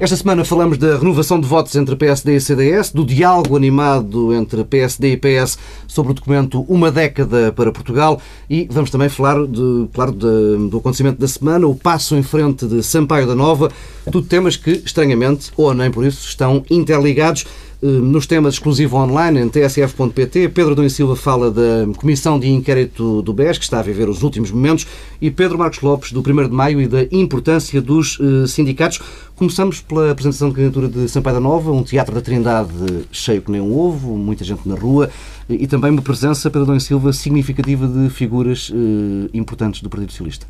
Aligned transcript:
Esta 0.00 0.16
semana 0.16 0.46
falamos 0.46 0.78
da 0.78 0.96
renovação 0.96 1.38
de 1.38 1.46
votos 1.46 1.76
entre 1.76 1.94
PSD 1.94 2.34
e 2.34 2.40
CDS, 2.40 2.90
do 2.90 3.04
diálogo 3.04 3.54
animado 3.54 4.32
entre 4.32 4.64
PSD 4.64 5.12
e 5.12 5.16
PS 5.18 5.58
sobre 5.86 6.12
o 6.12 6.14
documento 6.14 6.62
Uma 6.62 6.90
Década 6.90 7.52
para 7.52 7.70
Portugal 7.70 8.18
e 8.48 8.66
vamos 8.70 8.90
também 8.90 9.10
falar, 9.10 9.46
de, 9.46 9.88
claro, 9.92 10.12
de, 10.12 10.70
do 10.70 10.78
acontecimento 10.78 11.20
da 11.20 11.28
semana, 11.28 11.66
o 11.66 11.74
passo 11.74 12.16
em 12.16 12.22
frente 12.22 12.66
de 12.66 12.82
Sampaio 12.82 13.26
da 13.26 13.34
Nova, 13.34 13.70
tudo 14.10 14.26
temas 14.26 14.56
que, 14.56 14.70
estranhamente, 14.70 15.50
ou 15.54 15.74
nem 15.74 15.90
por 15.90 16.02
isso, 16.06 16.26
estão 16.26 16.64
interligados. 16.70 17.44
Eh, 17.82 17.86
nos 17.86 18.26
temas 18.26 18.54
exclusivo 18.54 18.98
online 18.98 19.40
em 19.40 19.48
tsf.pt. 19.48 20.50
Pedro 20.50 20.74
Dom 20.74 20.88
Silva 20.88 21.16
fala 21.16 21.50
da 21.50 21.86
Comissão 21.96 22.38
de 22.38 22.46
Inquérito 22.48 23.22
do 23.22 23.32
BES, 23.32 23.56
que 23.56 23.64
está 23.64 23.78
a 23.78 23.82
viver 23.82 24.08
os 24.08 24.22
últimos 24.22 24.50
momentos, 24.50 24.86
e 25.20 25.30
Pedro 25.30 25.58
Marcos 25.58 25.80
Lopes, 25.80 26.12
do 26.12 26.20
1 26.20 26.48
de 26.48 26.54
Maio, 26.54 26.80
e 26.80 26.86
da 26.86 27.02
importância 27.10 27.80
dos 27.80 28.18
eh, 28.20 28.46
sindicatos. 28.46 29.00
Começamos 29.34 29.80
pela 29.80 30.10
apresentação 30.10 30.50
de 30.50 30.56
candidatura 30.56 30.88
de 30.88 31.08
Sampaio 31.08 31.36
da 31.36 31.40
Nova, 31.40 31.72
um 31.72 31.82
teatro 31.82 32.14
da 32.14 32.20
Trindade 32.20 32.70
cheio 33.10 33.40
que 33.40 33.50
nem 33.50 33.62
um 33.62 33.74
ovo, 33.74 34.14
muita 34.18 34.44
gente 34.44 34.68
na 34.68 34.74
rua, 34.74 35.08
e 35.48 35.66
também 35.66 35.90
uma 35.90 36.02
presença, 36.02 36.50
Pedro 36.50 36.66
Dom 36.66 36.78
Silva, 36.78 37.14
significativa 37.14 37.88
de 37.88 38.10
figuras 38.10 38.70
eh, 38.70 39.30
importantes 39.32 39.80
do 39.80 39.88
Partido 39.88 40.10
Socialista. 40.10 40.46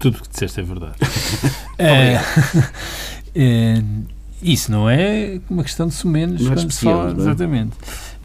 Tudo 0.00 0.18
o 0.18 0.22
que 0.22 0.28
disseste 0.28 0.58
é 0.58 0.62
verdade. 0.64 0.96
é, 1.78 2.20
é, 3.34 3.82
isso 4.42 4.70
não 4.70 4.88
é 4.88 5.40
uma 5.48 5.62
questão 5.62 5.86
de 5.86 5.94
sumenos 5.94 6.42
não 6.42 6.52
é 6.52 6.54
especial, 6.54 6.98
fala. 6.98 7.10
É? 7.10 7.16
Exatamente. 7.16 7.76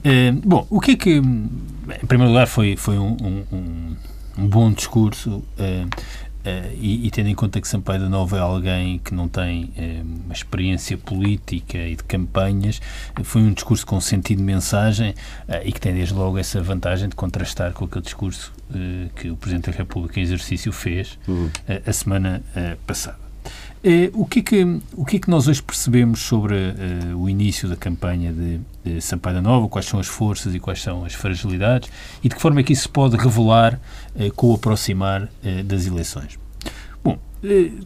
Uh, 0.04 0.42
bom, 0.46 0.68
o 0.70 0.80
que 0.80 0.92
é 0.92 0.96
que. 0.96 1.12
Em 1.16 2.06
primeiro 2.08 2.32
lugar, 2.32 2.48
foi, 2.48 2.76
foi 2.76 2.98
um, 2.98 3.16
um, 3.52 3.96
um 4.38 4.48
bom 4.48 4.72
discurso. 4.72 5.44
Uh, 5.58 6.24
Uh, 6.44 6.76
e, 6.78 7.08
e, 7.08 7.10
tendo 7.10 7.30
em 7.30 7.36
conta 7.36 7.62
que 7.62 7.66
Sampaio 7.66 8.02
da 8.02 8.10
Nova 8.10 8.36
é 8.36 8.42
alguém 8.42 9.00
que 9.00 9.14
não 9.14 9.30
tem 9.30 9.72
uma 10.26 10.34
experiência 10.34 10.98
política 10.98 11.78
e 11.78 11.96
de 11.96 12.04
campanhas, 12.04 12.82
foi 13.24 13.42
um 13.42 13.54
discurso 13.54 13.86
com 13.86 14.02
sentido 14.02 14.40
de 14.40 14.44
mensagem 14.44 15.16
e 15.64 15.72
que 15.72 15.80
tem 15.80 15.94
desde 15.94 16.14
logo 16.14 16.38
essa 16.38 16.62
vantagem 16.62 17.08
de 17.08 17.16
contrastar 17.16 17.72
com 17.72 17.86
aquele 17.86 18.04
discurso 18.04 18.52
que 19.16 19.30
o 19.30 19.38
Presidente 19.38 19.72
da 19.72 19.78
República 19.78 20.20
em 20.20 20.24
exercício 20.24 20.74
fez 20.74 21.18
uhum. 21.30 21.50
a 21.88 21.94
semana 21.94 22.44
passada. 22.86 23.23
Eh, 23.86 24.10
o, 24.14 24.26
que 24.26 24.40
é 24.40 24.42
que, 24.42 24.80
o 24.96 25.04
que 25.04 25.18
é 25.18 25.20
que 25.20 25.30
nós 25.30 25.46
hoje 25.50 25.62
percebemos 25.62 26.22
sobre 26.22 26.56
uh, 26.56 27.18
o 27.18 27.30
início 27.30 27.68
da 27.68 27.76
campanha 27.76 28.32
de, 28.32 28.62
de 28.82 29.02
Sampaio 29.02 29.36
da 29.36 29.42
Nova? 29.42 29.68
Quais 29.68 29.86
são 29.86 30.00
as 30.00 30.08
forças 30.08 30.56
e 30.56 30.60
quais 30.60 30.82
são 30.82 31.04
as 31.04 31.14
fragilidades? 31.14 31.92
E 32.24 32.30
de 32.30 32.36
que 32.36 32.42
forma 32.42 32.62
é 32.62 32.64
que 32.64 32.72
isso 32.72 32.84
se 32.84 32.90
pode 32.90 33.18
revelar 33.18 33.82
uh, 34.16 34.34
com 34.36 34.52
o 34.52 34.56
aproximar 34.56 35.24
uh, 35.24 35.64
das 35.66 35.86
eleições? 35.86 36.40
Bom, 37.04 37.20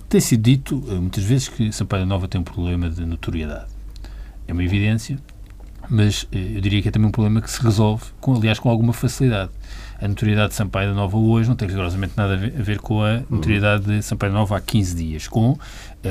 tem 0.07 0.21
sido 0.21 0.43
dito 0.43 0.75
muitas 0.75 1.23
vezes 1.23 1.47
que 1.49 1.71
Sampaio 1.71 2.03
da 2.03 2.07
Nova 2.07 2.27
tem 2.27 2.39
um 2.39 2.43
problema 2.43 2.91
de 2.91 3.03
notoriedade. 3.03 3.65
É 4.47 4.53
uma 4.53 4.63
evidência, 4.63 5.17
mas 5.89 6.27
eu 6.31 6.61
diria 6.61 6.81
que 6.81 6.87
é 6.87 6.91
também 6.91 7.07
um 7.07 7.11
problema 7.11 7.41
que 7.41 7.49
se 7.49 7.61
resolve, 7.61 8.05
com, 8.19 8.35
aliás, 8.35 8.59
com 8.59 8.69
alguma 8.69 8.93
facilidade 8.93 9.51
a 10.01 10.07
notoriedade 10.07 10.49
de 10.49 10.55
Sampaio 10.55 10.89
da 10.89 10.95
Nova 10.95 11.17
hoje 11.17 11.49
não 11.49 11.55
tem 11.55 11.67
rigorosamente 11.67 12.13
nada 12.15 12.33
a 12.33 12.61
ver 12.61 12.79
com 12.79 13.01
a 13.01 13.21
notoriedade 13.29 13.85
de 13.85 14.01
Sampaio 14.03 14.31
da 14.31 14.39
Nova 14.39 14.57
há 14.57 14.61
15 14.61 14.95
dias, 14.95 15.27
com 15.27 15.51
uh, 15.51 15.57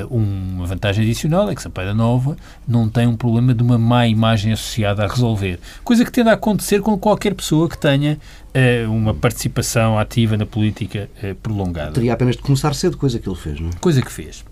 uma 0.09 0.65
vantagem 0.65 1.03
adicional, 1.03 1.49
é 1.49 1.55
que 1.55 1.61
Sampaio 1.61 1.87
da 1.87 1.93
Nova 1.93 2.35
não 2.67 2.89
tem 2.89 3.07
um 3.07 3.15
problema 3.15 3.53
de 3.53 3.63
uma 3.63 3.77
má 3.77 4.07
imagem 4.07 4.51
associada 4.51 5.03
a 5.03 5.07
resolver, 5.07 5.59
coisa 5.83 6.03
que 6.03 6.11
tende 6.11 6.29
a 6.29 6.33
acontecer 6.33 6.81
com 6.81 6.97
qualquer 6.97 7.33
pessoa 7.33 7.69
que 7.69 7.77
tenha 7.77 8.17
uh, 8.53 8.91
uma 8.91 9.13
participação 9.13 9.97
ativa 9.97 10.35
na 10.35 10.45
política 10.45 11.09
uh, 11.23 11.35
prolongada. 11.35 11.93
Teria 11.93 12.13
apenas 12.13 12.35
de 12.35 12.41
começar 12.41 12.73
cedo, 12.75 12.97
coisa 12.97 13.19
que 13.19 13.29
ele 13.29 13.37
fez, 13.37 13.59
não 13.59 13.69
é? 13.69 13.73
Coisa 13.79 14.01
que 14.01 14.11
fez. 14.11 14.43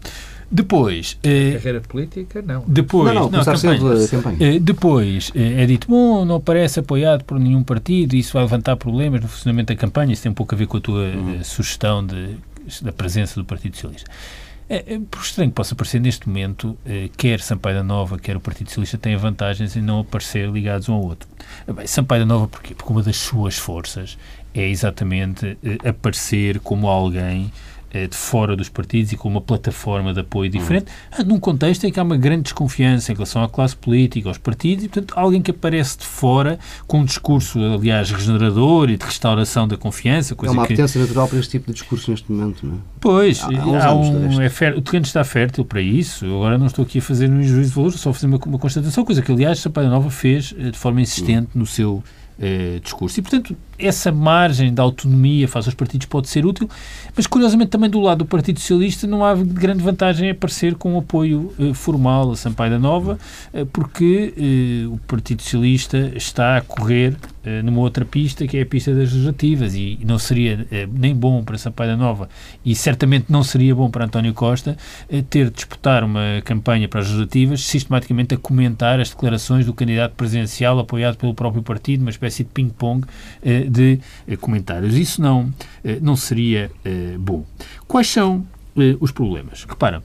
Depois. 0.50 1.18
Eh, 1.24 1.54
Carreira 1.54 1.82
política, 1.82 2.42
não. 2.42 2.64
Depois, 2.68 3.14
não, 3.14 3.30
não, 3.30 3.32
não 3.32 3.44
campanha. 3.44 4.08
campanha. 4.08 4.38
Eh, 4.40 4.60
depois 4.60 5.32
eh, 5.36 5.64
é 5.64 5.66
dito, 5.66 5.88
bom, 5.88 6.24
não 6.24 6.40
parece 6.40 6.80
apoiado 6.80 7.24
por 7.24 7.40
nenhum 7.40 7.64
partido, 7.64 8.16
isso 8.16 8.34
vai 8.34 8.44
levantar 8.44 8.76
problemas 8.76 9.22
no 9.22 9.28
funcionamento 9.28 9.74
da 9.74 9.80
campanha. 9.80 10.14
Isso 10.14 10.24
tem 10.24 10.32
um 10.32 10.36
pouco 10.36 10.54
a 10.54 10.58
ver 10.58 10.68
com 10.68 10.78
a 10.78 10.82
tua 10.82 11.06
uhum. 11.06 11.44
sugestão 11.44 12.06
de, 12.06 12.38
da 12.82 12.92
presença 12.92 13.36
do 13.36 13.46
Partido 13.46 13.76
Socialista. 13.76 14.10
É, 14.68 14.96
é, 14.96 15.00
por 15.00 15.22
estranho 15.22 15.52
que 15.52 15.56
possa 15.56 15.76
parecer, 15.76 16.00
neste 16.00 16.28
momento, 16.28 16.76
eh, 16.86 17.10
quer 17.16 17.40
Sampaio 17.40 17.76
da 17.76 17.84
Nova, 17.84 18.18
quer 18.18 18.36
o 18.36 18.40
Partido 18.40 18.68
Socialista 18.68 18.98
têm 18.98 19.16
vantagens 19.16 19.76
em 19.76 19.82
não 19.82 20.00
aparecer 20.00 20.50
ligados 20.50 20.90
um 20.90 20.94
ao 20.94 21.04
outro. 21.04 21.30
Bem, 21.72 21.86
Sampaio 21.86 22.24
da 22.24 22.26
Nova, 22.26 22.48
porquê? 22.48 22.74
Porque 22.74 22.92
uma 22.92 23.04
das 23.04 23.18
suas 23.18 23.58
forças 23.58 24.18
é 24.56 24.68
exatamente 24.68 25.58
eh, 25.64 25.90
aparecer 25.90 26.60
como 26.60 26.88
alguém 26.88 27.52
de 28.10 28.16
fora 28.16 28.56
dos 28.56 28.70
partidos 28.70 29.12
e 29.14 29.18
com 29.18 29.30
uma 29.30 29.42
plataforma 29.42 30.14
de 30.14 30.20
apoio 30.20 30.50
diferente, 30.50 30.88
uhum. 31.18 31.26
num 31.26 31.40
contexto 31.40 31.86
em 31.86 31.92
que 31.92 32.00
há 32.00 32.04
uma 32.04 32.18
grande 32.18 32.44
desconfiança 32.44 33.12
em 33.12 33.16
relação 33.16 33.44
à 33.44 33.50
classe 33.50 33.76
política, 33.76 34.30
aos 34.30 34.38
partidos, 34.38 34.84
e, 34.86 34.90
portanto, 34.90 35.14
alguém 35.18 35.42
que 35.42 35.52
aparece 35.52 36.00
de 36.00 36.06
fora 36.06 36.60
com 36.86 37.00
um 37.00 37.06
discurso, 37.06 37.60
aliás, 37.60 38.12
regenerador 38.12 38.90
e 38.90 38.98
de 38.98 39.06
restauração 39.06 39.68
da 39.68 39.78
confiança. 39.78 40.36
Coisa 40.36 40.54
é 40.54 40.58
uma 40.58 40.68
que... 40.68 40.74
apetência 40.74 41.00
natural 41.00 41.28
para 41.28 41.40
este 41.40 41.52
tipo 41.52 41.68
de 41.68 41.74
discurso 41.74 42.12
neste 42.12 42.32
momento, 42.32 42.66
não 42.66 42.76
é? 42.76 42.78
Pois, 43.00 43.42
há, 43.44 43.48
há, 43.48 43.86
há 43.88 43.96
um, 43.96 44.42
é 44.42 44.50
fer... 44.50 44.76
o 44.78 44.82
terreno 44.82 45.06
está 45.06 45.24
fértil 45.24 45.64
para 45.64 45.82
isso. 45.82 46.26
Agora 46.26 46.58
não 46.58 46.68
estou 46.68 46.84
aqui 46.84 47.00
a 47.00 47.02
fazer 47.02 47.30
um 47.30 47.42
juízo 47.44 47.70
de 47.70 47.76
valor, 47.76 47.92
só 47.94 48.10
a 48.10 48.14
fazer 48.14 48.28
uma, 48.28 48.40
uma 48.46 48.60
constatação, 48.60 49.06
coisa 49.06 49.22
que, 49.22 49.32
aliás, 49.32 49.60
Sampaio 49.60 49.90
Nova 49.90 50.10
fez 50.10 50.54
eh, 50.58 50.72
de 50.72 50.78
forma 50.78 51.02
insistente 51.02 51.50
uhum. 51.54 51.62
no 51.62 51.66
seu 51.66 52.04
eh, 52.40 52.80
discurso. 52.84 53.20
E, 53.20 53.22
portanto, 53.22 53.56
essa 53.78 54.12
margem 54.12 54.74
da 54.74 54.84
autonomia 54.84 55.48
faz 55.48 55.66
aos 55.66 55.76
partidos 55.76 56.08
pode 56.08 56.30
ser 56.30 56.46
útil, 56.46 56.70
mas 57.16 57.28
curiosamente 57.28 57.70
também 57.70 57.90
do 57.90 58.00
lado 58.00 58.20
do 58.20 58.26
Partido 58.26 58.60
Socialista 58.60 59.08
não 59.08 59.24
há 59.24 59.36
grande 59.36 59.84
vantagem 59.84 60.28
em 60.28 60.32
aparecer 60.32 60.76
com 60.76 60.94
um 60.94 60.98
apoio 61.00 61.54
eh, 61.60 61.74
formal 61.74 62.32
a 62.32 62.36
Sampaio 62.36 62.72
da 62.72 62.80
Nova, 62.80 63.18
eh, 63.54 63.66
porque 63.72 64.34
eh, 64.38 64.88
o 64.88 64.98
Partido 65.08 65.42
Socialista 65.42 66.12
está 66.16 66.58
a 66.58 66.62
correr 66.62 67.18
eh, 67.46 67.62
numa 67.62 67.80
outra 67.82 68.04
pista, 68.04 68.48
que 68.48 68.58
é 68.58 68.64
a 68.64 68.66
pista 68.66 68.92
das 68.92 69.12
legislativas, 69.12 69.76
e 69.76 70.00
não 70.04 70.18
seria 70.18 70.66
eh, 70.72 70.88
nem 70.92 71.16
bom 71.16 71.44
para 71.44 71.58
Sampaio 71.60 71.92
da 71.92 71.98
Nova 71.98 72.28
e 72.66 72.74
certamente 72.74 73.26
não 73.30 73.44
seria 73.44 73.76
bom 73.76 73.88
para 73.88 74.06
António 74.06 74.34
Costa 74.34 74.76
eh, 75.08 75.24
ter 75.30 75.52
de 75.52 75.58
disputar 75.58 76.04
uma 76.04 76.42
campanha 76.44 76.88
para 76.88 77.02
as 77.02 77.06
legislativas 77.06 77.62
sistematicamente 77.62 78.34
a 78.34 78.38
comentar 78.38 79.00
as 79.00 79.12
declarações 79.12 79.64
do 79.64 79.74
candidato 79.76 80.16
presidencial 80.16 80.80
apoiado 80.80 81.18
pelo 81.18 81.36
próprio 81.36 81.62
partido, 81.62 82.02
uma 82.02 82.10
espécie 82.10 82.44
de 82.44 82.50
ping-pong 82.50 83.06
de 83.70 84.00
eh, 84.28 84.36
comentários. 84.36 84.96
Isso 84.96 85.22
não, 85.22 85.54
eh, 85.84 86.00
não 86.02 86.16
seria 86.16 86.72
eh, 86.84 87.16
bom. 87.20 87.46
Quais 87.88 88.08
são 88.08 88.46
os 89.00 89.10
problemas? 89.12 89.64
Repara, 89.64 90.04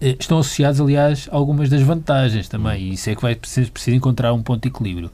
estão 0.00 0.38
associados, 0.38 0.80
aliás, 0.80 1.28
a 1.30 1.36
algumas 1.36 1.68
das 1.68 1.82
vantagens 1.82 2.48
também, 2.48 2.84
e 2.84 2.94
isso 2.94 3.10
é 3.10 3.14
que 3.14 3.20
vai 3.20 3.34
precisar, 3.34 3.70
encontrar 3.88 4.32
um 4.32 4.42
ponto 4.42 4.62
de 4.62 4.68
equilíbrio. 4.68 5.10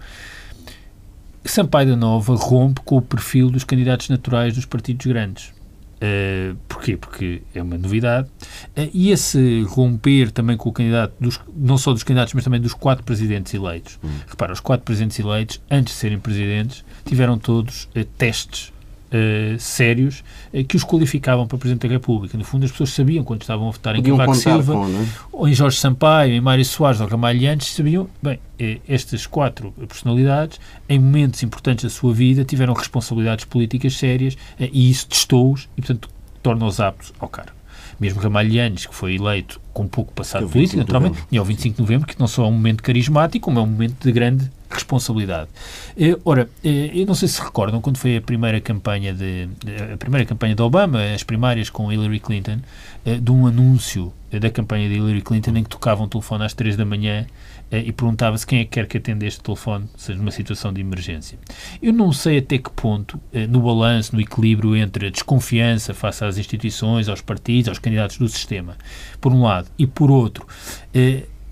Sampaio 1.45 1.89
da 1.89 1.97
Nova 1.97 2.37
rompe 2.37 2.81
com 2.85 2.97
o 2.97 3.03
perfil 3.03 3.51
dos 3.51 3.65
candidatos 3.65 4.09
naturais 4.09 4.55
dos 4.55 4.65
partidos 4.65 5.05
grandes. 5.07 5.53
Uh, 5.97 6.55
porquê? 6.69 6.97
Porque 6.97 7.43
é 7.55 7.63
uma 7.63 7.79
novidade. 7.79 8.29
Uh, 8.77 8.91
e 8.93 9.11
esse 9.11 9.63
romper 9.63 10.31
também 10.31 10.57
com 10.57 10.69
o 10.69 10.73
candidato, 10.73 11.15
dos, 11.19 11.41
não 11.57 11.79
só 11.79 11.93
dos 11.93 12.03
candidatos, 12.03 12.35
mas 12.35 12.45
também 12.45 12.61
dos 12.61 12.75
quatro 12.75 13.03
presidentes 13.03 13.55
eleitos. 13.55 13.99
Hum. 14.05 14.11
Repara, 14.27 14.53
os 14.53 14.61
quatro 14.61 14.85
presidentes 14.85 15.19
eleitos, 15.19 15.61
antes 15.71 15.95
de 15.95 16.01
serem 16.01 16.19
presidentes, 16.19 16.85
tiveram 17.07 17.39
todos 17.39 17.85
uh, 17.97 18.05
testes 18.17 18.75
Uh, 19.07 19.57
sérios 19.61 20.25
uh, 20.53 20.65
que 20.65 20.77
os 20.77 20.83
qualificavam 20.83 21.47
para 21.47 21.57
Presidente 21.57 21.87
da 21.87 21.95
República. 21.95 22.37
No 22.37 22.43
fundo, 22.43 22.65
as 22.65 22.73
pessoas 22.73 22.91
sabiam 22.91 23.23
quando 23.23 23.43
estavam 23.43 23.69
a 23.69 23.71
votar 23.71 23.95
em 23.95 24.03
Cavaco 24.03 24.35
Silva, 24.35 24.73
com, 24.73 24.85
é? 24.85 25.07
ou 25.33 25.49
em 25.49 25.55
Jorge 25.55 25.79
Sampaio, 25.79 26.33
em 26.35 26.41
Mário 26.41 26.65
Soares 26.65 27.01
ou 27.01 27.07
Ramalhantes, 27.07 27.69
sabiam, 27.69 28.09
bem, 28.21 28.41
eh, 28.59 28.79
estas 28.89 29.25
quatro 29.25 29.71
personalidades, 29.87 30.59
em 30.89 30.99
momentos 30.99 31.41
importantes 31.45 31.85
da 31.85 31.89
sua 31.89 32.13
vida, 32.13 32.45
tiveram 32.45 32.75
responsabilidades 32.75 33.45
políticas 33.45 33.97
sérias 33.97 34.37
e 34.59 34.91
isso 34.91 35.07
testou-os 35.07 35.69
e, 35.77 35.83
portanto, 35.83 36.09
torna-os 36.43 36.81
aptos 36.81 37.13
ao 37.21 37.29
cargo 37.29 37.57
mesmo 37.99 38.21
Ramalhantes, 38.21 38.87
que 38.87 38.95
foi 38.95 39.15
eleito 39.15 39.61
com 39.73 39.87
pouco 39.87 40.13
passado 40.13 40.49
político, 40.49 40.79
naturalmente, 40.79 41.19
e 41.31 41.39
ao 41.39 41.45
25 41.45 41.77
de 41.77 41.81
novembro, 41.81 42.07
que 42.07 42.19
não 42.19 42.27
só 42.27 42.45
é 42.45 42.47
um 42.47 42.53
momento 42.53 42.83
carismático, 42.83 43.45
como 43.45 43.59
é 43.59 43.63
um 43.63 43.67
momento 43.67 44.05
de 44.05 44.13
grande 44.13 44.51
responsabilidade. 44.71 45.49
Eh, 45.97 46.17
ora, 46.25 46.49
eh, 46.65 46.91
eu 46.95 47.07
não 47.07 47.15
sei 47.15 47.29
se 47.29 47.41
recordam 47.41 47.81
quando 47.81 47.99
foi 47.99 48.17
a 48.17 48.21
primeira 48.21 48.61
campanha 48.61 49.15
de 49.15 49.49
a 49.93 49.97
primeira 49.97 50.27
campanha 50.27 50.55
de 50.55 50.63
Obama, 50.63 51.03
as 51.15 51.23
primárias 51.23 51.71
com 51.71 51.93
Hillary 51.93 52.21
Clinton, 52.21 52.59
eh, 53.05 53.17
de 53.17 53.31
um 53.31 53.47
anúncio 53.47 54.13
da 54.31 54.51
campanha 54.51 54.89
de 54.89 54.97
Hillary 54.97 55.23
Clinton 55.23 55.53
em 55.57 55.63
que 55.63 55.71
tocava 55.71 56.03
um 56.03 56.09
telefone 56.09 56.45
às 56.45 56.53
três 56.53 56.77
da 56.77 56.85
manhã 56.85 57.27
e 57.73 57.91
perguntava-se 57.91 58.47
quem 58.47 58.61
é 58.61 58.65
que 58.65 58.71
quer 58.71 58.87
que 58.87 58.99
atenda 58.99 59.25
este 59.25 59.41
telefone, 59.41 59.89
seja 59.97 60.19
numa 60.19 60.31
situação 60.31 60.73
de 60.73 60.81
emergência. 60.81 61.39
Eu 61.81 61.93
não 61.93 62.13
sei 62.13 62.39
até 62.39 62.59
que 62.59 62.71
ponto, 62.71 63.21
no 63.49 63.61
balanço, 63.61 64.15
no 64.15 64.21
equilíbrio 64.21 64.77
entre 64.77 65.07
a 65.07 65.11
desconfiança 65.11 65.95
face 65.95 66.25
às 66.25 66.39
instituições, 66.39 67.09
aos 67.09 67.21
partidos, 67.21 67.69
aos 67.69 67.79
candidatos 67.79 68.19
do 68.19 68.29
sistema, 68.29 68.77
por 69.21 69.33
um 69.33 69.43
lado, 69.43 69.69
e 69.79 69.87
por 69.87 70.11
outro, 70.11 70.47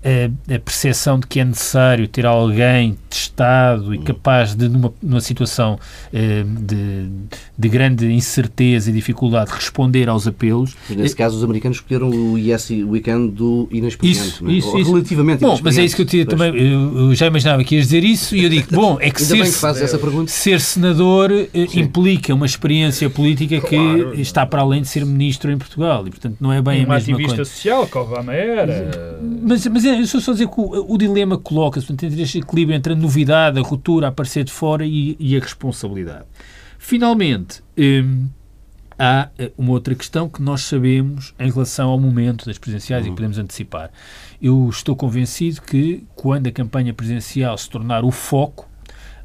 a, 0.05 0.55
a 0.55 0.59
percepção 0.59 1.19
de 1.19 1.25
que 1.25 1.39
é 1.39 1.45
necessário 1.45 2.07
ter 2.07 2.27
alguém 2.27 2.95
testado 3.09 3.95
e 3.95 3.97
capaz 3.97 4.53
de, 4.53 4.69
numa, 4.69 4.93
numa 5.01 5.21
situação 5.21 5.79
eh, 6.13 6.43
de, 6.45 7.09
de 7.57 7.69
grande 7.69 8.11
incerteza 8.11 8.91
e 8.91 8.93
dificuldade, 8.93 9.51
responder 9.51 10.07
aos 10.07 10.27
apelos. 10.27 10.75
Mas 10.87 10.97
nesse 10.97 11.15
caso, 11.15 11.37
os 11.37 11.43
americanos 11.43 11.77
escolheram 11.77 12.09
o 12.09 12.37
Yes 12.37 12.69
Weekend 12.69 13.31
do 13.31 13.67
inexperiente. 13.71 14.19
Isso, 14.19 14.47
é? 14.47 14.51
isso, 14.51 14.77
isso. 14.77 14.91
Relativamente 14.91 15.41
Bom, 15.41 15.59
mas 15.63 15.77
é 15.77 15.83
isso 15.83 15.95
que 15.95 16.03
eu 16.03 16.05
tinha 16.05 16.25
também. 16.25 16.55
Eu, 16.55 17.09
eu, 17.09 17.15
já 17.15 17.25
imaginava 17.25 17.63
que 17.63 17.75
ias 17.75 17.85
dizer 17.85 18.03
isso 18.03 18.35
e 18.35 18.43
eu 18.43 18.49
digo, 18.49 18.75
bom, 18.75 18.97
é 18.99 19.09
que, 19.09 19.21
ser, 19.21 19.43
que 19.43 20.31
ser 20.31 20.61
senador 20.61 21.31
eh, 21.31 21.47
implica 21.73 22.33
uma 22.33 22.45
experiência 22.45 23.09
política 23.09 23.59
que 23.59 23.75
claro. 23.75 24.19
está 24.19 24.45
para 24.45 24.61
além 24.61 24.81
de 24.81 24.87
ser 24.87 25.05
ministro 25.05 25.51
em 25.51 25.57
Portugal 25.57 26.05
e, 26.05 26.09
portanto, 26.09 26.37
não 26.39 26.51
é 26.51 26.61
bem 26.61 26.85
uma 26.85 26.95
a 26.95 26.97
mesma 26.97 27.13
ativista 27.13 27.35
coisa. 27.37 27.51
social, 27.51 27.87
que 27.87 27.97
Obama 27.97 28.33
era. 28.33 29.19
Mas, 29.41 29.65
mas 29.65 29.85
é, 29.85 29.94
eu 29.99 30.21
só 30.21 30.31
dizer 30.31 30.47
que 30.47 30.59
o, 30.59 30.93
o 30.93 30.97
dilema 30.97 31.37
coloca-se, 31.37 31.91
entre 31.91 32.21
este 32.21 32.39
equilíbrio 32.39 32.75
entre 32.75 32.93
a 32.93 32.95
novidade, 32.95 33.59
a 33.59 33.61
ruptura, 33.61 34.07
a 34.07 34.09
aparecer 34.09 34.43
de 34.43 34.51
fora 34.51 34.85
e, 34.85 35.15
e 35.19 35.35
a 35.35 35.39
responsabilidade. 35.39 36.25
Finalmente, 36.77 37.63
hum, 37.77 38.27
há 38.97 39.29
eh, 39.37 39.51
uma 39.57 39.71
outra 39.71 39.93
questão 39.95 40.29
que 40.29 40.41
nós 40.41 40.61
sabemos 40.61 41.33
em 41.39 41.51
relação 41.51 41.89
ao 41.89 41.99
momento 41.99 42.45
das 42.45 42.57
presidenciais 42.57 43.03
uhum. 43.03 43.07
e 43.07 43.11
que 43.11 43.15
podemos 43.15 43.37
antecipar. 43.37 43.91
Eu 44.41 44.69
estou 44.69 44.95
convencido 44.95 45.61
que 45.61 46.05
quando 46.15 46.47
a 46.47 46.51
campanha 46.51 46.93
presidencial 46.93 47.57
se 47.57 47.69
tornar 47.69 48.03
o 48.03 48.11
foco, 48.11 48.69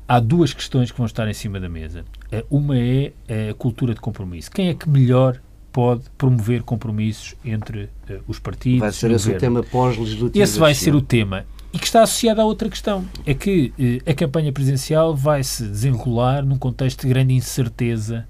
há 0.08 0.18
duas 0.18 0.52
questões 0.52 0.90
que 0.90 0.98
vão 0.98 1.06
estar 1.06 1.28
em 1.28 1.34
cima 1.34 1.60
da 1.60 1.68
mesa. 1.68 2.04
Eh, 2.32 2.44
uma 2.50 2.78
é 2.78 3.12
a 3.50 3.54
cultura 3.54 3.94
de 3.94 4.00
compromisso. 4.00 4.50
Quem 4.50 4.68
é 4.68 4.74
que 4.74 4.88
melhor 4.88 5.40
pode 5.72 6.02
promover 6.16 6.62
compromissos 6.62 7.34
entre 7.44 7.84
uh, 8.08 8.20
os 8.26 8.38
partidos? 8.38 8.80
Vai 8.80 8.92
ser 8.92 9.10
esse 9.10 9.30
o 9.30 9.38
tema 9.38 9.62
pós-legislativo. 9.62 10.42
Esse 10.42 10.58
vai 10.58 10.74
ser 10.74 10.94
o 10.94 11.02
tema 11.02 11.44
e 11.72 11.78
que 11.78 11.86
está 11.86 12.02
associada 12.02 12.42
a 12.42 12.44
outra 12.44 12.68
questão. 12.68 13.04
É 13.24 13.32
que 13.32 13.72
eh, 13.78 14.10
a 14.10 14.14
campanha 14.14 14.52
presidencial 14.52 15.14
vai 15.14 15.42
se 15.44 15.62
desenrolar 15.62 16.44
num 16.44 16.58
contexto 16.58 17.02
de 17.02 17.08
grande 17.08 17.32
incerteza 17.32 18.26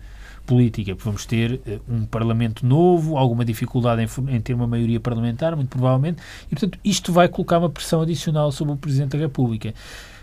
política, 0.46 0.94
porque 0.94 1.08
vamos 1.08 1.24
ter 1.24 1.60
eh, 1.66 1.78
um 1.88 2.04
Parlamento 2.04 2.66
novo, 2.66 3.16
alguma 3.16 3.44
dificuldade 3.44 4.02
em, 4.02 4.36
em, 4.36 4.40
ter 4.40 4.52
uma 4.52 4.66
maioria 4.66 5.00
parlamentar, 5.00 5.56
muito 5.56 5.70
provavelmente, 5.70 6.20
e 6.46 6.50
portanto 6.50 6.78
isto 6.84 7.12
vai 7.12 7.28
colocar 7.28 7.58
uma 7.58 7.70
pressão 7.70 8.02
adicional 8.02 8.52
sobre 8.52 8.74
o 8.74 8.76
Presidente 8.76 9.12
da 9.12 9.18
República. 9.18 9.72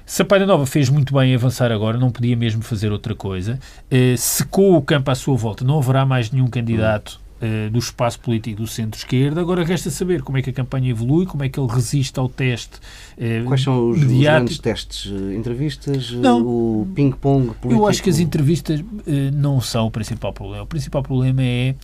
Sampaio 0.09 0.47
Nova 0.47 0.65
fez 0.65 0.89
muito 0.89 1.13
bem 1.13 1.33
em 1.33 1.35
avançar 1.35 1.69
agora, 1.69 1.97
não 1.97 2.09
podia 2.09 2.33
mesmo 2.33 2.61
fazer 2.61 2.93
outra 2.93 3.13
coisa. 3.13 3.59
Eh, 3.91 4.15
secou 4.17 4.77
o 4.77 4.81
campo 4.81 5.11
à 5.11 5.15
sua 5.15 5.35
volta, 5.35 5.65
não 5.65 5.77
haverá 5.77 6.05
mais 6.05 6.31
nenhum 6.31 6.47
candidato 6.47 7.19
uh, 7.41 7.69
do 7.69 7.79
espaço 7.79 8.19
político 8.19 8.61
do 8.61 8.67
centro-esquerda. 8.67 9.41
Agora 9.41 9.63
resta 9.63 9.89
saber 9.89 10.21
como 10.21 10.37
é 10.37 10.41
que 10.41 10.49
a 10.49 10.53
campanha 10.53 10.89
evolui, 10.89 11.25
como 11.25 11.43
é 11.43 11.49
que 11.49 11.59
ele 11.59 11.69
resiste 11.69 12.17
ao 12.19 12.29
teste 12.29 12.77
uh, 13.17 13.45
Quais 13.45 13.61
são 13.61 13.89
os, 13.89 14.01
os 14.01 14.03
grandes 14.05 14.59
testes? 14.59 15.11
Entrevistas? 15.35 16.11
Não, 16.11 16.41
o 16.41 16.87
ping-pong 16.95 17.47
político? 17.47 17.73
Eu 17.73 17.87
acho 17.87 18.01
que 18.01 18.09
as 18.09 18.19
entrevistas 18.19 18.79
uh, 18.79 18.85
não 19.33 19.59
são 19.61 19.87
o 19.87 19.91
principal 19.91 20.33
problema. 20.33 20.63
O 20.63 20.67
principal 20.67 21.03
problema 21.03 21.43
é 21.43 21.75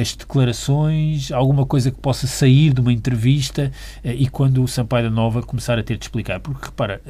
as 0.00 0.14
declarações, 0.14 1.32
alguma 1.32 1.66
coisa 1.66 1.90
que 1.90 2.00
possa 2.00 2.26
sair 2.26 2.72
de 2.72 2.80
uma 2.80 2.92
entrevista 2.92 3.72
e 4.04 4.28
quando 4.28 4.62
o 4.62 4.68
Sampaio 4.68 5.08
da 5.08 5.14
Nova 5.14 5.42
começar 5.42 5.78
a 5.78 5.82
ter 5.82 5.96
de 5.96 6.04
explicar. 6.04 6.40
Porque, 6.40 6.66
repara, 6.66 7.00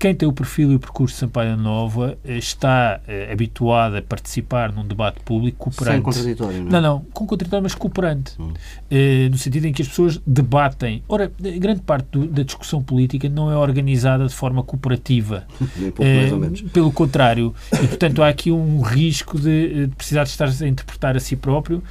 quem 0.00 0.14
tem 0.14 0.26
o 0.26 0.32
perfil 0.32 0.72
e 0.72 0.76
o 0.76 0.80
percurso 0.80 1.14
de 1.14 1.20
Sampaio 1.20 1.58
Nova 1.58 2.16
eh, 2.24 2.38
está 2.38 3.02
uh, 3.06 3.32
habituado 3.32 3.96
a 3.98 4.02
participar 4.02 4.72
num 4.72 4.82
debate 4.82 5.20
público 5.20 5.58
cooperante. 5.58 5.96
Sem 5.96 6.02
contraditório, 6.02 6.58
não 6.62 6.68
é? 6.68 6.70
Não, 6.70 6.80
não, 6.80 7.00
com 7.12 7.26
contraditório, 7.26 7.62
mas 7.62 7.74
cooperante. 7.74 8.32
Hum. 8.40 8.48
Uh, 8.90 9.30
no 9.30 9.36
sentido 9.36 9.66
em 9.66 9.74
que 9.74 9.82
as 9.82 9.88
pessoas 9.88 10.18
debatem. 10.26 11.02
Ora, 11.06 11.30
grande 11.38 11.82
parte 11.82 12.06
do, 12.12 12.26
da 12.26 12.42
discussão 12.42 12.82
política 12.82 13.28
não 13.28 13.52
é 13.52 13.56
organizada 13.58 14.26
de 14.26 14.34
forma 14.34 14.62
cooperativa. 14.62 15.46
Nem 15.76 15.90
pouco 15.90 16.10
uh, 16.10 16.16
mais 16.16 16.32
ou 16.32 16.38
menos. 16.38 16.62
Pelo 16.62 16.90
contrário. 16.90 17.54
E, 17.70 17.86
portanto, 17.86 18.22
há 18.22 18.28
aqui 18.28 18.50
um 18.50 18.80
risco 18.80 19.38
de, 19.38 19.86
de 19.86 19.94
precisar 19.94 20.24
de 20.24 20.30
estar 20.30 20.48
a 20.48 20.66
interpretar 20.66 21.14
a 21.14 21.20
si 21.20 21.36
próprio, 21.36 21.82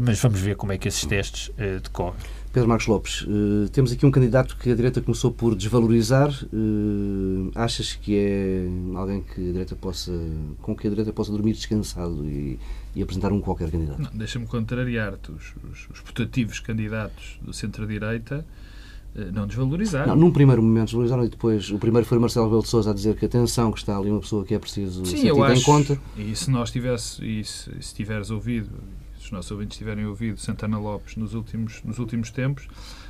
mas 0.00 0.18
vamos 0.18 0.40
ver 0.40 0.56
como 0.56 0.72
é 0.72 0.78
que 0.78 0.88
esses 0.88 1.04
testes 1.04 1.50
decorrem. 1.82 2.14
Pedro 2.52 2.68
Marcos 2.68 2.88
Lopes, 2.88 3.22
uh, 3.22 3.68
temos 3.72 3.92
aqui 3.92 4.04
um 4.04 4.10
candidato 4.10 4.56
que 4.56 4.72
a 4.72 4.74
direita 4.74 5.00
começou 5.00 5.30
por 5.30 5.54
desvalorizar. 5.54 6.30
Uh, 6.52 7.52
achas 7.54 7.94
que 7.94 8.16
é 8.16 8.66
alguém 8.96 9.22
que 9.22 9.40
a 9.40 9.52
direita 9.52 9.76
possa, 9.76 10.12
com 10.60 10.74
que 10.74 10.88
a 10.88 10.90
direita 10.90 11.12
possa 11.12 11.30
dormir 11.30 11.52
descansado 11.52 12.24
e, 12.24 12.58
e 12.96 13.02
apresentar 13.02 13.32
um 13.32 13.40
qualquer 13.40 13.70
candidato? 13.70 14.10
Deixa-me 14.12 14.46
contrariar-te. 14.46 15.30
Os, 15.30 15.54
os, 15.70 15.88
os 15.90 16.00
putativos 16.00 16.58
candidatos 16.58 17.38
do 17.40 17.52
centro-direita 17.52 18.44
uh, 19.14 19.32
não 19.32 19.46
desvalorizaram. 19.46 20.08
Não, 20.08 20.16
num 20.16 20.32
primeiro 20.32 20.60
momento 20.60 20.86
desvalorizaram 20.86 21.24
e 21.24 21.28
depois 21.28 21.70
o 21.70 21.78
primeiro 21.78 22.04
foi 22.04 22.18
Marcelo 22.18 22.46
Rebelo 22.46 22.62
de 22.64 22.68
Sousa 22.68 22.90
a 22.90 22.94
dizer 22.94 23.14
que 23.14 23.26
atenção, 23.26 23.70
que 23.70 23.78
está 23.78 23.96
ali 23.96 24.10
uma 24.10 24.20
pessoa 24.20 24.44
que 24.44 24.54
é 24.54 24.58
preciso 24.58 25.06
Sim, 25.06 25.24
eu 25.24 25.40
acho, 25.44 25.60
em 25.60 25.64
conta. 25.64 26.00
E 26.16 26.34
se 26.34 26.50
nós 26.50 26.72
tivesse, 26.72 27.24
e 27.24 27.44
se, 27.44 27.70
se 27.80 27.94
tiveres 27.94 28.28
ouvido 28.28 28.70
os 29.30 29.32
nossos 29.32 29.50
ouvintes 29.52 29.78
tiverem 29.78 30.04
ouvido 30.04 30.38
Santana 30.38 30.78
Lopes 30.78 31.16
nos 31.16 31.34
últimos, 31.34 31.82
nos 31.84 31.98
últimos 31.98 32.30
tempos, 32.30 32.66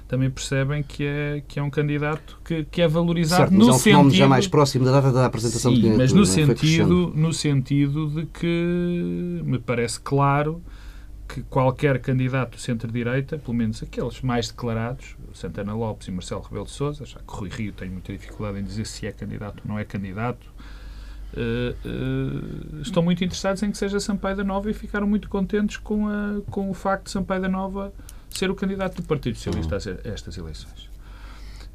também 0.07 0.31
percebem 0.31 0.83
que 0.83 1.05
é, 1.05 1.43
que 1.49 1.59
é 1.59 1.63
um 1.63 1.71
candidato 1.71 2.39
que, 2.45 2.65
que 2.65 2.83
é 2.83 2.89
valorizado 2.89 3.43
certo, 3.43 3.53
no 3.53 3.67
mas 3.67 3.87
é 3.87 3.97
um 3.97 4.03
sentido... 4.03 4.15
já 4.15 4.29
mais 4.29 4.47
próximo 4.47 4.85
da 4.85 4.93
data 4.93 5.13
da 5.13 5.27
apresentação 5.27 5.75
Sim, 5.75 5.81
de 5.81 5.89
mas 5.91 6.13
no 6.13 6.27
sentido, 6.27 7.13
no 7.15 7.33
sentido 7.33 8.09
de 8.09 8.27
que 8.27 9.41
me 9.45 9.59
parece 9.59 9.99
claro 10.01 10.63
que 11.27 11.43
qualquer 11.45 12.01
candidato 12.01 12.57
do 12.57 12.61
centro-direita, 12.61 13.39
pelo 13.39 13.55
menos 13.55 13.83
aqueles 13.83 14.21
mais 14.21 14.49
declarados, 14.49 15.17
Santana 15.33 15.75
Lopes 15.75 16.09
e 16.09 16.11
Marcelo 16.11 16.43
Rebelo 16.43 16.65
de 16.65 16.73
Sousa, 16.73 17.07
já 17.07 17.21
que 17.21 17.25
Rui 17.29 17.49
Rio 17.49 17.73
tem 17.73 17.89
muita 17.89 18.13
dificuldade 18.13 18.59
em 18.59 18.65
dizer 18.65 18.85
se 18.87 19.07
é 19.07 19.13
candidato 19.13 19.63
ou 19.65 19.71
não 19.71 19.79
é 19.79 19.85
candidato, 19.85 20.53
Uh, 21.33 21.77
uh, 21.89 22.83
estão 22.83 23.03
muito 23.03 23.23
interessados 23.23 23.63
em 23.63 23.71
que 23.71 23.79
seja 23.79 24.01
Sampaio 24.01 24.37
da 24.37 24.43
Nova 24.43 24.69
e 24.69 24.75
ficaram 24.75 25.07
muito 25.07 25.29
contentes 25.29 25.77
com, 25.77 26.09
a, 26.09 26.41
com 26.51 26.69
o 26.69 26.75
facto 26.75 27.05
de 27.05 27.13
Sampaio 27.13 27.41
da 27.41 27.49
Nova 27.49 27.93
ser 28.31 28.51
o 28.51 28.55
candidato 28.55 28.97
do 28.97 29.03
Partido 29.05 29.37
Socialista 29.37 29.77
a 29.77 30.09
estas 30.09 30.37
eleições. 30.37 30.91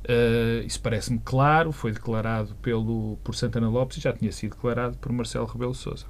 Uh, 0.03 0.65
isso 0.65 0.79
parece-me 0.81 1.19
claro, 1.23 1.71
foi 1.71 1.91
declarado 1.91 2.53
pelo, 2.61 3.17
por 3.23 3.33
Santana 3.33 3.69
Lopes 3.69 3.97
e 3.97 4.01
já 4.01 4.13
tinha 4.13 4.31
sido 4.31 4.55
declarado 4.55 4.97
por 4.97 5.11
Marcelo 5.11 5.45
Rebelo 5.45 5.73
Sousa. 5.73 6.05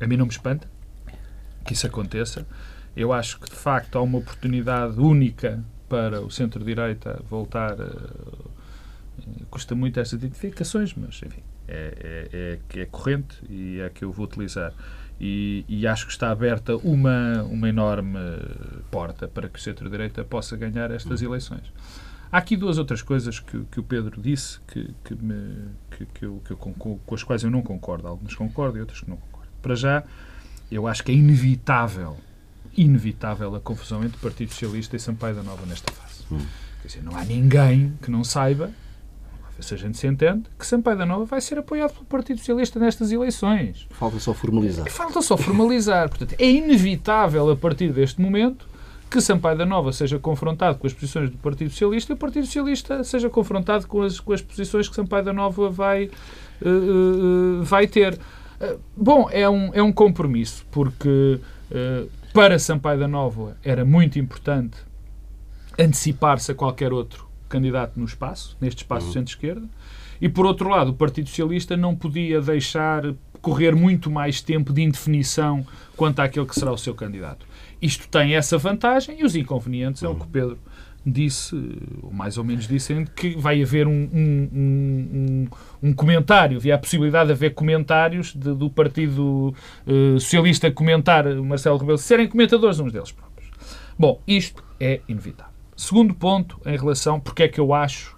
A 0.00 0.06
mim 0.06 0.16
não 0.16 0.26
me 0.26 0.32
espanta 0.32 0.68
que 1.64 1.72
isso 1.72 1.86
aconteça. 1.86 2.46
Eu 2.96 3.12
acho 3.12 3.38
que, 3.38 3.48
de 3.48 3.56
facto, 3.56 3.96
há 3.96 4.02
uma 4.02 4.18
oportunidade 4.18 4.98
única 5.00 5.64
para 5.88 6.20
o 6.20 6.30
centro-direita 6.30 7.22
voltar. 7.28 7.76
custa 9.50 9.74
muito 9.74 9.98
estas 10.00 10.20
identificações, 10.20 10.94
mas, 10.94 11.20
enfim, 11.24 11.42
é, 11.68 12.28
é, 12.32 12.78
é, 12.78 12.80
é 12.80 12.86
corrente 12.86 13.36
e 13.48 13.80
é 13.80 13.90
que 13.90 14.04
eu 14.04 14.10
vou 14.10 14.24
utilizar. 14.24 14.72
E, 15.20 15.64
e, 15.68 15.86
acho 15.86 16.06
que 16.06 16.12
está 16.12 16.30
aberta 16.30 16.76
uma, 16.76 17.42
uma 17.42 17.68
enorme 17.68 18.18
porta 18.90 19.26
para 19.26 19.48
que 19.48 19.58
o 19.58 19.62
centro-direita 19.62 20.22
possa 20.24 20.56
ganhar 20.56 20.92
estas 20.92 21.22
eleições. 21.22 21.72
Há 22.30 22.38
aqui 22.38 22.56
duas 22.56 22.78
outras 22.78 23.02
coisas 23.02 23.40
que, 23.40 23.64
que 23.64 23.80
o 23.80 23.82
Pedro 23.82 24.20
disse 24.20 24.60
que, 24.68 24.94
que, 25.02 25.14
me, 25.16 25.70
que, 25.90 26.06
que, 26.06 26.24
eu, 26.24 26.40
que 26.44 26.52
eu, 26.52 26.56
com, 26.56 26.72
com 26.72 27.14
as 27.14 27.24
quais 27.24 27.42
eu 27.42 27.50
não 27.50 27.62
concordo. 27.62 28.06
Algumas 28.06 28.34
concordo 28.34 28.78
e 28.78 28.80
outras 28.80 29.00
que 29.00 29.10
não 29.10 29.16
concordo. 29.16 29.50
Para 29.60 29.74
já, 29.74 30.04
eu 30.70 30.86
acho 30.86 31.02
que 31.02 31.10
é 31.10 31.14
inevitável, 31.14 32.16
inevitável 32.76 33.54
a 33.56 33.60
confusão 33.60 34.04
entre 34.04 34.18
Partido 34.20 34.50
Socialista 34.50 34.94
e 34.94 35.00
Sampaio 35.00 35.34
da 35.34 35.42
Nova 35.42 35.66
nesta 35.66 35.90
fase. 35.92 36.24
Hum. 36.30 36.46
Quer 36.82 36.88
dizer, 36.88 37.02
não 37.02 37.16
há 37.16 37.24
ninguém 37.24 37.92
que 38.00 38.10
não 38.10 38.22
saiba 38.22 38.70
se 39.60 39.74
a 39.74 39.76
gente 39.76 39.98
se 39.98 40.06
entende, 40.06 40.44
que 40.58 40.66
Sampaio 40.66 40.96
da 40.96 41.06
Nova 41.06 41.24
vai 41.24 41.40
ser 41.40 41.58
apoiado 41.58 41.92
pelo 41.92 42.04
Partido 42.04 42.38
Socialista 42.38 42.78
nestas 42.78 43.10
eleições. 43.10 43.86
Falta 43.90 44.18
só 44.18 44.32
formalizar. 44.32 44.88
Falta 44.90 45.20
só 45.20 45.36
formalizar. 45.36 46.08
Portanto, 46.08 46.34
é 46.38 46.48
inevitável, 46.48 47.50
a 47.50 47.56
partir 47.56 47.92
deste 47.92 48.20
momento, 48.20 48.66
que 49.10 49.20
Sampaio 49.20 49.58
da 49.58 49.66
Nova 49.66 49.92
seja 49.92 50.18
confrontado 50.18 50.78
com 50.78 50.86
as 50.86 50.92
posições 50.92 51.30
do 51.30 51.38
Partido 51.38 51.70
Socialista 51.70 52.12
e 52.12 52.14
o 52.14 52.16
Partido 52.16 52.46
Socialista 52.46 53.02
seja 53.02 53.28
confrontado 53.28 53.86
com 53.86 54.02
as, 54.02 54.20
com 54.20 54.32
as 54.32 54.42
posições 54.42 54.88
que 54.88 54.94
Sampaio 54.94 55.24
da 55.24 55.32
Nova 55.32 55.70
vai, 55.70 56.10
uh, 56.62 57.60
uh, 57.60 57.62
vai 57.62 57.86
ter. 57.86 58.14
Uh, 58.14 58.78
bom, 58.96 59.28
é 59.30 59.48
um, 59.48 59.70
é 59.74 59.82
um 59.82 59.92
compromisso, 59.92 60.64
porque 60.70 61.40
para 62.32 62.58
Sampaio 62.58 62.98
da 62.98 63.08
Nova 63.08 63.56
era 63.62 63.84
muito 63.84 64.18
importante 64.18 64.76
antecipar-se 65.78 66.52
a 66.52 66.54
qualquer 66.54 66.92
outro 66.92 67.27
candidato 67.48 67.98
no 67.98 68.04
espaço, 68.04 68.56
neste 68.60 68.82
espaço 68.82 69.06
uhum. 69.06 69.12
centro-esquerda, 69.12 69.66
e 70.20 70.28
por 70.28 70.46
outro 70.46 70.68
lado, 70.68 70.90
o 70.90 70.94
Partido 70.94 71.28
Socialista 71.28 71.76
não 71.76 71.94
podia 71.94 72.40
deixar 72.40 73.02
correr 73.40 73.74
muito 73.74 74.10
mais 74.10 74.40
tempo 74.40 74.72
de 74.72 74.82
indefinição 74.82 75.64
quanto 75.96 76.20
àquele 76.20 76.46
que 76.46 76.54
será 76.54 76.72
o 76.72 76.78
seu 76.78 76.94
candidato. 76.94 77.46
Isto 77.80 78.08
tem 78.08 78.34
essa 78.34 78.58
vantagem 78.58 79.20
e 79.20 79.24
os 79.24 79.36
inconvenientes 79.36 80.02
uhum. 80.02 80.08
é 80.08 80.12
o 80.12 80.16
que 80.16 80.24
o 80.24 80.28
Pedro 80.28 80.58
disse, 81.06 81.54
ou 82.02 82.12
mais 82.12 82.36
ou 82.36 82.44
menos 82.44 82.66
disse, 82.66 83.06
que 83.16 83.36
vai 83.36 83.62
haver 83.62 83.86
um, 83.86 84.08
um, 84.12 84.48
um, 84.52 85.48
um 85.82 85.92
comentário, 85.92 86.58
havia 86.58 86.74
a 86.74 86.78
possibilidade 86.78 87.28
de 87.28 87.32
haver 87.32 87.54
comentários 87.54 88.34
de, 88.34 88.54
do 88.54 88.68
Partido 88.68 89.54
uh, 89.86 90.20
Socialista 90.20 90.70
comentar 90.70 91.24
Marcelo 91.36 91.78
Rebelo, 91.78 91.98
serem 91.98 92.26
comentadores 92.26 92.78
uns 92.78 92.92
deles 92.92 93.12
próprios. 93.12 93.50
Bom, 93.98 94.20
isto 94.26 94.62
é 94.78 95.00
inevitável. 95.08 95.47
Segundo 95.78 96.12
ponto, 96.12 96.60
em 96.66 96.76
relação, 96.76 97.20
porque 97.20 97.44
é 97.44 97.48
que 97.48 97.60
eu 97.60 97.72
acho 97.72 98.16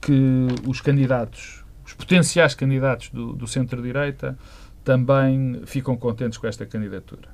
que 0.00 0.46
os 0.66 0.80
candidatos, 0.80 1.62
os 1.84 1.92
potenciais 1.92 2.54
candidatos 2.54 3.10
do, 3.10 3.34
do 3.34 3.46
centro-direita, 3.46 4.38
também 4.82 5.60
ficam 5.66 5.94
contentes 5.98 6.38
com 6.38 6.46
esta 6.46 6.64
candidatura. 6.64 7.28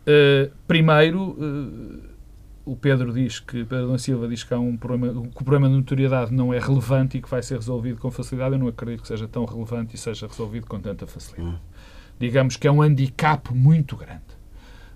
Uh, 0.00 0.50
primeiro, 0.66 1.22
uh, 1.22 2.02
o 2.64 2.74
Pedro 2.74 3.12
diz 3.12 3.38
que, 3.38 3.66
Pedro 3.66 3.88
da 3.88 3.98
Silva 3.98 4.26
diz 4.26 4.42
que, 4.42 4.54
há 4.54 4.58
um 4.58 4.78
problema, 4.78 5.28
que 5.28 5.42
o 5.42 5.44
problema 5.44 5.68
de 5.68 5.74
notoriedade 5.74 6.32
não 6.32 6.54
é 6.54 6.58
relevante 6.58 7.18
e 7.18 7.20
que 7.20 7.28
vai 7.28 7.42
ser 7.42 7.56
resolvido 7.56 8.00
com 8.00 8.10
facilidade. 8.10 8.54
Eu 8.54 8.60
não 8.60 8.68
acredito 8.68 9.02
que 9.02 9.08
seja 9.08 9.28
tão 9.28 9.44
relevante 9.44 9.94
e 9.94 9.98
seja 9.98 10.26
resolvido 10.26 10.66
com 10.66 10.80
tanta 10.80 11.06
facilidade. 11.06 11.54
Hum. 11.54 11.58
Digamos 12.18 12.56
que 12.56 12.66
é 12.66 12.72
um 12.72 12.80
handicap 12.80 13.54
muito 13.54 13.94
grande. 13.94 14.39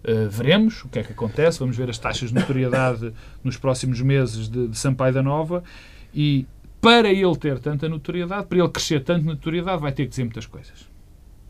Uh, 0.06 0.28
veremos 0.28 0.84
o 0.84 0.88
que 0.88 0.98
é 0.98 1.02
que 1.02 1.12
acontece, 1.12 1.58
vamos 1.58 1.76
ver 1.76 1.88
as 1.88 1.98
taxas 1.98 2.28
de 2.28 2.34
notoriedade 2.34 3.12
nos 3.42 3.56
próximos 3.56 4.00
meses 4.02 4.48
de, 4.48 4.68
de 4.68 4.78
Sampaio 4.78 5.14
da 5.14 5.22
Nova 5.22 5.64
e 6.14 6.46
para 6.80 7.10
ele 7.10 7.34
ter 7.36 7.58
tanta 7.58 7.88
notoriedade, 7.88 8.46
para 8.46 8.58
ele 8.58 8.68
crescer 8.68 9.02
tanto 9.02 9.24
notoriedade, 9.24 9.80
vai 9.80 9.92
ter 9.92 10.04
que 10.04 10.10
dizer 10.10 10.24
muitas 10.24 10.44
coisas. 10.44 10.86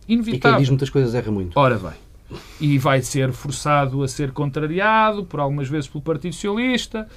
Inevitável. 0.07 0.51
E 0.51 0.53
quem 0.53 0.61
diz 0.61 0.69
muitas 0.69 0.91
coisas 0.91 1.15
erra 1.15 1.33
muito. 1.33 1.59
Ora 1.59 1.77
bem 1.77 2.05
e 2.61 2.79
vai 2.79 3.03
ser 3.03 3.33
forçado 3.33 4.03
a 4.03 4.09
ser 4.09 4.33
contrariado 4.33 5.25
por 5.25 5.41
algumas 5.41 5.69
vezes 5.69 5.89
pelo 5.89 6.03
Partido 6.03 6.35
Socialista 6.35 7.09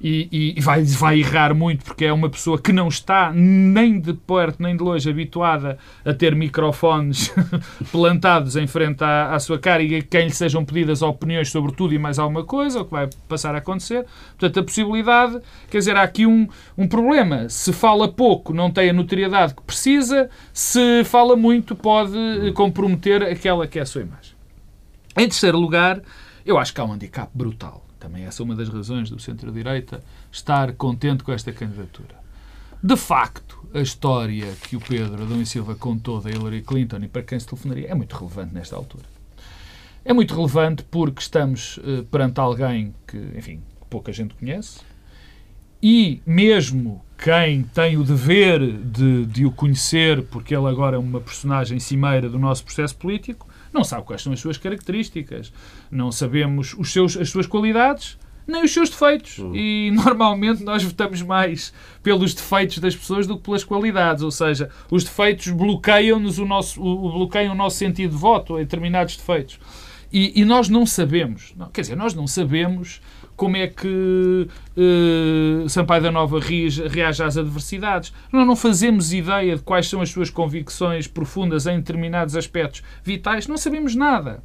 e, 0.00 0.54
e, 0.56 0.60
vai, 0.60 0.82
vai 0.82 1.20
errar 1.20 1.54
muito 1.54 1.84
porque 1.84 2.06
é 2.06 2.12
uma 2.12 2.30
pessoa 2.30 2.58
que 2.58 2.72
não 2.72 2.88
está 2.88 3.30
nem 3.34 4.00
de 4.00 4.14
perto 4.14 4.62
nem 4.62 4.74
de 4.74 4.82
longe 4.82 5.10
habituada 5.10 5.76
a 6.04 6.14
ter 6.14 6.34
microfones 6.34 7.30
plantados 7.92 8.56
em 8.56 8.66
frente 8.66 9.04
à, 9.04 9.34
à, 9.34 9.38
sua 9.38 9.58
cara 9.58 9.82
e 9.82 9.96
a 9.96 10.02
quem 10.02 10.24
lhe 10.24 10.30
sejam 10.30 10.64
pedidas 10.64 11.02
opiniões 11.02 11.50
sobre 11.50 11.72
tudo 11.72 11.92
e 11.92 11.98
mais 11.98 12.18
alguma 12.18 12.44
coisa, 12.44 12.80
o 12.80 12.84
que 12.84 12.92
vai 12.92 13.10
passar 13.28 13.54
a 13.54 13.58
acontecer. 13.58 14.06
Portanto, 14.38 14.60
a 14.60 14.62
possibilidade, 14.62 15.40
quer 15.70 15.78
dizer, 15.78 15.96
há 15.96 16.02
aqui 16.02 16.26
um, 16.26 16.48
um 16.78 16.88
problema. 16.88 17.48
Se 17.48 17.72
fala 17.72 18.08
pouco, 18.08 18.54
não 18.54 18.70
tem 18.70 18.90
a 18.90 18.92
notoriedade 18.92 19.54
que 19.54 19.62
precisa, 19.62 20.30
se 20.52 21.04
fala 21.04 21.36
muito, 21.36 21.76
pode 21.76 22.16
comprometer 22.54 23.22
aquela 23.22 23.66
que 23.66 23.78
é 23.78 23.82
a 23.82 23.86
sua 23.86 24.02
imagem. 24.02 24.34
Em 25.16 25.28
terceiro 25.28 25.58
lugar, 25.58 26.00
eu 26.46 26.56
acho 26.56 26.72
que 26.72 26.80
há 26.80 26.84
um 26.84 26.92
handicap 26.92 27.30
brutal. 27.34 27.89
Também 28.00 28.24
essa 28.24 28.42
é 28.42 28.44
uma 28.44 28.56
das 28.56 28.68
razões 28.68 29.10
do 29.10 29.20
centro-direita 29.20 30.02
estar 30.32 30.72
contente 30.72 31.22
com 31.22 31.32
esta 31.32 31.52
candidatura. 31.52 32.18
De 32.82 32.96
facto, 32.96 33.62
a 33.74 33.80
história 33.80 34.52
que 34.62 34.74
o 34.74 34.80
Pedro 34.80 35.22
Adão 35.22 35.40
e 35.40 35.46
Silva 35.46 35.74
contou 35.74 36.20
da 36.20 36.30
Hillary 36.30 36.62
Clinton 36.62 37.00
e 37.02 37.08
para 37.08 37.22
quem 37.22 37.38
se 37.38 37.46
telefonaria 37.46 37.88
é 37.88 37.94
muito 37.94 38.16
relevante 38.16 38.54
nesta 38.54 38.74
altura. 38.74 39.04
É 40.02 40.14
muito 40.14 40.34
relevante 40.34 40.82
porque 40.90 41.20
estamos 41.20 41.76
uh, 41.76 42.02
perante 42.10 42.40
alguém 42.40 42.94
que, 43.06 43.18
enfim, 43.36 43.60
pouca 43.90 44.10
gente 44.12 44.34
conhece 44.34 44.80
e 45.82 46.20
mesmo 46.26 47.02
quem 47.16 47.62
tem 47.62 47.96
o 47.96 48.04
dever 48.04 48.60
de, 48.78 49.26
de 49.26 49.46
o 49.46 49.50
conhecer, 49.50 50.22
porque 50.24 50.54
ele 50.54 50.66
agora 50.66 50.96
é 50.96 50.98
uma 50.98 51.20
personagem 51.20 51.78
cimeira 51.78 52.28
do 52.28 52.38
nosso 52.38 52.64
processo 52.64 52.96
político, 52.96 53.46
não 53.72 53.84
sabe 53.84 54.04
quais 54.04 54.22
são 54.22 54.32
as 54.32 54.40
suas 54.40 54.58
características, 54.58 55.52
não 55.90 56.10
sabemos 56.10 56.74
os 56.78 56.92
seus, 56.92 57.16
as 57.16 57.30
suas 57.30 57.46
qualidades, 57.46 58.18
nem 58.46 58.64
os 58.64 58.72
seus 58.72 58.90
defeitos. 58.90 59.38
Uhum. 59.38 59.54
E 59.54 59.90
normalmente 59.94 60.62
nós 60.62 60.82
votamos 60.82 61.22
mais 61.22 61.72
pelos 62.02 62.34
defeitos 62.34 62.78
das 62.78 62.96
pessoas 62.96 63.26
do 63.26 63.36
que 63.36 63.44
pelas 63.44 63.64
qualidades. 63.64 64.22
Ou 64.22 64.30
seja, 64.30 64.70
os 64.90 65.04
defeitos 65.04 65.48
bloqueiam-nos 65.48 66.38
o 66.38 66.44
nosso, 66.44 66.82
o, 66.82 67.12
bloqueiam 67.12 67.52
o 67.52 67.56
nosso 67.56 67.76
sentido 67.76 68.10
de 68.10 68.16
voto 68.16 68.56
em 68.56 68.62
determinados 68.62 69.16
defeitos. 69.16 69.58
E, 70.12 70.40
e 70.40 70.44
nós 70.44 70.68
não 70.68 70.84
sabemos, 70.84 71.54
não, 71.56 71.68
quer 71.68 71.82
dizer, 71.82 71.96
nós 71.96 72.14
não 72.14 72.26
sabemos 72.26 73.00
como 73.40 73.56
é 73.56 73.68
que 73.68 74.46
uh, 74.76 75.66
Sampaio 75.66 76.02
da 76.02 76.10
Nova 76.10 76.38
reage, 76.38 76.86
reage, 76.86 77.22
às 77.22 77.38
adversidades. 77.38 78.12
Nós 78.30 78.46
não 78.46 78.54
fazemos 78.54 79.14
ideia 79.14 79.56
de 79.56 79.62
quais 79.62 79.88
são 79.88 80.02
as 80.02 80.10
suas 80.10 80.28
convicções 80.28 81.06
profundas 81.06 81.66
em 81.66 81.78
determinados 81.78 82.36
aspectos 82.36 82.82
vitais, 83.02 83.46
não 83.46 83.56
sabemos 83.56 83.94
nada. 83.94 84.42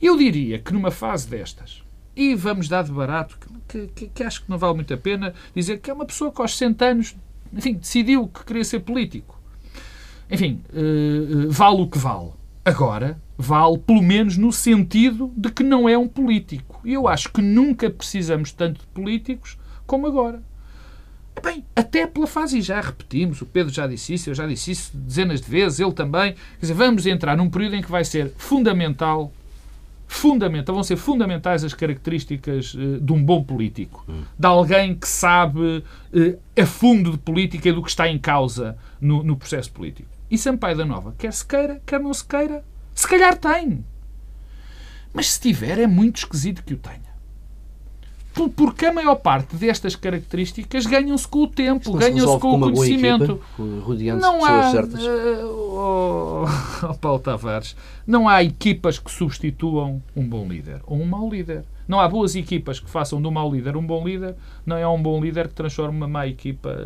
Eu 0.00 0.16
diria 0.16 0.58
que 0.58 0.72
numa 0.72 0.90
fase 0.90 1.28
destas, 1.28 1.82
e 2.16 2.34
vamos 2.34 2.70
dar 2.70 2.84
de 2.84 2.90
barato, 2.90 3.38
que, 3.68 3.86
que, 3.88 4.08
que 4.08 4.22
acho 4.22 4.42
que 4.42 4.50
não 4.50 4.56
vale 4.56 4.76
muito 4.76 4.94
a 4.94 4.96
pena 4.96 5.34
dizer 5.54 5.80
que 5.80 5.90
é 5.90 5.92
uma 5.92 6.06
pessoa 6.06 6.32
que 6.32 6.40
aos 6.40 6.52
60 6.52 6.84
anos, 6.86 7.16
enfim, 7.52 7.74
decidiu 7.74 8.28
que 8.28 8.46
queria 8.46 8.64
ser 8.64 8.80
político. 8.80 9.38
Enfim, 10.30 10.62
uh, 10.72 11.50
vale 11.50 11.82
o 11.82 11.86
que 11.86 11.98
vale. 11.98 12.30
Agora, 12.68 13.18
vale 13.38 13.78
pelo 13.78 14.02
menos 14.02 14.36
no 14.36 14.52
sentido 14.52 15.32
de 15.34 15.50
que 15.50 15.62
não 15.62 15.88
é 15.88 15.96
um 15.96 16.06
político. 16.06 16.82
E 16.84 16.92
eu 16.92 17.08
acho 17.08 17.32
que 17.32 17.40
nunca 17.40 17.88
precisamos 17.88 18.52
tanto 18.52 18.80
de 18.80 18.86
políticos 18.88 19.56
como 19.86 20.06
agora. 20.06 20.42
Bem, 21.42 21.64
até 21.74 22.06
pela 22.06 22.26
fase, 22.26 22.58
e 22.58 22.60
já 22.60 22.78
repetimos, 22.78 23.40
o 23.40 23.46
Pedro 23.46 23.72
já 23.72 23.86
disse 23.86 24.12
isso, 24.12 24.28
eu 24.28 24.34
já 24.34 24.46
disse 24.46 24.72
isso 24.72 24.94
dezenas 24.94 25.40
de 25.40 25.48
vezes, 25.48 25.80
ele 25.80 25.92
também. 25.92 26.32
Quer 26.32 26.60
dizer, 26.60 26.74
vamos 26.74 27.06
entrar 27.06 27.38
num 27.38 27.48
período 27.48 27.76
em 27.76 27.80
que 27.80 27.90
vai 27.90 28.04
ser 28.04 28.34
fundamental, 28.36 29.32
fundamental, 30.06 30.74
vão 30.74 30.84
ser 30.84 30.96
fundamentais 30.96 31.64
as 31.64 31.72
características 31.72 32.74
uh, 32.74 33.00
de 33.00 33.12
um 33.14 33.24
bom 33.24 33.42
político, 33.42 34.04
hum. 34.06 34.24
de 34.38 34.46
alguém 34.46 34.94
que 34.94 35.08
sabe 35.08 35.78
uh, 36.12 36.38
a 36.54 36.66
fundo 36.66 37.12
de 37.12 37.18
política 37.18 37.70
e 37.70 37.72
do 37.72 37.82
que 37.82 37.88
está 37.88 38.06
em 38.10 38.18
causa 38.18 38.76
no, 39.00 39.22
no 39.22 39.38
processo 39.38 39.72
político. 39.72 40.17
E 40.30 40.36
Sampaio 40.36 40.76
da 40.76 40.84
Nova, 40.84 41.14
quer 41.16 41.32
se 41.32 41.44
queira, 41.44 41.80
quer 41.86 42.00
não 42.00 42.12
se 42.12 42.24
queira, 42.24 42.64
se 42.94 43.08
calhar 43.08 43.36
tem. 43.36 43.84
Mas 45.12 45.32
se 45.32 45.40
tiver, 45.40 45.78
é 45.78 45.86
muito 45.86 46.18
esquisito 46.18 46.62
que 46.62 46.74
o 46.74 46.76
tenha. 46.76 47.08
Porque 48.54 48.86
a 48.86 48.92
maior 48.92 49.16
parte 49.16 49.56
destas 49.56 49.96
características 49.96 50.86
ganham-se 50.86 51.26
com 51.26 51.40
o 51.40 51.48
tempo, 51.48 51.92
ganham-se 51.94 52.38
com, 52.38 52.56
o 52.56 52.60
conhecimento. 52.60 53.40
Equipa, 53.58 54.14
não 54.16 54.44
há. 54.44 54.70
Certas. 54.70 55.02
Uh, 55.02 56.44
oh, 56.88 56.94
Paulo 57.00 57.18
Tavares, 57.18 57.74
não 58.06 58.28
há 58.28 58.44
equipas 58.44 58.98
que 58.98 59.10
substituam 59.10 60.00
um 60.14 60.24
bom 60.24 60.46
líder 60.46 60.80
ou 60.86 61.00
um 61.00 61.06
mau 61.06 61.28
líder. 61.28 61.64
Não 61.88 61.98
há 61.98 62.06
boas 62.06 62.36
equipas 62.36 62.78
que 62.78 62.88
façam 62.88 63.20
do 63.20 63.32
mau 63.32 63.50
líder 63.50 63.76
um 63.76 63.84
bom 63.84 64.06
líder, 64.06 64.36
não 64.64 64.76
é 64.76 64.86
um 64.86 65.02
bom 65.02 65.20
líder 65.20 65.48
que 65.48 65.54
transforme 65.54 65.96
uma 65.96 66.06
má 66.06 66.26
equipa. 66.26 66.76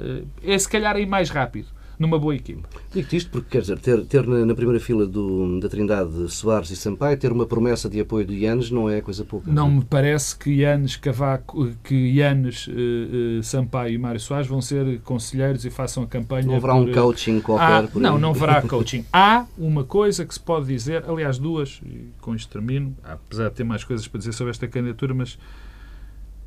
É 0.43 0.57
se 0.57 0.69
calhar 0.69 0.97
aí 0.97 1.05
mais 1.05 1.29
rápido 1.29 1.67
numa 2.03 2.19
boa 2.19 2.35
equipa. 2.35 2.69
Digo-te 2.93 3.17
isto 3.17 3.31
porque, 3.31 3.49
quer 3.51 3.61
dizer, 3.61 3.79
ter, 3.79 4.05
ter 4.07 4.27
na, 4.27 4.55
primeira 4.55 4.81
fila 4.81 5.07
do, 5.07 5.61
da 5.61 5.69
Trindade 5.69 6.29
Soares 6.31 6.71
e 6.71 6.77
Sampaio, 6.77 7.17
ter 7.17 7.31
uma 7.31 7.47
promessa 7.47 7.89
de 7.89 8.01
apoio 8.01 8.27
de 8.27 8.35
Ianes 8.35 8.71
não 8.71 8.91
é 8.91 9.01
coisa 9.01 9.25
pouca. 9.25 9.51
Não, 9.51 9.63
não 9.69 9.77
me 9.77 9.85
parece 9.85 10.37
que 10.37 10.51
Ianes, 10.51 10.97
Cavaco, 10.97 11.71
que 11.85 11.95
Ianes, 11.95 12.67
uh, 12.67 13.39
uh, 13.39 13.43
Sampaio 13.43 13.95
e 13.95 13.99
Mário 13.99 14.21
Soares 14.21 14.49
vão 14.49 14.61
ser 14.61 15.01
conselheiros 15.03 15.65
e 15.65 15.71
façam 15.71 16.03
a 16.03 16.07
campanha. 16.07 16.47
Não 16.47 16.57
haverá 16.57 16.75
por, 16.75 16.89
um 16.89 16.93
coaching 16.93 17.41
qualquer? 17.41 17.65
Há, 17.65 17.99
não, 17.99 18.19
não 18.19 18.31
haverá 18.31 18.61
coaching. 18.67 19.05
Há 19.13 19.47
uma 19.57 19.85
coisa 19.85 20.27
que 20.27 20.35
se 20.35 20.41
pode 20.41 20.67
dizer, 20.67 21.05
aliás, 21.09 21.39
duas, 21.39 21.81
e 21.87 22.11
com 22.21 22.35
isto 22.35 22.53
termino, 22.53 22.97
apesar 23.05 23.49
de 23.49 23.55
ter 23.55 23.65
mais 23.65 23.85
coisas 23.85 24.09
para 24.09 24.19
dizer 24.19 24.33
sobre 24.33 24.51
esta 24.51 24.67
candidatura, 24.67 25.15
mas 25.15 25.39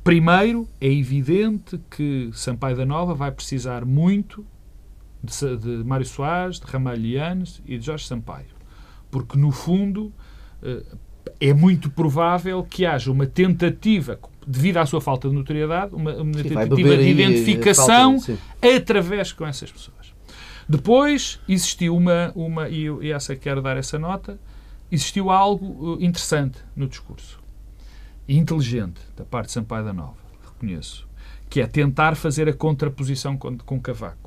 Primeiro, 0.06 0.68
é 0.80 0.86
evidente 0.86 1.80
que 1.90 2.30
Sampaio 2.32 2.76
da 2.76 2.86
Nova 2.86 3.12
vai 3.12 3.32
precisar 3.32 3.84
muito 3.84 4.46
de, 5.26 5.56
de 5.56 5.84
Mário 5.84 6.06
Soares, 6.06 6.58
de 6.58 6.66
Ramalhianes 6.66 7.60
e 7.66 7.76
de 7.76 7.84
Jorge 7.84 8.06
Sampaio. 8.06 8.46
Porque, 9.10 9.38
no 9.38 9.50
fundo, 9.50 10.12
eh, 10.62 10.82
é 11.40 11.52
muito 11.52 11.90
provável 11.90 12.62
que 12.64 12.86
haja 12.86 13.10
uma 13.10 13.26
tentativa, 13.26 14.18
devido 14.46 14.78
à 14.78 14.86
sua 14.86 15.00
falta 15.00 15.28
de 15.28 15.34
notoriedade, 15.34 15.94
uma, 15.94 16.14
uma 16.14 16.34
sim, 16.34 16.48
tentativa 16.48 16.96
de 16.96 17.08
identificação 17.08 18.20
falta, 18.20 18.40
através 18.76 19.32
com 19.32 19.46
essas 19.46 19.70
pessoas. 19.70 20.14
Depois 20.68 21.40
existiu 21.48 21.96
uma, 21.96 22.32
uma 22.34 22.68
e, 22.68 22.82
eu, 22.82 23.02
e 23.02 23.12
essa 23.12 23.36
quero 23.36 23.62
dar 23.62 23.76
essa 23.76 23.98
nota, 23.98 24.38
existiu 24.90 25.30
algo 25.30 25.98
eh, 26.00 26.04
interessante 26.04 26.58
no 26.74 26.88
discurso. 26.88 27.40
E 28.26 28.36
inteligente 28.36 29.00
da 29.16 29.24
parte 29.24 29.46
de 29.46 29.52
Sampaio 29.52 29.84
da 29.84 29.92
Nova, 29.92 30.16
reconheço, 30.44 31.06
que 31.48 31.60
é 31.60 31.66
tentar 31.66 32.16
fazer 32.16 32.48
a 32.48 32.52
contraposição 32.52 33.36
com, 33.36 33.56
com 33.58 33.80
Cavaco. 33.80 34.25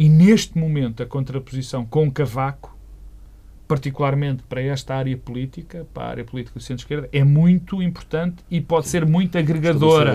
E 0.00 0.08
neste 0.08 0.56
momento 0.56 1.02
a 1.02 1.06
contraposição 1.06 1.84
com 1.84 2.10
Cavaco, 2.10 2.74
particularmente 3.68 4.42
para 4.44 4.62
esta 4.62 4.94
área 4.94 5.14
política, 5.14 5.86
para 5.92 6.04
a 6.04 6.08
área 6.08 6.24
política 6.24 6.58
do 6.58 6.62
centro-esquerda, 6.62 7.06
é 7.12 7.22
muito 7.22 7.82
importante 7.82 8.42
e 8.50 8.62
pode 8.62 8.88
ser 8.88 9.04
muito 9.04 9.36
agregadora. 9.36 10.12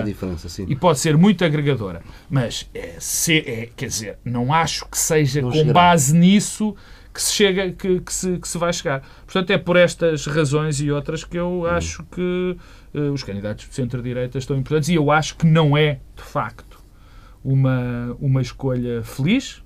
E 0.68 0.74
pode 0.74 0.98
ser 0.98 1.16
muito 1.16 1.44
agregadora. 1.44 2.02
Mas, 2.28 2.68
é, 2.74 2.96
se, 2.98 3.38
é, 3.38 3.70
quer 3.76 3.86
dizer, 3.86 4.18
não 4.24 4.52
acho 4.52 4.86
que 4.86 4.98
seja 4.98 5.40
não 5.40 5.50
com 5.50 5.54
chegará. 5.54 5.72
base 5.72 6.16
nisso 6.18 6.74
que 7.14 7.22
se, 7.22 7.32
chega, 7.32 7.70
que, 7.70 8.00
que, 8.00 8.12
se, 8.12 8.38
que 8.38 8.48
se 8.48 8.58
vai 8.58 8.72
chegar. 8.72 9.02
Portanto, 9.24 9.52
é 9.52 9.56
por 9.56 9.76
estas 9.76 10.26
razões 10.26 10.80
e 10.80 10.90
outras 10.90 11.22
que 11.22 11.38
eu 11.38 11.60
hum. 11.60 11.66
acho 11.66 12.02
que 12.10 12.56
uh, 12.92 13.12
os 13.12 13.22
candidatos 13.22 13.68
do 13.68 13.72
centro-direita 13.72 14.36
estão 14.36 14.56
importantes 14.56 14.88
e 14.88 14.96
eu 14.96 15.12
acho 15.12 15.36
que 15.36 15.46
não 15.46 15.76
é, 15.76 16.00
de 16.16 16.24
facto, 16.24 16.75
uma, 17.46 18.16
uma 18.20 18.42
escolha 18.42 19.04
feliz, 19.04 19.62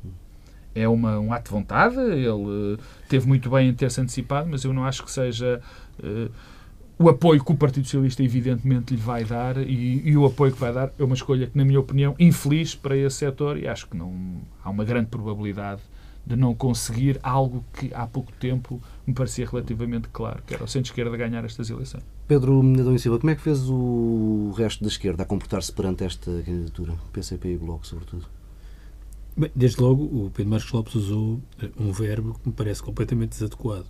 é 0.75 0.87
uma, 0.87 1.19
um 1.19 1.33
ato 1.33 1.45
de 1.45 1.51
vontade, 1.51 1.99
ele 1.99 2.79
teve 3.09 3.27
muito 3.27 3.49
bem 3.49 3.71
em 3.71 3.75
ter-se 3.75 4.01
antecipado, 4.01 4.49
mas 4.51 4.65
eu 4.65 4.73
não 4.75 4.85
acho 4.85 5.03
que 5.03 5.11
seja 5.11 5.63
uh, 5.99 6.31
o 6.99 7.09
apoio 7.09 7.43
que 7.43 7.51
o 7.51 7.55
Partido 7.55 7.85
Socialista 7.85 8.23
evidentemente 8.23 8.95
lhe 8.95 9.01
vai 9.01 9.25
dar 9.25 9.57
e, 9.57 10.03
e, 10.05 10.15
o 10.15 10.27
apoio 10.27 10.53
que 10.53 10.61
vai 10.61 10.75
dar 10.75 10.93
é 10.99 11.03
uma 11.03 11.15
escolha 11.15 11.47
que, 11.47 11.57
na 11.57 11.65
minha 11.65 11.81
opinião, 11.81 12.15
infeliz 12.19 12.75
para 12.75 12.95
esse 12.95 13.17
setor 13.17 13.57
e 13.57 13.67
acho 13.67 13.89
que 13.89 13.97
não 13.97 14.43
há 14.63 14.69
uma 14.69 14.85
grande 14.85 15.07
probabilidade 15.07 15.81
de 16.27 16.37
não 16.37 16.55
conseguir 16.55 17.19
algo 17.23 17.65
que 17.73 17.91
há 17.95 18.07
pouco 18.07 18.31
tempo 18.33 18.79
me 19.11 19.15
parecia 19.15 19.47
relativamente 19.47 20.09
claro, 20.09 20.43
que 20.47 20.55
era 20.55 20.65
o 20.65 20.69
centro-esquerda 20.69 21.17
ganhar 21.17 21.45
estas 21.45 21.69
eleições. 21.69 22.03
Pedro 22.27 22.61
Adão 22.61 22.95
e 22.95 22.99
Silva, 22.99 23.19
como 23.19 23.31
é 23.31 23.35
que 23.35 23.43
fez 23.43 23.69
o 23.69 24.53
resto 24.57 24.83
da 24.83 24.89
esquerda 24.89 25.23
a 25.23 25.27
comportar-se 25.27 25.73
perante 25.73 26.05
esta 26.05 26.31
candidatura? 26.43 26.95
PCP 27.13 27.55
e 27.55 27.57
Bloco, 27.57 27.87
sobretudo. 27.87 28.27
Bem, 29.37 29.51
desde 29.55 29.81
logo, 29.81 30.05
o 30.05 30.31
Pedro 30.31 30.51
Marcos 30.51 30.73
Lopes 30.73 30.95
usou 30.95 31.41
eh, 31.63 31.71
um 31.79 31.93
verbo 31.93 32.39
que 32.43 32.49
me 32.49 32.55
parece 32.55 32.83
completamente 32.83 33.31
desadequado. 33.31 33.87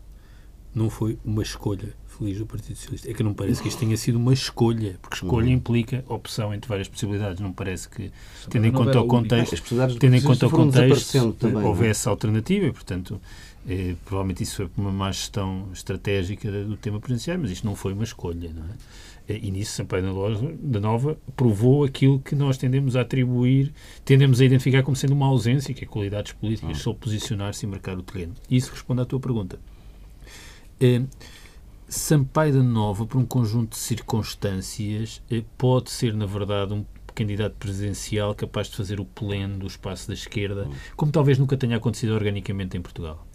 Não 0.74 0.88
foi 0.88 1.18
uma 1.24 1.42
escolha 1.42 1.94
feliz 2.06 2.38
do 2.38 2.46
Partido 2.46 2.76
Socialista. 2.76 3.10
É 3.10 3.14
que 3.14 3.22
não 3.22 3.34
parece 3.34 3.60
que 3.60 3.68
isto 3.68 3.78
tenha 3.78 3.96
sido 3.96 4.16
uma 4.16 4.32
escolha, 4.32 4.98
porque 5.02 5.16
escolha 5.16 5.46
uhum. 5.46 5.54
implica 5.54 6.04
opção 6.08 6.54
entre 6.54 6.68
várias 6.68 6.86
possibilidades. 6.86 7.40
Não 7.40 7.52
parece 7.52 7.88
que, 7.88 8.12
tendo 8.48 8.66
em 8.66 8.72
conta 8.72 9.00
o 9.00 9.06
contexto, 9.06 9.74
tendo 9.98 10.16
em 10.16 10.22
conta 10.22 10.46
o 10.46 10.50
contexto, 10.50 11.36
houvesse 11.64 12.06
é? 12.06 12.10
alternativa 12.10 12.66
e, 12.66 12.72
portanto, 12.72 13.20
eh, 13.69 13.95
provavelmente 14.05 14.43
isso 14.43 14.57
foi 14.57 14.71
uma 14.76 14.90
má 14.90 15.11
gestão 15.11 15.69
estratégica 15.73 16.50
do 16.50 16.76
tema 16.76 16.99
presidencial, 16.99 17.38
mas 17.38 17.50
isto 17.50 17.67
não 17.67 17.75
foi 17.75 17.93
uma 17.93 18.05
escolha, 18.05 18.52
não 18.52 18.64
é? 18.64 18.76
Eh, 19.29 19.40
e 19.43 19.50
nisso, 19.50 19.73
Sampaio 19.73 20.02
da 20.61 20.81
Nova 20.81 21.17
provou 21.37 21.85
aquilo 21.85 22.19
que 22.21 22.35
nós 22.35 22.57
tendemos 22.57 22.97
a 22.97 23.02
atribuir, 23.02 23.73
tendemos 24.05 24.40
a 24.40 24.45
identificar 24.45 24.83
como 24.83 24.97
sendo 24.97 25.12
uma 25.12 25.26
ausência, 25.26 25.75
que 25.75 25.85
é 25.85 25.87
qualidades 25.87 26.33
políticas, 26.33 26.79
ah. 26.79 26.81
só 26.81 26.93
posicionar-se 26.93 27.64
e 27.64 27.69
marcar 27.69 27.97
o 27.97 28.02
terreno. 28.02 28.35
Isso 28.50 28.73
responde 28.73 29.02
à 29.02 29.05
tua 29.05 29.21
pergunta. 29.21 29.59
Eh, 30.81 31.02
Sampaio 31.87 32.52
da 32.52 32.62
Nova, 32.62 33.05
por 33.05 33.19
um 33.19 33.26
conjunto 33.26 33.71
de 33.73 33.79
circunstâncias, 33.79 35.23
eh, 35.31 35.43
pode 35.59 35.90
ser, 35.90 36.14
na 36.14 36.26
verdade, 36.26 36.73
um 36.73 36.85
candidato 37.14 37.57
presidencial 37.57 38.35
capaz 38.35 38.69
de 38.69 38.76
fazer 38.76 39.00
o 39.00 39.05
pleno 39.05 39.59
do 39.59 39.67
espaço 39.67 40.09
da 40.09 40.14
esquerda, 40.14 40.69
como 40.97 41.12
talvez 41.12 41.38
nunca 41.38 41.57
tenha 41.57 41.76
acontecido 41.76 42.14
organicamente 42.14 42.76
em 42.76 42.81
Portugal. 42.81 43.26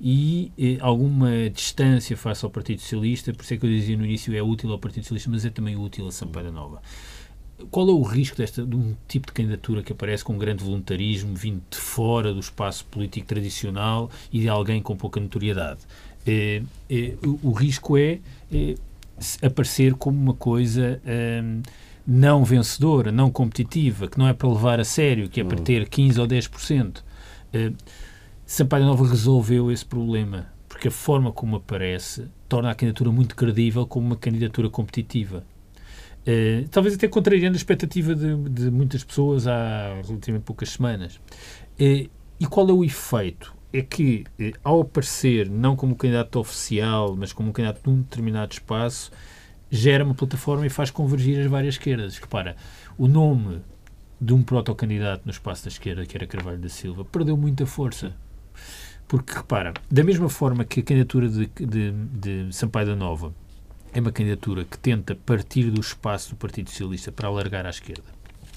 E 0.00 0.52
eh, 0.58 0.76
alguma 0.80 1.48
distância 1.48 2.16
face 2.16 2.44
ao 2.44 2.50
Partido 2.50 2.80
Socialista, 2.80 3.32
por 3.32 3.42
isso 3.42 3.54
é 3.54 3.56
que 3.56 3.64
eu 3.64 3.70
dizia 3.70 3.96
no 3.96 4.04
início 4.04 4.36
é 4.36 4.42
útil 4.42 4.70
ao 4.70 4.78
Partido 4.78 5.04
Socialista, 5.04 5.30
mas 5.30 5.44
é 5.44 5.50
também 5.50 5.76
útil 5.76 6.06
a 6.06 6.12
Sampaio 6.12 6.52
Nova. 6.52 6.82
Qual 7.70 7.88
é 7.88 7.92
o 7.92 8.02
risco 8.02 8.36
desta, 8.36 8.66
de 8.66 8.76
um 8.76 8.94
tipo 9.08 9.28
de 9.28 9.32
candidatura 9.32 9.82
que 9.82 9.90
aparece 9.90 10.22
com 10.22 10.34
um 10.34 10.38
grande 10.38 10.62
voluntarismo, 10.62 11.34
vindo 11.34 11.62
de 11.70 11.78
fora 11.78 12.34
do 12.34 12.40
espaço 12.40 12.84
político 12.86 13.26
tradicional 13.26 14.10
e 14.30 14.40
de 14.40 14.48
alguém 14.48 14.82
com 14.82 14.94
pouca 14.94 15.18
notoriedade? 15.18 15.80
É, 16.26 16.62
é, 16.90 17.14
o, 17.24 17.50
o, 17.50 17.52
risco 17.52 17.96
é, 17.96 18.18
é, 18.52 18.74
aparecer 19.40 19.94
como 19.94 20.18
uma 20.18 20.34
coisa 20.34 21.00
hum, 21.42 21.62
não 22.06 22.44
vencedora, 22.44 23.10
não 23.10 23.30
competitiva, 23.30 24.06
que 24.06 24.18
não 24.18 24.28
é 24.28 24.34
para 24.34 24.48
levar 24.48 24.78
a 24.78 24.84
sério, 24.84 25.28
que 25.28 25.40
é 25.40 25.44
para 25.44 25.58
hum. 25.58 25.64
ter 25.64 25.88
15 25.88 26.20
ou 26.20 26.26
10%. 26.26 26.98
Uh, 26.98 27.74
Sampaio 28.46 28.84
Nova 28.84 29.06
resolveu 29.06 29.72
esse 29.72 29.84
problema, 29.84 30.46
porque 30.68 30.86
a 30.86 30.90
forma 30.90 31.32
como 31.32 31.56
aparece 31.56 32.28
torna 32.48 32.70
a 32.70 32.74
candidatura 32.74 33.10
muito 33.10 33.34
credível 33.34 33.86
como 33.86 34.06
uma 34.06 34.16
candidatura 34.16 34.70
competitiva. 34.70 35.44
Uh, 36.26 36.68
talvez 36.70 36.94
até 36.94 37.08
contrariando 37.08 37.56
a 37.56 37.58
expectativa 37.58 38.14
de, 38.14 38.36
de, 38.48 38.70
muitas 38.70 39.04
pessoas 39.04 39.46
há 39.46 40.00
relativamente 40.06 40.44
poucas 40.44 40.70
semanas. 40.70 41.16
Uh, 41.78 42.08
e 42.38 42.46
qual 42.48 42.68
é 42.68 42.72
o 42.72 42.84
efeito? 42.84 43.56
é 43.72 43.82
que, 43.82 44.24
eh, 44.38 44.52
ao 44.64 44.80
aparecer 44.80 45.50
não 45.50 45.76
como 45.76 45.94
candidato 45.96 46.38
oficial, 46.38 47.14
mas 47.16 47.32
como 47.32 47.52
candidato 47.52 47.82
de 47.82 47.90
um 47.90 48.00
determinado 48.00 48.52
espaço, 48.52 49.10
gera 49.70 50.04
uma 50.04 50.14
plataforma 50.14 50.64
e 50.66 50.70
faz 50.70 50.90
convergir 50.90 51.38
as 51.40 51.46
várias 51.46 51.74
esquerdas. 51.74 52.16
Repara, 52.16 52.56
o 52.96 53.06
nome 53.06 53.60
de 54.20 54.32
um 54.32 54.42
protocandidato 54.42 55.22
no 55.26 55.30
espaço 55.30 55.64
da 55.64 55.68
esquerda, 55.68 56.06
que 56.06 56.16
era 56.16 56.26
Carvalho 56.26 56.58
da 56.58 56.68
Silva, 56.68 57.04
perdeu 57.04 57.36
muita 57.36 57.66
força. 57.66 58.14
Porque, 59.08 59.32
repara, 59.32 59.72
da 59.90 60.02
mesma 60.02 60.28
forma 60.28 60.64
que 60.64 60.80
a 60.80 60.82
candidatura 60.82 61.28
de, 61.28 61.46
de, 61.46 61.92
de 61.92 62.54
Sampaio 62.54 62.88
da 62.88 62.96
Nova 62.96 63.32
é 63.92 64.00
uma 64.00 64.10
candidatura 64.10 64.64
que 64.64 64.76
tenta 64.76 65.14
partir 65.14 65.70
do 65.70 65.80
espaço 65.80 66.30
do 66.30 66.36
Partido 66.36 66.70
Socialista 66.70 67.12
para 67.12 67.28
alargar 67.28 67.64
à 67.66 67.70
esquerda, 67.70 68.04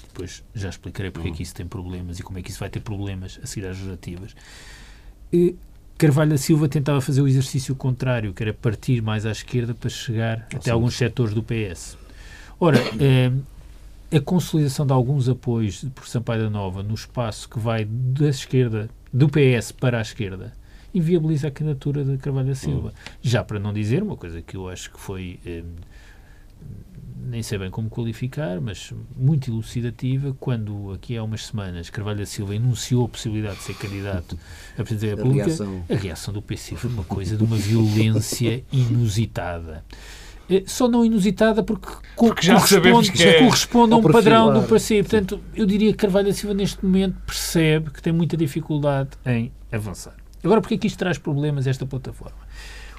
depois 0.08 0.42
já 0.54 0.68
explicarei 0.68 1.10
porque 1.10 1.28
é 1.28 1.32
que 1.32 1.42
isso 1.42 1.54
tem 1.54 1.66
problemas 1.66 2.18
e 2.18 2.22
como 2.22 2.38
é 2.38 2.42
que 2.42 2.50
isso 2.50 2.58
vai 2.58 2.68
ter 2.68 2.80
problemas 2.80 3.38
a 3.42 3.46
seguir 3.46 3.66
às 3.66 3.76
legislativas. 3.76 4.34
E 5.32 5.54
Carvalho 5.96 6.30
da 6.30 6.38
Silva 6.38 6.68
tentava 6.68 7.00
fazer 7.00 7.20
o 7.20 7.28
exercício 7.28 7.76
contrário, 7.76 8.32
que 8.32 8.42
era 8.42 8.54
partir 8.54 9.02
mais 9.02 9.24
à 9.26 9.30
esquerda 9.30 9.74
para 9.74 9.90
chegar 9.90 10.48
até 10.54 10.70
alguns 10.70 10.96
setores 10.96 11.34
do 11.34 11.42
PS. 11.42 11.98
Ora, 12.58 12.78
eh, 12.98 13.30
a 14.16 14.20
consolidação 14.20 14.86
de 14.86 14.92
alguns 14.92 15.28
apoios 15.28 15.84
por 15.94 16.08
Sampaio 16.08 16.44
da 16.44 16.50
Nova 16.50 16.82
no 16.82 16.94
espaço 16.94 17.48
que 17.48 17.58
vai 17.58 17.84
da 17.84 18.28
esquerda, 18.28 18.88
do 19.12 19.28
PS 19.28 19.72
para 19.72 19.98
a 19.98 20.02
esquerda, 20.02 20.52
inviabiliza 20.94 21.48
a 21.48 21.50
candidatura 21.50 22.04
de 22.04 22.16
Carvalho 22.18 22.48
da 22.48 22.54
Silva. 22.54 22.88
Hum. 22.88 23.12
Já 23.22 23.44
para 23.44 23.58
não 23.58 23.72
dizer 23.72 24.02
uma 24.02 24.16
coisa 24.16 24.42
que 24.42 24.56
eu 24.56 24.68
acho 24.68 24.90
que 24.90 25.00
foi 25.00 25.38
eh, 25.44 25.62
nem 27.30 27.42
sei 27.42 27.58
bem 27.58 27.70
como 27.70 27.88
qualificar, 27.88 28.60
mas 28.60 28.92
muito 29.16 29.50
elucidativa, 29.50 30.34
quando 30.40 30.92
aqui 30.92 31.16
há 31.16 31.22
umas 31.22 31.46
semanas 31.46 31.90
Carvalho 31.90 32.18
da 32.18 32.26
Silva 32.26 32.54
enunciou 32.54 33.04
a 33.04 33.08
possibilidade 33.08 33.58
de 33.58 33.62
ser 33.62 33.74
candidato 33.74 34.38
a 34.76 34.82
Presidente 34.82 35.10
da 35.10 35.16
República, 35.16 35.44
a 35.44 35.46
reação. 35.46 35.84
a 35.88 35.94
reação 35.94 36.34
do 36.34 36.42
PC 36.42 36.76
foi 36.76 36.90
uma 36.90 37.04
coisa 37.04 37.36
de 37.36 37.44
uma 37.44 37.56
violência 37.56 38.64
inusitada. 38.72 39.84
Eh, 40.50 40.64
só 40.66 40.88
não 40.88 41.04
inusitada 41.04 41.62
porque, 41.62 41.88
porque 42.16 42.44
já 42.44 42.54
corresponde, 42.54 43.12
que 43.12 43.22
é. 43.22 43.38
corresponde 43.38 43.94
a 43.94 43.96
um 43.96 44.02
padrão 44.02 44.52
do 44.52 44.66
PC. 44.66 45.02
Portanto, 45.04 45.40
eu 45.54 45.64
diria 45.64 45.92
que 45.92 45.98
Carvalho 45.98 46.26
da 46.26 46.32
Silva 46.32 46.54
neste 46.54 46.84
momento 46.84 47.16
percebe 47.24 47.90
que 47.90 48.02
tem 48.02 48.12
muita 48.12 48.36
dificuldade 48.36 49.10
em 49.24 49.52
avançar. 49.70 50.14
Agora, 50.42 50.60
porque 50.60 50.74
é 50.74 50.78
que 50.78 50.88
isto 50.88 50.98
traz 50.98 51.18
problemas 51.18 51.66
esta 51.66 51.86
plataforma? 51.86 52.38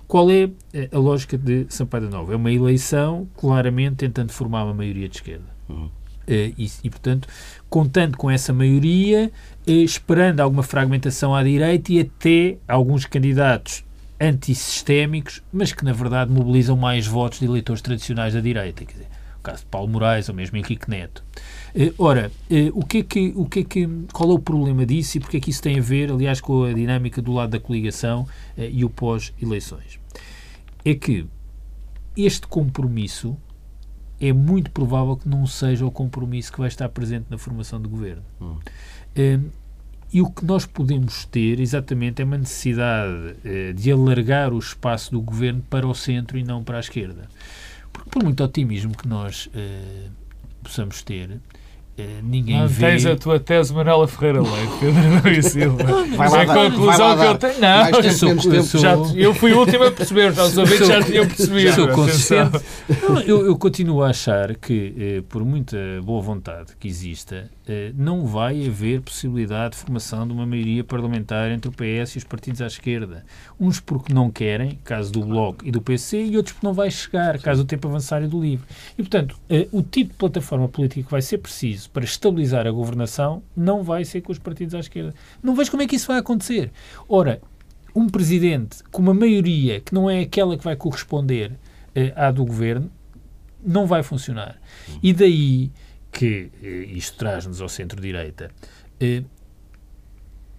Qual 0.07 0.29
é 0.31 0.49
eh, 0.73 0.89
a 0.91 0.97
lógica 0.97 1.37
de 1.37 1.65
Sampaio 1.69 2.05
da 2.05 2.09
Nova? 2.09 2.33
É 2.33 2.35
uma 2.35 2.51
eleição 2.51 3.27
claramente 3.35 3.97
tentando 3.97 4.31
formar 4.31 4.63
uma 4.63 4.73
maioria 4.73 5.09
de 5.09 5.17
esquerda. 5.17 5.45
Uhum. 5.67 5.89
Uh, 6.27 6.53
e, 6.57 6.71
e, 6.83 6.89
portanto, 6.89 7.27
contando 7.69 8.15
com 8.15 8.29
essa 8.29 8.53
maioria, 8.53 9.31
uh, 9.67 9.71
esperando 9.71 10.39
alguma 10.39 10.63
fragmentação 10.63 11.33
à 11.35 11.43
direita 11.43 11.91
e 11.91 11.99
até 12.01 12.57
alguns 12.67 13.05
candidatos 13.05 13.83
antissistémicos, 14.21 15.41
mas 15.51 15.73
que 15.73 15.83
na 15.83 15.93
verdade 15.93 16.31
mobilizam 16.31 16.77
mais 16.77 17.07
votos 17.07 17.39
de 17.39 17.45
eleitores 17.45 17.81
tradicionais 17.81 18.33
da 18.33 18.39
direita. 18.39 18.85
Quer 18.85 18.93
dizer, 18.93 19.07
o 19.39 19.41
caso 19.41 19.59
de 19.61 19.65
Paulo 19.65 19.87
Moraes 19.87 20.29
ou 20.29 20.35
mesmo 20.35 20.55
Henrique 20.57 20.89
Neto. 20.89 21.23
Uh, 21.75 21.93
ora, 21.97 22.31
o 22.73 22.85
que 22.85 22.99
é 22.99 23.03
que, 23.03 23.33
o 23.35 23.45
que 23.45 23.59
é 23.61 23.63
que, 23.63 23.89
qual 24.13 24.29
é 24.29 24.33
o 24.33 24.39
problema 24.39 24.85
disso 24.85 25.17
e 25.17 25.19
porque 25.19 25.37
é 25.37 25.39
que 25.39 25.49
isso 25.49 25.61
tem 25.61 25.79
a 25.79 25.81
ver, 25.81 26.11
aliás, 26.11 26.39
com 26.39 26.63
a 26.63 26.73
dinâmica 26.73 27.21
do 27.21 27.33
lado 27.33 27.49
da 27.49 27.59
coligação 27.59 28.27
e 28.55 28.85
o 28.85 28.89
pós-eleições? 28.89 29.99
é 30.83 30.95
que 30.95 31.25
este 32.15 32.47
compromisso 32.47 33.37
é 34.19 34.33
muito 34.33 34.69
provável 34.71 35.15
que 35.15 35.27
não 35.27 35.45
seja 35.47 35.85
o 35.85 35.91
compromisso 35.91 36.51
que 36.51 36.59
vai 36.59 36.67
estar 36.67 36.87
presente 36.89 37.25
na 37.29 37.37
formação 37.37 37.81
do 37.81 37.89
governo. 37.89 38.23
Hum. 38.39 38.57
E 40.13 40.21
o 40.21 40.29
que 40.29 40.43
nós 40.43 40.65
podemos 40.65 41.23
ter, 41.25 41.59
exatamente, 41.59 42.21
é 42.21 42.25
uma 42.25 42.37
necessidade 42.37 43.13
uh, 43.13 43.73
de 43.73 43.91
alargar 43.91 44.51
o 44.51 44.59
espaço 44.59 45.11
do 45.11 45.21
governo 45.21 45.63
para 45.69 45.87
o 45.87 45.95
centro 45.95 46.37
e 46.37 46.43
não 46.43 46.63
para 46.63 46.77
a 46.77 46.79
esquerda. 46.81 47.29
Porque, 47.93 48.09
por 48.09 48.23
muito 48.23 48.43
otimismo 48.43 48.95
que 48.95 49.07
nós 49.07 49.47
uh, 49.47 50.11
possamos 50.61 51.01
ter, 51.01 51.31
eh, 51.31 51.37
ninguém 52.23 52.59
não 52.59 52.67
vê. 52.67 52.87
Tens 52.87 53.05
a 53.05 53.15
tua 53.15 53.39
tese 53.39 53.73
Manuela 53.73 54.07
Ferreira 54.07 54.41
Leite, 54.41 54.73
Pedro 54.79 55.19
Rui 55.19 55.41
Silva. 55.41 55.83
Vai 56.15 56.29
lá, 56.29 56.39
é 56.39 56.43
a 56.43 56.69
conclusão 56.71 57.17
que 57.17 57.23
eu 57.23 57.37
tenho. 57.37 57.59
Não, 57.59 57.89
eu, 57.89 58.11
sou, 58.11 58.29
eu, 58.29 58.63
sou, 58.63 58.79
já, 58.79 58.95
eu 59.15 59.33
fui 59.33 59.53
o 59.53 59.59
último 59.59 59.83
a 59.83 59.91
perceber, 59.91 60.33
já 60.33 60.43
os 60.43 60.57
ouvintes 60.57 60.87
já 60.87 61.03
tinham 61.03 61.27
percebido. 61.27 61.73
Sou 61.73 61.87
consciente. 61.89 62.59
Não, 63.01 63.19
eu, 63.21 63.45
eu, 63.45 63.57
continuo 63.57 64.01
a 64.03 64.09
achar 64.09 64.55
que, 64.55 64.93
eh, 64.97 65.23
por 65.29 65.45
muita 65.45 65.77
boa 66.03 66.21
vontade 66.21 66.73
que 66.79 66.87
exista, 66.87 67.49
eh, 67.67 67.91
não 67.95 68.25
vai 68.25 68.67
haver 68.67 69.01
possibilidade 69.01 69.75
de 69.75 69.81
formação 69.81 70.27
de 70.27 70.33
uma 70.33 70.45
maioria 70.45 70.83
parlamentar 70.83 71.51
entre 71.51 71.69
o 71.69 71.71
PS 71.71 72.15
e 72.15 72.17
os 72.17 72.23
partidos 72.23 72.61
à 72.61 72.67
esquerda. 72.67 73.23
Uns 73.59 73.79
porque 73.79 74.13
não 74.13 74.31
querem, 74.31 74.79
caso 74.83 75.11
do 75.11 75.21
Bloco 75.21 75.65
e 75.65 75.71
do 75.71 75.81
PC, 75.81 76.25
e 76.25 76.37
outros 76.37 76.53
porque 76.53 76.65
não 76.65 76.73
vai 76.73 76.89
chegar, 76.89 77.39
caso 77.39 77.61
o 77.61 77.65
tempo 77.65 77.87
avançar 77.87 78.23
e 78.23 78.27
do 78.27 78.41
LIVRE. 78.41 78.65
E, 78.97 79.03
portanto, 79.03 79.37
o 79.71 79.81
tipo 79.81 80.11
de 80.11 80.17
plataforma 80.17 80.67
política 80.67 81.03
que 81.03 81.11
vai 81.11 81.21
ser 81.21 81.37
preciso 81.37 81.89
para 81.93 82.03
estabilizar 82.03 82.65
a 82.67 82.71
governação 82.71 83.43
não 83.55 83.83
vai 83.83 84.05
ser 84.05 84.21
com 84.21 84.31
os 84.31 84.39
partidos 84.39 84.75
à 84.75 84.79
esquerda. 84.79 85.13
Não 85.41 85.55
vejo 85.55 85.71
como 85.71 85.83
é 85.83 85.87
que 85.87 85.95
isso 85.95 86.07
vai 86.07 86.17
acontecer. 86.17 86.71
Ora, 87.07 87.41
um 87.95 88.07
presidente 88.07 88.83
com 88.91 89.01
uma 89.01 89.13
maioria 89.13 89.81
que 89.81 89.93
não 89.93 90.09
é 90.09 90.21
aquela 90.21 90.57
que 90.57 90.63
vai 90.63 90.75
corresponder 90.75 91.51
eh, 91.93 92.13
à 92.15 92.31
do 92.31 92.45
governo 92.45 92.89
não 93.63 93.85
vai 93.85 94.03
funcionar. 94.03 94.59
E 95.03 95.13
daí 95.13 95.71
que 96.11 96.49
eh, 96.61 96.67
isto 96.93 97.17
traz-nos 97.17 97.61
ao 97.61 97.69
centro-direita. 97.69 98.51
Eh, 98.99 99.23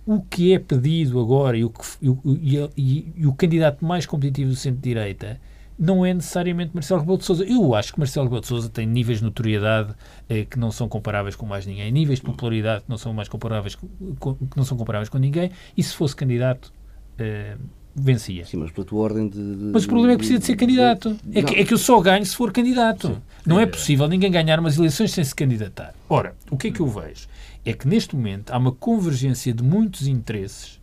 o 0.04 0.20
que 0.20 0.52
é 0.52 0.58
pedido 0.58 1.20
agora 1.20 1.56
e 1.56 1.64
o, 1.64 1.72
e, 2.02 2.58
e, 2.76 3.12
e 3.16 3.26
o 3.26 3.32
candidato 3.32 3.84
mais 3.84 4.04
competitivo 4.04 4.50
do 4.50 4.56
centro-direita 4.56 5.40
não 5.78 6.04
é 6.04 6.12
necessariamente 6.14 6.70
Marcelo 6.74 7.00
Rebelo 7.00 7.18
de 7.18 7.24
Sousa. 7.24 7.44
Eu 7.44 7.74
acho 7.74 7.92
que 7.92 7.98
Marcelo 7.98 8.26
Rebelo 8.26 8.40
de 8.40 8.46
Sousa 8.46 8.68
tem 8.68 8.86
níveis 8.86 9.18
de 9.18 9.24
notoriedade 9.24 9.94
eh, 10.28 10.44
que 10.44 10.58
não 10.58 10.70
são 10.70 10.88
comparáveis 10.88 11.34
com 11.34 11.46
mais 11.46 11.66
ninguém, 11.66 11.90
níveis 11.90 12.18
de 12.20 12.24
popularidade 12.24 12.84
que 12.84 12.90
não 12.90 12.98
são 12.98 13.12
mais 13.12 13.28
comparáveis 13.28 13.76
com, 14.18 14.34
que 14.34 14.56
não 14.56 14.64
são 14.64 14.76
comparáveis 14.76 15.08
com 15.08 15.18
ninguém, 15.18 15.50
e 15.76 15.82
se 15.82 15.94
fosse 15.94 16.14
candidato 16.14 16.72
eh, 17.18 17.56
vencia. 17.94 18.44
Sim, 18.44 18.58
mas 18.58 18.70
pela 18.70 18.86
tua 18.86 19.02
ordem 19.02 19.28
de. 19.28 19.38
Mas 19.38 19.84
o 19.84 19.88
problema 19.88 20.12
é 20.12 20.14
que 20.14 20.18
precisa 20.18 20.38
de 20.38 20.44
ser 20.44 20.56
candidato. 20.56 21.16
É 21.32 21.42
que, 21.42 21.54
é 21.54 21.64
que 21.64 21.74
eu 21.74 21.78
só 21.78 22.00
ganho 22.00 22.24
se 22.24 22.34
for 22.34 22.52
candidato. 22.52 23.08
Sim. 23.08 23.22
Não 23.46 23.60
é 23.60 23.66
possível 23.66 24.08
ninguém 24.08 24.30
ganhar 24.30 24.58
umas 24.58 24.78
eleições 24.78 25.10
sem 25.12 25.24
se 25.24 25.34
candidatar. 25.34 25.94
Ora, 26.08 26.34
o 26.50 26.56
que 26.56 26.68
é 26.68 26.70
que 26.70 26.80
eu 26.80 26.86
vejo? 26.86 27.28
É 27.64 27.72
que 27.72 27.86
neste 27.86 28.16
momento 28.16 28.50
há 28.50 28.58
uma 28.58 28.72
convergência 28.72 29.52
de 29.52 29.62
muitos 29.62 30.06
interesses 30.06 30.80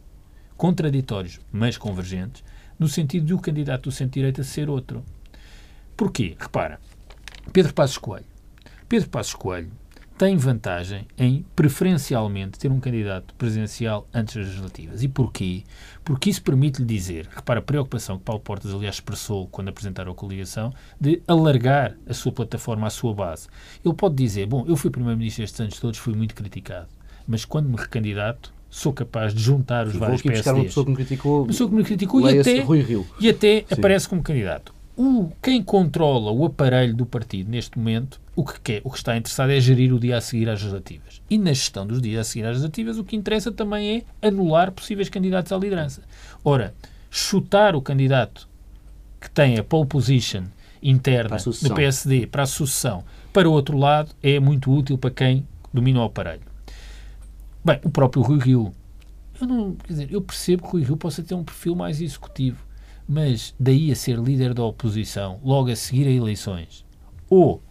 contraditórios, 0.55 1.39
mas 1.51 1.77
convergentes, 1.77 2.43
no 2.79 2.87
sentido 2.87 3.25
de 3.25 3.33
o 3.33 3.39
candidato 3.39 3.83
do 3.83 3.91
centro-direita 3.91 4.43
ser 4.43 4.69
outro. 4.69 5.03
Porquê? 5.97 6.37
Repara, 6.39 6.79
Pedro 7.51 7.73
Passos 7.73 7.97
Coelho. 7.97 8.25
Pedro 8.87 9.09
Passos 9.09 9.33
Coelho 9.33 9.71
tem 10.19 10.35
vantagem 10.35 11.07
em, 11.17 11.45
preferencialmente, 11.55 12.59
ter 12.59 12.69
um 12.69 12.79
candidato 12.79 13.33
presidencial 13.35 14.05
antes 14.13 14.35
das 14.35 14.47
legislativas. 14.47 15.01
E 15.01 15.07
porquê? 15.07 15.63
Porque 16.03 16.29
isso 16.29 16.41
permite-lhe 16.41 16.85
dizer, 16.85 17.29
repara 17.33 17.59
a 17.59 17.63
preocupação 17.63 18.17
que 18.17 18.25
Paulo 18.25 18.41
Portas, 18.41 18.73
aliás, 18.73 18.95
expressou 18.95 19.47
quando 19.47 19.69
apresentaram 19.69 20.11
a 20.11 20.15
coligação, 20.15 20.73
de 20.99 21.21
alargar 21.25 21.95
a 22.05 22.13
sua 22.13 22.33
plataforma 22.33 22.87
à 22.87 22.89
sua 22.89 23.13
base. 23.13 23.47
Ele 23.83 23.93
pode 23.93 24.15
dizer, 24.15 24.45
bom, 24.45 24.65
eu 24.67 24.75
fui 24.75 24.89
Primeiro-Ministro 24.89 25.45
estes 25.45 25.61
anos 25.61 25.79
todos, 25.79 25.97
fui 25.97 26.13
muito 26.13 26.35
criticado, 26.35 26.89
mas 27.25 27.45
quando 27.45 27.69
me 27.69 27.77
recandidato, 27.77 28.53
sou 28.69 28.93
capaz 28.93 29.33
de 29.33 29.41
juntar 29.41 29.87
os 29.87 29.93
Sim, 29.93 29.99
vários 29.99 30.21
PSDs. 30.21 30.47
uma 30.47 30.63
pessoa 30.63 30.85
que 30.85 30.89
me 30.91 30.95
criticou, 30.97 31.45
pessoa 31.45 31.69
que 31.69 31.75
me 31.75 31.83
criticou 31.83 32.29
e 32.29 32.39
até, 32.39 32.61
Rui 32.61 32.81
Rio. 32.81 33.07
e 33.19 33.29
até 33.29 33.65
aparece 33.69 34.07
como 34.07 34.21
candidato. 34.21 34.73
O, 34.95 35.31
quem 35.41 35.63
controla 35.63 36.29
o 36.29 36.45
aparelho 36.45 36.93
do 36.93 37.05
partido 37.05 37.49
neste 37.49 37.77
momento, 37.79 38.19
o 38.35 38.43
que, 38.43 38.59
quer, 38.59 38.81
o 38.83 38.91
que 38.91 38.97
está 38.97 39.15
interessado 39.15 39.49
é 39.49 39.59
gerir 39.59 39.93
o 39.93 39.99
dia 39.99 40.17
a 40.17 40.21
seguir 40.21 40.49
às 40.49 40.59
legislativas. 40.59 41.21
E 41.29 41.37
na 41.37 41.53
gestão 41.53 41.87
dos 41.87 42.01
dias 42.01 42.27
a 42.27 42.29
seguir 42.29 42.43
às 42.43 42.49
legislativas, 42.49 42.97
o 42.97 43.03
que 43.05 43.15
interessa 43.15 43.49
também 43.49 44.05
é 44.21 44.27
anular 44.27 44.71
possíveis 44.73 45.07
candidatos 45.07 45.53
à 45.53 45.57
liderança. 45.57 46.01
Ora, 46.43 46.73
chutar 47.09 47.77
o 47.77 47.81
candidato 47.81 48.47
que 49.21 49.29
tem 49.29 49.57
a 49.57 49.63
pole 49.63 49.87
position 49.87 50.43
interna 50.83 51.37
do 51.37 51.73
PSD 51.73 52.27
para 52.27 52.43
a 52.43 52.45
sucessão 52.45 53.03
para 53.31 53.49
o 53.49 53.53
outro 53.53 53.77
lado 53.77 54.11
é 54.21 54.39
muito 54.39 54.71
útil 54.71 54.97
para 54.97 55.11
quem 55.11 55.45
domina 55.73 56.01
o 56.01 56.03
aparelho. 56.03 56.48
Bem, 57.63 57.79
o 57.83 57.89
próprio 57.89 58.21
Rui 58.21 58.39
Rio. 58.39 58.73
Eu, 59.39 59.47
não, 59.47 59.75
quer 59.75 59.93
dizer, 59.93 60.11
eu 60.11 60.21
percebo 60.21 60.63
que 60.63 60.69
o 60.69 60.71
Rui 60.71 60.83
Rio 60.83 60.97
possa 60.97 61.23
ter 61.23 61.35
um 61.35 61.43
perfil 61.43 61.75
mais 61.75 62.01
executivo, 62.01 62.65
mas 63.07 63.53
daí 63.59 63.91
a 63.91 63.95
ser 63.95 64.17
líder 64.17 64.53
da 64.53 64.63
oposição, 64.63 65.39
logo 65.43 65.69
a 65.69 65.75
seguir 65.75 66.07
a 66.07 66.11
eleições, 66.11 66.85
ou 67.29 67.61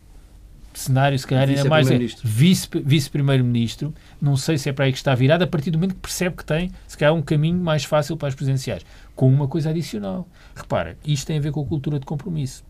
cenário, 0.78 1.18
se 1.18 1.26
calhar, 1.26 1.48
ainda 1.48 1.64
mais 1.64 1.90
é 1.90 1.98
vice-primeiro-ministro, 2.22 3.88
vice 3.88 4.16
não 4.20 4.36
sei 4.36 4.56
se 4.56 4.68
é 4.68 4.72
para 4.72 4.84
aí 4.84 4.92
que 4.92 4.98
está 4.98 5.14
virado, 5.14 5.42
a 5.42 5.46
partir 5.46 5.70
do 5.70 5.78
momento 5.78 5.94
que 5.94 6.00
percebe 6.00 6.36
que 6.36 6.44
tem, 6.44 6.70
se 6.86 6.96
calhar, 6.96 7.14
um 7.14 7.22
caminho 7.22 7.58
mais 7.58 7.84
fácil 7.84 8.16
para 8.16 8.28
as 8.28 8.34
presidenciais. 8.34 8.84
Com 9.14 9.28
uma 9.28 9.48
coisa 9.48 9.70
adicional. 9.70 10.28
Repara, 10.54 10.96
isto 11.04 11.26
tem 11.26 11.38
a 11.38 11.40
ver 11.40 11.50
com 11.50 11.60
a 11.60 11.66
cultura 11.66 11.98
de 11.98 12.06
compromisso. 12.06 12.64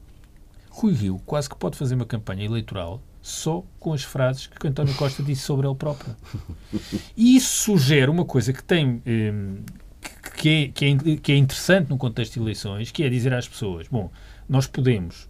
Rui 0.71 0.95
Rio 0.95 1.21
quase 1.27 1.49
que 1.49 1.57
pode 1.57 1.77
fazer 1.77 1.95
uma 1.95 2.07
campanha 2.07 2.45
eleitoral 2.45 3.03
só 3.29 3.65
com 3.79 3.93
as 3.93 4.03
frases 4.03 4.47
que 4.47 4.67
António 4.67 4.95
Costa 4.95 5.23
disse 5.23 5.43
sobre 5.43 5.67
ele 5.67 5.77
próprio. 5.77 6.15
E 7.17 7.37
isso 7.37 7.65
sugere 7.65 8.11
uma 8.11 8.25
coisa 8.25 8.53
que 8.53 8.63
tem. 8.63 9.03
Hum, 9.07 9.63
que 10.37 10.73
é, 10.77 10.85
é, 10.87 11.17
que 11.17 11.33
é 11.33 11.37
interessante 11.37 11.91
no 11.91 11.99
contexto 11.99 12.35
de 12.35 12.41
eleições, 12.41 12.91
que 12.91 13.03
é 13.03 13.09
dizer 13.09 13.35
às 13.35 13.49
pessoas: 13.49 13.89
bom, 13.89 14.11
nós 14.49 14.67
podemos 14.67 15.28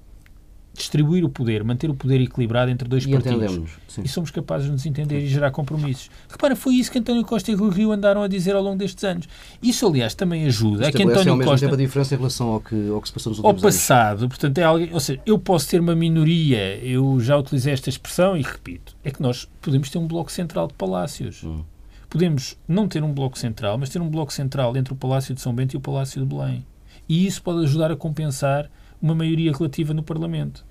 distribuir 0.78 1.24
o 1.24 1.28
poder, 1.28 1.62
manter 1.62 1.90
o 1.90 1.94
poder 1.94 2.20
equilibrado 2.20 2.70
entre 2.70 2.88
dois 2.88 3.04
e 3.04 3.10
partidos. 3.10 3.70
E 4.02 4.08
somos 4.08 4.30
capazes 4.30 4.66
de 4.66 4.72
nos 4.72 4.86
entender 4.86 5.20
e 5.20 5.26
gerar 5.26 5.50
compromissos. 5.50 6.10
Repara, 6.28 6.56
foi 6.56 6.74
isso 6.74 6.90
que 6.90 6.98
António 6.98 7.24
Costa 7.24 7.50
e 7.50 7.54
Rui 7.54 7.70
Rio 7.70 7.92
andaram 7.92 8.22
a 8.22 8.28
dizer 8.28 8.54
ao 8.54 8.62
longo 8.62 8.78
destes 8.78 9.02
anos. 9.04 9.28
Isso, 9.62 9.86
aliás, 9.86 10.14
também 10.14 10.46
ajuda 10.46 10.88
a 10.88 10.92
que 10.92 11.02
António 11.02 11.32
ao 11.32 11.36
mesmo 11.36 11.50
Costa... 11.50 11.66
tempo 11.66 11.74
a 11.74 11.78
diferença 11.78 12.14
em 12.14 12.18
relação 12.18 12.48
ao 12.48 12.60
que, 12.60 12.88
ao 12.88 13.00
que 13.00 13.08
se 13.08 13.14
passou 13.14 13.30
nos 13.30 13.38
últimos 13.38 13.64
Ao 13.64 13.68
passado, 13.68 14.18
anos. 14.20 14.28
portanto, 14.28 14.58
é 14.58 14.64
alguém... 14.64 14.92
Ou 14.92 15.00
seja, 15.00 15.20
eu 15.26 15.38
posso 15.38 15.68
ter 15.68 15.80
uma 15.80 15.94
minoria, 15.94 16.76
eu 16.82 17.20
já 17.20 17.36
utilizei 17.36 17.72
esta 17.72 17.88
expressão 17.88 18.36
e 18.36 18.42
repito, 18.42 18.96
é 19.04 19.10
que 19.10 19.20
nós 19.20 19.48
podemos 19.60 19.90
ter 19.90 19.98
um 19.98 20.06
bloco 20.06 20.30
central 20.32 20.68
de 20.68 20.74
palácios. 20.74 21.42
Hum. 21.42 21.62
Podemos 22.08 22.56
não 22.66 22.88
ter 22.88 23.02
um 23.02 23.12
bloco 23.12 23.38
central, 23.38 23.76
mas 23.76 23.90
ter 23.90 24.00
um 24.00 24.08
bloco 24.08 24.32
central 24.32 24.74
entre 24.76 24.94
o 24.94 24.96
Palácio 24.96 25.34
de 25.34 25.42
São 25.42 25.52
Bento 25.54 25.74
e 25.74 25.76
o 25.76 25.80
Palácio 25.80 26.22
de 26.22 26.26
Belém. 26.26 26.64
E 27.06 27.26
isso 27.26 27.42
pode 27.42 27.64
ajudar 27.64 27.90
a 27.90 27.96
compensar 27.96 28.70
uma 29.00 29.14
maioria 29.14 29.52
relativa 29.52 29.92
no 29.92 30.02
Parlamento. 30.02 30.64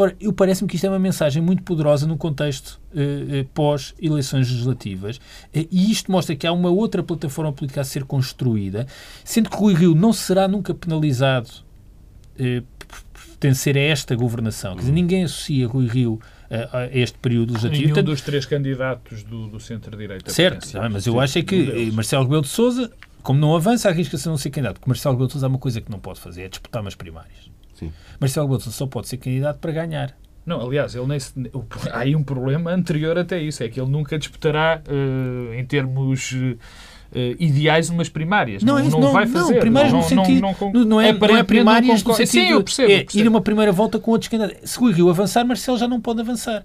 Ora, 0.00 0.14
eu 0.20 0.32
parece-me 0.32 0.68
que 0.68 0.76
isto 0.76 0.86
é 0.86 0.88
uma 0.88 0.98
mensagem 0.98 1.42
muito 1.42 1.64
poderosa 1.64 2.06
no 2.06 2.16
contexto 2.16 2.80
eh, 2.94 3.40
eh 3.40 3.46
pós-eleições 3.52 4.48
legislativas 4.48 5.20
eh, 5.52 5.66
e 5.72 5.90
isto 5.90 6.12
mostra 6.12 6.36
que 6.36 6.46
há 6.46 6.52
uma 6.52 6.70
outra 6.70 7.02
plataforma 7.02 7.52
política 7.52 7.80
a 7.80 7.84
ser 7.84 8.04
construída, 8.04 8.86
sendo 9.24 9.50
que 9.50 9.56
Rui 9.56 9.74
Rio 9.74 9.96
não 9.96 10.12
será 10.12 10.46
nunca 10.46 10.72
penalizado 10.72 11.50
eh, 12.38 12.62
por 12.78 13.02
pertencer 13.12 13.76
a 13.76 13.80
esta 13.80 14.14
governação. 14.14 14.74
Quer 14.74 14.82
dizer, 14.82 14.92
ninguém 14.92 15.24
associa 15.24 15.66
Rui 15.66 15.88
Rio 15.88 16.20
eh, 16.48 16.68
a 16.72 16.86
este 16.96 17.18
período 17.18 17.54
legislativo. 17.54 17.94
Nenhum 17.94 18.04
dos 18.04 18.20
três 18.20 18.46
candidatos 18.46 19.24
do, 19.24 19.48
do 19.48 19.58
centro-direita. 19.58 20.30
Certo, 20.30 20.78
mas 20.92 21.08
eu 21.08 21.18
acho 21.18 21.40
é 21.40 21.42
que 21.42 21.90
Marcelo 21.90 22.22
Rebelo 22.22 22.42
de 22.42 22.48
Sousa, 22.48 22.88
como 23.20 23.40
não 23.40 23.56
avança, 23.56 23.88
arrisca-se 23.88 24.28
a 24.28 24.30
não 24.30 24.38
ser 24.38 24.50
candidato. 24.50 24.74
Porque 24.74 24.88
Marcelo 24.88 25.16
Rebelo 25.16 25.26
de 25.26 25.32
Sousa 25.32 25.46
há 25.46 25.48
uma 25.48 25.58
coisa 25.58 25.80
que 25.80 25.90
não 25.90 25.98
pode 25.98 26.20
fazer, 26.20 26.42
é 26.42 26.48
disputar 26.48 26.82
umas 26.82 26.94
primárias. 26.94 27.50
Sim. 27.78 27.92
Marcelo 28.20 28.48
Bolsonaro 28.48 28.76
só 28.76 28.86
pode 28.86 29.08
ser 29.08 29.18
candidato 29.18 29.58
para 29.58 29.72
ganhar. 29.72 30.16
Não, 30.44 30.62
aliás, 30.62 30.94
ele 30.94 31.06
nem 31.06 31.20
se, 31.20 31.32
há 31.92 31.98
aí 31.98 32.16
um 32.16 32.22
problema 32.22 32.70
anterior 32.72 33.18
até 33.18 33.38
isso, 33.38 33.62
é 33.62 33.68
que 33.68 33.78
ele 33.78 33.90
nunca 33.90 34.18
disputará 34.18 34.80
uh, 34.88 35.52
em 35.52 35.64
termos 35.66 36.32
uh, 36.32 36.56
ideais 37.38 37.90
umas 37.90 38.08
primárias. 38.08 38.62
Não, 38.62 38.78
não, 38.78 38.88
não, 38.88 39.00
não 39.00 39.12
vai 39.12 39.26
fazer. 39.26 39.54
Não, 39.54 39.60
primárias 39.60 39.92
não, 39.92 40.00
no 40.00 40.04
sentido, 40.06 40.40
não, 40.40 40.84
não, 40.84 41.00
é, 41.00 41.12
não 41.12 41.36
é 41.36 41.42
primárias 41.42 42.02
no 42.02 42.14
sentido 42.14 42.30
Sim, 42.30 42.48
eu 42.48 42.64
percebo, 42.64 42.90
é 42.90 42.94
eu 43.00 43.04
percebo. 43.04 43.24
ir 43.24 43.28
uma 43.28 43.42
primeira 43.42 43.70
volta 43.70 43.98
com 43.98 44.10
outros 44.10 44.28
candidatos. 44.28 44.70
Se 44.70 44.80
o 44.80 44.90
Rio 44.90 45.10
avançar, 45.10 45.44
Marcelo 45.44 45.76
já 45.76 45.86
não 45.86 46.00
pode 46.00 46.22
avançar. 46.22 46.64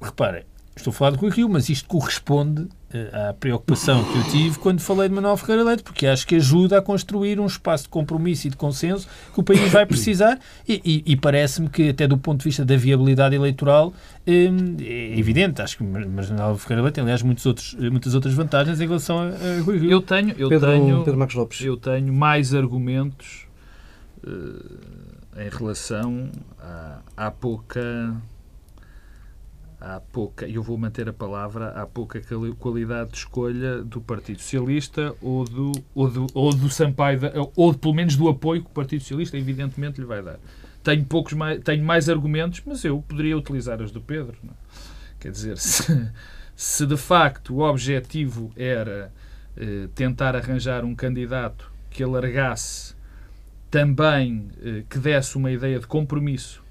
Repara, 0.00 0.44
estou 0.80 0.90
a 0.90 0.94
falar 0.94 1.10
de 1.12 1.18
Rui 1.18 1.30
Rio, 1.30 1.48
mas 1.48 1.68
isto 1.68 1.88
corresponde 1.88 2.68
eh, 2.92 3.28
à 3.28 3.34
preocupação 3.34 4.02
que 4.02 4.16
eu 4.16 4.24
tive 4.24 4.58
quando 4.58 4.80
falei 4.80 5.08
de 5.08 5.14
Manuel 5.14 5.36
Ferreira 5.36 5.62
Leite, 5.62 5.82
porque 5.82 6.06
acho 6.06 6.26
que 6.26 6.36
ajuda 6.36 6.78
a 6.78 6.82
construir 6.82 7.38
um 7.38 7.46
espaço 7.46 7.84
de 7.84 7.90
compromisso 7.90 8.46
e 8.46 8.50
de 8.50 8.56
consenso 8.56 9.06
que 9.32 9.40
o 9.40 9.42
país 9.42 9.70
vai 9.70 9.84
precisar 9.84 10.38
e, 10.66 10.80
e, 10.84 11.12
e 11.12 11.16
parece-me 11.16 11.68
que 11.68 11.90
até 11.90 12.06
do 12.06 12.16
ponto 12.16 12.38
de 12.38 12.44
vista 12.44 12.64
da 12.64 12.76
viabilidade 12.76 13.34
eleitoral 13.34 13.92
eh, 14.26 14.50
é 14.80 15.18
evidente, 15.18 15.60
acho 15.60 15.76
que 15.76 15.84
Manuel 15.84 16.56
Ferreira 16.56 16.82
Leite 16.82 16.94
tem 16.94 17.02
aliás 17.02 17.22
muitos 17.22 17.44
outros, 17.44 17.74
muitas 17.74 18.14
outras 18.14 18.32
vantagens 18.32 18.80
em 18.80 18.86
relação 18.86 19.18
a, 19.18 19.26
a 19.26 19.60
Rui 19.62 19.78
Rio. 19.78 19.90
Eu 19.90 20.00
tenho, 20.00 20.34
eu 20.38 20.48
Pedro, 20.48 20.70
tenho, 20.70 21.04
Pedro 21.04 21.18
Marcos 21.18 21.36
Lopes. 21.36 21.60
eu 21.60 21.76
tenho 21.76 22.12
mais 22.12 22.54
argumentos 22.54 23.46
uh, 24.26 25.40
em 25.40 25.48
relação 25.50 26.30
à, 26.58 27.00
à 27.16 27.30
pouca 27.30 28.14
há 29.80 30.00
pouca, 30.00 30.46
e 30.46 30.54
eu 30.54 30.62
vou 30.62 30.76
manter 30.76 31.08
a 31.08 31.12
palavra, 31.12 31.68
há 31.70 31.86
pouca 31.86 32.20
qualidade 32.58 33.10
de 33.10 33.18
escolha 33.18 33.82
do 33.82 34.00
Partido 34.00 34.40
Socialista 34.40 35.14
ou 35.22 35.44
do, 35.44 35.72
ou 35.94 36.10
do, 36.10 36.26
ou 36.34 36.52
do 36.52 36.68
Sampaio, 36.68 37.20
ou 37.54 37.74
pelo 37.74 37.94
menos 37.94 38.16
do 38.16 38.28
apoio 38.28 38.62
que 38.62 38.68
o 38.68 38.72
Partido 38.72 39.00
Socialista 39.00 39.36
evidentemente 39.36 40.00
lhe 40.00 40.06
vai 40.06 40.22
dar. 40.22 40.38
Tenho, 40.82 41.04
poucos 41.04 41.32
mais, 41.34 41.60
tenho 41.62 41.84
mais 41.84 42.08
argumentos, 42.08 42.62
mas 42.64 42.84
eu 42.84 43.02
poderia 43.02 43.36
utilizar 43.36 43.80
as 43.82 43.90
do 43.90 44.00
Pedro. 44.00 44.36
Não? 44.42 44.52
É? 44.52 44.56
Quer 45.20 45.32
dizer, 45.32 45.58
se, 45.58 46.10
se 46.56 46.86
de 46.86 46.96
facto 46.96 47.56
o 47.56 47.60
objetivo 47.60 48.50
era 48.56 49.12
eh, 49.56 49.88
tentar 49.94 50.34
arranjar 50.34 50.84
um 50.84 50.94
candidato 50.94 51.70
que 51.90 52.02
alargasse 52.02 52.94
também, 53.70 54.48
eh, 54.62 54.82
que 54.88 54.98
desse 54.98 55.36
uma 55.36 55.50
ideia 55.50 55.78
de 55.78 55.86
compromisso 55.86 56.62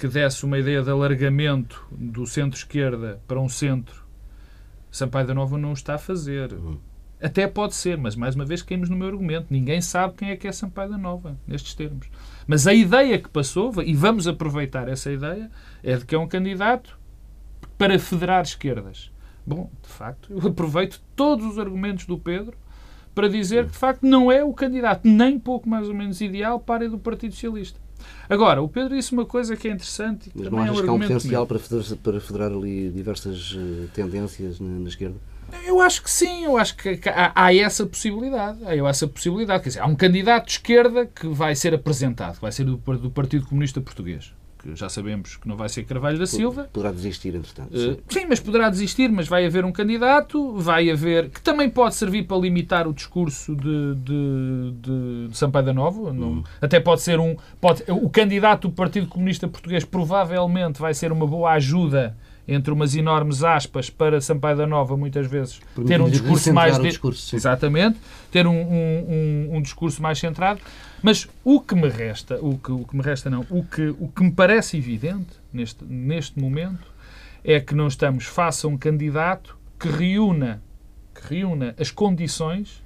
que 0.00 0.08
desse 0.08 0.46
uma 0.46 0.58
ideia 0.58 0.82
de 0.82 0.88
alargamento 0.88 1.86
do 1.92 2.26
centro-esquerda 2.26 3.20
para 3.28 3.38
um 3.38 3.50
centro, 3.50 4.02
Sampaio 4.90 5.26
da 5.26 5.34
Nova 5.34 5.58
não 5.58 5.70
o 5.70 5.74
está 5.74 5.96
a 5.96 5.98
fazer. 5.98 6.54
Uhum. 6.54 6.78
Até 7.22 7.46
pode 7.46 7.74
ser, 7.74 7.98
mas 7.98 8.16
mais 8.16 8.34
uma 8.34 8.46
vez 8.46 8.62
caímos 8.62 8.88
no 8.88 8.96
meu 8.96 9.08
argumento. 9.08 9.48
Ninguém 9.50 9.82
sabe 9.82 10.14
quem 10.14 10.30
é 10.30 10.36
que 10.36 10.48
é 10.48 10.52
Sampaio 10.52 10.92
da 10.92 10.96
Nova, 10.96 11.38
nestes 11.46 11.74
termos. 11.74 12.08
Mas 12.46 12.66
a 12.66 12.72
ideia 12.72 13.18
que 13.18 13.28
passou, 13.28 13.74
e 13.82 13.94
vamos 13.94 14.26
aproveitar 14.26 14.88
essa 14.88 15.12
ideia, 15.12 15.50
é 15.82 15.94
de 15.94 16.06
que 16.06 16.14
é 16.14 16.18
um 16.18 16.26
candidato 16.26 16.98
para 17.76 17.98
federar 17.98 18.42
esquerdas. 18.42 19.12
Bom, 19.46 19.70
de 19.82 19.88
facto, 19.88 20.32
eu 20.32 20.48
aproveito 20.48 21.02
todos 21.14 21.44
os 21.44 21.58
argumentos 21.58 22.06
do 22.06 22.18
Pedro 22.18 22.56
para 23.14 23.28
dizer 23.28 23.66
que, 23.66 23.72
de 23.72 23.78
facto, 23.78 24.06
não 24.06 24.32
é 24.32 24.42
o 24.42 24.54
candidato 24.54 25.06
nem 25.06 25.38
pouco 25.38 25.68
mais 25.68 25.88
ou 25.88 25.94
menos 25.94 26.22
ideal 26.22 26.58
para 26.58 26.86
a 26.86 26.88
do 26.88 26.98
Partido 26.98 27.34
Socialista. 27.34 27.78
Agora, 28.28 28.62
o 28.62 28.68
Pedro 28.68 28.96
disse 28.96 29.12
uma 29.12 29.24
coisa 29.24 29.56
que 29.56 29.68
é 29.68 29.72
interessante. 29.72 30.30
Mas 30.34 30.50
não 30.50 30.58
achas 30.58 30.78
é 30.78 30.80
um 30.80 30.84
que 30.84 30.88
há 30.88 30.92
um 30.92 31.00
potencial 31.00 31.46
para 31.46 31.58
federar, 31.58 31.96
para 31.96 32.20
federar 32.20 32.52
ali 32.52 32.90
diversas 32.90 33.52
uh, 33.52 33.88
tendências 33.92 34.60
na, 34.60 34.68
na, 34.68 34.88
esquerda? 34.88 35.16
Eu 35.66 35.80
acho 35.80 36.02
que 36.02 36.10
sim, 36.10 36.44
eu 36.44 36.56
acho 36.56 36.76
que 36.76 37.00
há, 37.08 37.32
há, 37.34 37.54
essa 37.54 37.84
possibilidade. 37.84 38.58
Há 38.64 38.88
essa 38.88 39.08
possibilidade. 39.08 39.62
Quer 39.62 39.68
dizer, 39.70 39.80
há 39.80 39.86
um 39.86 39.96
candidato 39.96 40.46
de 40.46 40.52
esquerda 40.52 41.06
que 41.06 41.26
vai 41.26 41.56
ser 41.56 41.74
apresentado, 41.74 42.36
que 42.36 42.42
vai 42.42 42.52
ser 42.52 42.64
do, 42.64 42.76
do 42.76 43.10
Partido 43.10 43.46
Comunista 43.46 43.80
Português 43.80 44.32
que 44.62 44.76
já 44.76 44.88
sabemos 44.88 45.36
que 45.36 45.48
não 45.48 45.56
vai 45.56 45.68
ser 45.68 45.84
Carvalho 45.84 46.18
da 46.18 46.26
Silva. 46.26 46.68
Poderá 46.72 46.92
desistir, 46.92 47.34
entretanto. 47.34 47.74
Uh, 47.74 48.02
sim, 48.08 48.26
mas 48.28 48.40
poderá 48.40 48.68
desistir, 48.68 49.10
mas 49.10 49.26
vai 49.26 49.46
haver 49.46 49.64
um 49.64 49.72
candidato, 49.72 50.52
vai 50.56 50.90
haver. 50.90 51.30
que 51.30 51.40
também 51.40 51.68
pode 51.68 51.94
servir 51.94 52.24
para 52.24 52.36
limitar 52.36 52.86
o 52.86 52.92
discurso 52.92 53.56
de, 53.56 53.94
de, 53.94 54.72
de, 54.80 55.28
de 55.28 55.36
Sampaio 55.36 55.64
da 55.64 55.72
Nova. 55.72 56.10
Hum. 56.10 56.42
Até 56.60 56.78
pode 56.78 57.00
ser 57.02 57.18
um. 57.18 57.36
Pode, 57.60 57.84
o 57.88 58.08
candidato 58.10 58.68
do 58.68 58.74
Partido 58.74 59.06
Comunista 59.06 59.48
Português 59.48 59.84
provavelmente 59.84 60.80
vai 60.80 60.94
ser 60.94 61.10
uma 61.12 61.26
boa 61.26 61.52
ajuda 61.52 62.16
entre 62.46 62.72
umas 62.72 62.94
enormes 62.94 63.44
aspas 63.44 63.88
para 63.90 64.20
Sampaio 64.20 64.56
da 64.56 64.66
Nova, 64.66 64.96
muitas 64.96 65.26
vezes, 65.26 65.60
ter 65.86 66.00
um 66.00 66.08
discurso 66.08 66.52
mais. 66.52 66.78
De... 66.78 66.88
Discurso, 66.88 67.34
Exatamente, 67.36 67.98
ter 68.30 68.46
um, 68.46 68.52
um, 68.52 69.06
um, 69.52 69.56
um, 69.56 69.62
discurso 69.62 70.02
mais 70.02 70.18
centrado. 70.18 70.60
Mas 71.02 71.28
o 71.44 71.60
que 71.60 71.74
me 71.74 71.88
resta, 71.88 72.38
o 72.40 72.58
que, 72.58 72.72
o 72.72 72.84
que 72.84 72.96
me 72.96 73.02
resta 73.02 73.30
não, 73.30 73.46
o 73.48 73.64
que, 73.64 73.94
o 73.98 74.08
que 74.08 74.22
me 74.22 74.32
parece 74.32 74.76
evidente 74.76 75.30
neste, 75.52 75.84
neste 75.84 76.38
momento 76.38 76.86
é 77.44 77.60
que 77.60 77.74
não 77.74 77.86
estamos 77.86 78.24
face 78.24 78.66
a 78.66 78.68
um 78.68 78.76
candidato 78.76 79.56
que 79.78 79.88
reúna, 79.88 80.62
que 81.14 81.34
reúna 81.34 81.74
as 81.78 81.90
condições 81.90 82.82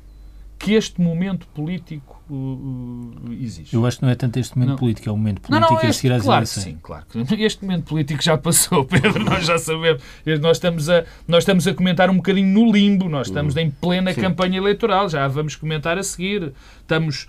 que 0.58 0.72
este 0.74 1.00
momento 1.00 1.46
político 1.48 2.22
uh, 2.30 2.34
uh, 2.34 3.32
exige. 3.32 3.74
Eu 3.74 3.84
acho 3.84 3.98
que 3.98 4.04
não 4.04 4.10
é 4.10 4.14
tanto 4.14 4.38
este 4.38 4.56
momento 4.56 4.70
não. 4.70 4.76
político, 4.78 5.08
é 5.08 5.12
o 5.12 5.16
momento 5.16 5.40
político 5.40 5.60
não, 5.60 5.76
não, 5.76 5.76
este, 5.76 5.86
a 5.86 5.92
seguir 5.92 6.12
às 6.12 6.22
claro 6.22 6.38
eleições. 6.38 6.64
Sim, 6.64 6.78
claro. 6.82 7.04
Este 7.44 7.62
momento 7.64 7.84
político 7.84 8.22
já 8.22 8.38
passou, 8.38 8.84
Pedro, 8.86 9.24
nós 9.24 9.44
já 9.44 9.58
sabemos. 9.58 10.02
Nós 10.40 10.56
estamos 10.56 10.88
a, 10.88 11.04
nós 11.28 11.42
estamos 11.42 11.66
a 11.66 11.74
comentar 11.74 12.08
um 12.08 12.16
bocadinho 12.16 12.48
no 12.48 12.72
limbo, 12.72 13.08
nós 13.08 13.26
estamos 13.26 13.56
em 13.56 13.70
plena 13.70 14.12
sim. 14.12 14.20
campanha 14.20 14.56
eleitoral, 14.56 15.08
já 15.08 15.26
vamos 15.28 15.56
comentar 15.56 15.98
a 15.98 16.02
seguir. 16.02 16.52
Estamos, 16.80 17.26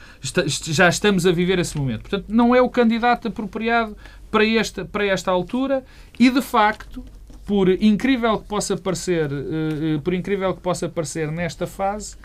já 0.64 0.88
estamos 0.88 1.26
a 1.26 1.32
viver 1.32 1.60
esse 1.60 1.78
momento. 1.78 2.02
Portanto, 2.02 2.26
não 2.30 2.56
é 2.56 2.62
o 2.62 2.70
candidato 2.70 3.28
apropriado 3.28 3.98
para 4.32 4.46
esta, 4.46 4.86
para 4.86 5.06
esta 5.06 5.32
altura 5.32 5.84
e, 6.20 6.30
de 6.30 6.42
facto, 6.42 7.04
por 7.46 7.70
incrível 7.70 8.40
que 8.40 8.48
possa 8.48 8.76
parecer, 8.76 9.30
uh, 9.32 10.02
por 10.02 10.14
incrível 10.14 10.54
que 10.54 10.62
possa 10.62 10.90
parecer 10.90 11.32
nesta 11.32 11.68
fase, 11.68 12.18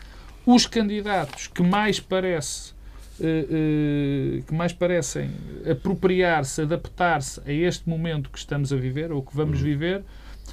os 0.45 0.65
candidatos 0.65 1.47
que 1.47 1.61
mais 1.61 1.99
parece 1.99 2.73
uh, 3.19 4.39
uh, 4.39 4.43
que 4.43 4.53
mais 4.53 4.73
parecem 4.73 5.31
apropriar-se, 5.69 6.61
adaptar-se 6.61 7.41
a 7.45 7.51
este 7.51 7.87
momento 7.87 8.29
que 8.29 8.39
estamos 8.39 8.73
a 8.73 8.75
viver 8.75 9.11
ou 9.11 9.21
que 9.21 9.35
vamos 9.35 9.59
uhum. 9.59 9.65
viver 9.65 10.03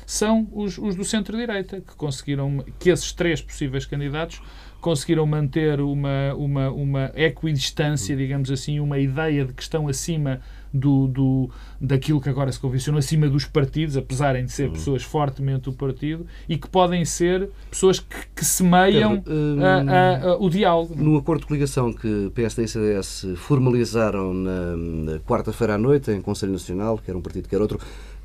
são 0.06 0.48
os, 0.52 0.78
os 0.78 0.94
do 0.94 1.04
centro-direita 1.04 1.80
que 1.80 1.94
conseguiram 1.94 2.64
que 2.78 2.90
esses 2.90 3.12
três 3.12 3.42
possíveis 3.42 3.84
candidatos 3.84 4.40
conseguiram 4.80 5.26
manter 5.26 5.80
uma, 5.80 6.34
uma, 6.34 6.70
uma 6.70 7.12
equidistância, 7.14 8.14
uhum. 8.14 8.20
digamos 8.20 8.50
assim, 8.50 8.78
uma 8.80 8.98
ideia 8.98 9.44
de 9.44 9.52
que 9.52 9.62
estão 9.62 9.88
acima 9.88 10.40
do, 10.72 11.06
do, 11.08 11.50
daquilo 11.80 12.20
que 12.20 12.28
agora 12.28 12.50
se 12.52 12.58
convencionou 12.58 12.98
acima 12.98 13.28
dos 13.28 13.44
partidos, 13.44 13.96
apesar 13.96 14.40
de 14.42 14.50
ser 14.50 14.66
uhum. 14.66 14.72
pessoas 14.72 15.02
fortemente 15.02 15.64
do 15.64 15.72
partido, 15.72 16.26
e 16.48 16.56
que 16.56 16.68
podem 16.68 17.04
ser 17.04 17.48
pessoas 17.70 18.00
que, 18.00 18.16
que 18.34 18.44
semeiam 18.44 19.20
Pedro, 19.20 19.64
a, 19.64 19.92
a, 19.92 20.30
a, 20.32 20.36
o 20.36 20.48
diálogo. 20.48 20.94
No 20.96 21.16
acordo 21.16 21.40
de 21.40 21.46
coligação 21.46 21.92
que 21.92 22.30
PSD 22.34 22.64
e 22.64 22.68
CDS 22.68 23.26
formalizaram 23.36 24.32
na, 24.34 24.76
na 24.76 25.18
quarta-feira 25.20 25.74
à 25.74 25.78
noite, 25.78 26.10
em 26.10 26.20
Conselho 26.20 26.52
Nacional, 26.52 26.98
quer 26.98 27.16
um 27.16 27.20
partido, 27.20 27.48
quer 27.48 27.60
outro, 27.60 27.78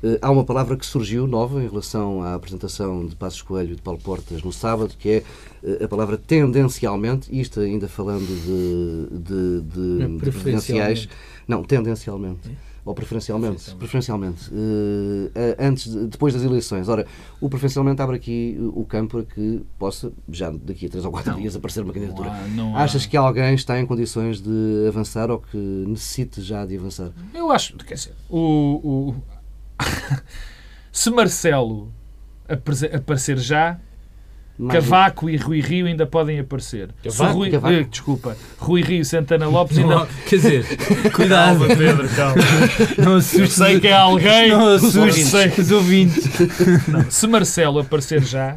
eh, 0.04 0.18
há 0.20 0.30
uma 0.30 0.44
palavra 0.44 0.76
que 0.76 0.84
surgiu 0.84 1.26
nova 1.26 1.62
em 1.62 1.68
relação 1.68 2.22
à 2.22 2.34
apresentação 2.34 3.06
de 3.06 3.16
Passos 3.16 3.40
Coelho 3.40 3.72
e 3.72 3.76
de 3.76 3.82
Paulo 3.82 3.98
Portas 3.98 4.42
no 4.42 4.52
sábado, 4.52 4.94
que 4.98 5.08
é 5.08 5.22
eh, 5.62 5.84
a 5.84 5.88
palavra 5.88 6.18
tendencialmente, 6.18 7.28
isto 7.36 7.60
ainda 7.60 7.88
falando 7.88 8.26
de, 8.26 9.18
de, 9.18 9.60
de, 9.62 10.06
de 10.06 10.18
presidenciais. 10.18 11.08
Não, 11.46 11.62
tendencialmente. 11.62 12.50
É? 12.50 12.74
Ou 12.84 12.94
preferencialmente. 12.94 13.74
Preferencialmente. 13.76 14.50
Uh, 14.50 15.30
antes, 15.58 15.94
depois 16.06 16.34
das 16.34 16.42
eleições. 16.42 16.88
Ora, 16.88 17.06
o 17.40 17.48
preferencialmente 17.48 18.02
abre 18.02 18.16
aqui 18.16 18.58
o 18.74 18.84
campo 18.84 19.16
para 19.16 19.24
que 19.24 19.62
possa, 19.78 20.12
já 20.28 20.50
daqui 20.50 20.86
a 20.86 20.88
três 20.90 21.04
ou 21.04 21.10
quatro 21.10 21.32
não, 21.32 21.40
dias, 21.40 21.56
aparecer 21.56 21.82
uma 21.82 21.94
candidatura. 21.94 22.28
Não 22.28 22.36
há, 22.36 22.48
não 22.48 22.76
Achas 22.76 23.04
há... 23.04 23.08
que 23.08 23.16
alguém 23.16 23.54
está 23.54 23.80
em 23.80 23.86
condições 23.86 24.40
de 24.40 24.86
avançar 24.86 25.30
ou 25.30 25.38
que 25.38 25.56
necessite 25.56 26.42
já 26.42 26.66
de 26.66 26.76
avançar? 26.76 27.10
Eu 27.32 27.50
acho, 27.50 27.74
quer 27.78 27.94
dizer, 27.94 28.14
o, 28.28 29.10
o... 29.10 29.14
se 30.92 31.10
Marcelo 31.10 31.90
aparecer 32.46 33.38
já, 33.38 33.80
Cavaco 34.70 35.28
e 35.28 35.36
Rui 35.36 35.60
Rio 35.60 35.86
ainda 35.86 36.06
podem 36.06 36.38
aparecer. 36.38 36.90
Cavaco? 37.02 37.32
Rui, 37.34 37.50
Cavaco? 37.50 37.74
Eh, 37.74 37.82
desculpa. 37.84 38.36
Rui 38.58 38.82
Rio 38.82 39.00
e 39.00 39.04
Santana 39.04 39.48
Lopes 39.48 39.78
ainda. 39.78 39.94
Não, 39.96 40.06
quer 40.06 40.36
dizer, 40.36 40.64
cuidado. 41.12 41.58
Calma, 41.58 41.76
Pedro, 41.76 42.08
calma. 42.10 42.42
Não 43.04 43.16
assustes, 43.16 43.54
sei 43.54 43.80
que 43.80 43.88
é 43.88 43.96
alguém. 43.96 44.50
Não 44.50 44.68
assustes 44.68 45.58
os 45.58 45.70
ouvintes. 45.72 46.28
Não, 46.86 47.10
se 47.10 47.26
Marcelo 47.26 47.80
aparecer 47.80 48.22
já, 48.22 48.56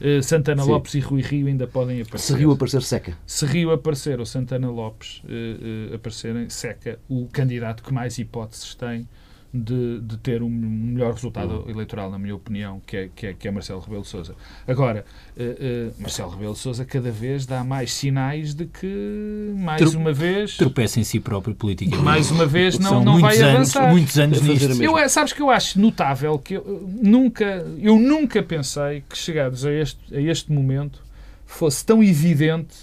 uh, 0.00 0.22
Santana 0.22 0.64
Sim. 0.64 0.70
Lopes 0.70 0.94
e 0.94 1.00
Rui 1.00 1.22
Rio 1.22 1.46
ainda 1.46 1.68
podem 1.68 2.00
aparecer. 2.02 2.32
Se 2.32 2.38
Rio 2.38 2.50
aparecer, 2.50 2.82
seca. 2.82 3.16
Se 3.24 3.46
Rio 3.46 3.70
aparecer 3.70 4.18
ou 4.18 4.26
Santana 4.26 4.68
Lopes 4.68 5.22
uh, 5.24 5.92
uh, 5.92 5.94
aparecerem, 5.94 6.48
seca 6.48 6.98
o 7.08 7.28
candidato 7.28 7.84
que 7.84 7.94
mais 7.94 8.18
hipóteses 8.18 8.74
tem 8.74 9.08
de, 9.52 10.00
de 10.00 10.16
ter 10.18 10.42
um 10.42 10.48
melhor 10.48 11.14
resultado 11.14 11.62
uhum. 11.62 11.70
eleitoral, 11.70 12.10
na 12.10 12.18
minha 12.18 12.34
opinião, 12.34 12.80
que 12.86 12.96
é, 12.96 13.10
que 13.14 13.26
é, 13.28 13.32
que 13.32 13.48
é 13.48 13.50
Marcelo 13.50 13.80
Rebelo 13.80 14.02
de 14.02 14.08
Sousa. 14.08 14.34
Agora, 14.66 15.04
uh, 15.36 15.42
uh, 15.42 15.94
Marcelo 15.98 16.30
Rebelo 16.30 16.52
de 16.52 16.58
Sousa 16.58 16.84
cada 16.84 17.10
vez 17.10 17.46
dá 17.46 17.64
mais 17.64 17.92
sinais 17.92 18.54
de 18.54 18.66
que, 18.66 19.52
mais 19.56 19.80
Tro 19.80 19.98
uma 19.98 20.12
vez... 20.12 20.56
Tropeça 20.56 21.00
em 21.00 21.04
si 21.04 21.18
próprio 21.18 21.54
politicamente. 21.54 22.04
Mais 22.04 22.30
uma 22.30 22.44
vez 22.44 22.78
não, 22.78 23.02
não 23.02 23.20
vai 23.20 23.38
anos, 23.38 23.54
avançar. 23.54 23.90
Muitos 23.90 24.18
anos 24.18 24.40
nisto. 24.42 24.82
Eu, 24.82 24.98
é, 24.98 25.08
sabes 25.08 25.32
que 25.32 25.40
eu 25.40 25.50
acho 25.50 25.80
notável 25.80 26.38
que 26.38 26.54
eu 26.54 26.86
nunca, 27.00 27.66
eu 27.78 27.98
nunca 27.98 28.42
pensei 28.42 29.02
que 29.08 29.16
chegados 29.16 29.64
a 29.64 29.72
este, 29.72 30.14
a 30.14 30.20
este 30.20 30.52
momento 30.52 31.02
fosse 31.46 31.84
tão 31.84 32.02
evidente, 32.02 32.76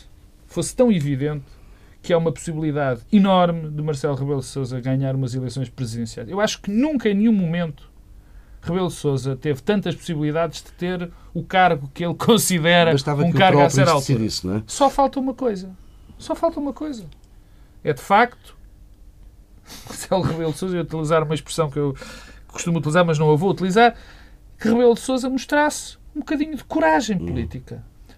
fosse 0.47 0.75
tão 0.75 0.91
evidente 0.91 1.43
que 2.05 2.13
há 2.13 2.17
uma 2.19 2.31
possibilidade 2.31 3.01
enorme 3.11 3.67
de 3.71 3.81
Marcelo 3.81 4.13
Rebelo 4.13 4.39
de 4.39 4.45
Sousa 4.45 4.79
ganhar 4.79 5.15
umas 5.15 5.33
eleições 5.33 5.69
presidenciais. 5.69 6.29
Eu 6.29 6.39
acho 6.39 6.61
que 6.61 6.69
nunca, 6.69 7.09
em 7.09 7.15
nenhum 7.15 7.33
momento, 7.33 7.89
Rebelo 8.61 8.89
de 8.89 8.93
Sousa 8.93 9.35
teve 9.35 9.59
tantas 9.63 9.95
possibilidades 9.95 10.61
de 10.61 10.71
ter 10.73 11.11
o 11.33 11.43
cargo 11.43 11.89
que 11.91 12.05
ele 12.05 12.13
considera 12.15 12.91
um 12.93 13.31
cargo 13.31 13.61
a 13.61 13.69
ser 13.71 13.89
alto. 13.89 14.11
Isso, 14.11 14.51
é? 14.51 14.61
Só 14.67 14.87
falta 14.87 15.19
uma 15.19 15.33
coisa. 15.33 15.71
Só 16.19 16.35
falta 16.35 16.59
uma 16.59 16.73
coisa. 16.73 17.05
É 17.83 17.91
de 17.91 18.01
facto 18.01 18.55
Marcelo 19.89 20.21
Rebelo 20.21 20.51
de 20.51 20.59
Sousa, 20.59 20.77
eu 20.77 20.83
utilizar 20.83 21.23
uma 21.23 21.33
expressão 21.33 21.71
que 21.71 21.79
eu 21.79 21.95
costumo 22.47 22.77
utilizar, 22.77 23.03
mas 23.03 23.17
não 23.17 23.31
a 23.31 23.35
vou 23.35 23.49
utilizar, 23.49 23.95
que 24.59 24.67
Rebelo 24.67 24.93
de 24.93 24.99
Sousa 24.99 25.27
mostrasse 25.27 25.97
um 26.15 26.19
bocadinho 26.19 26.55
de 26.55 26.63
coragem 26.63 27.17
hum. 27.17 27.25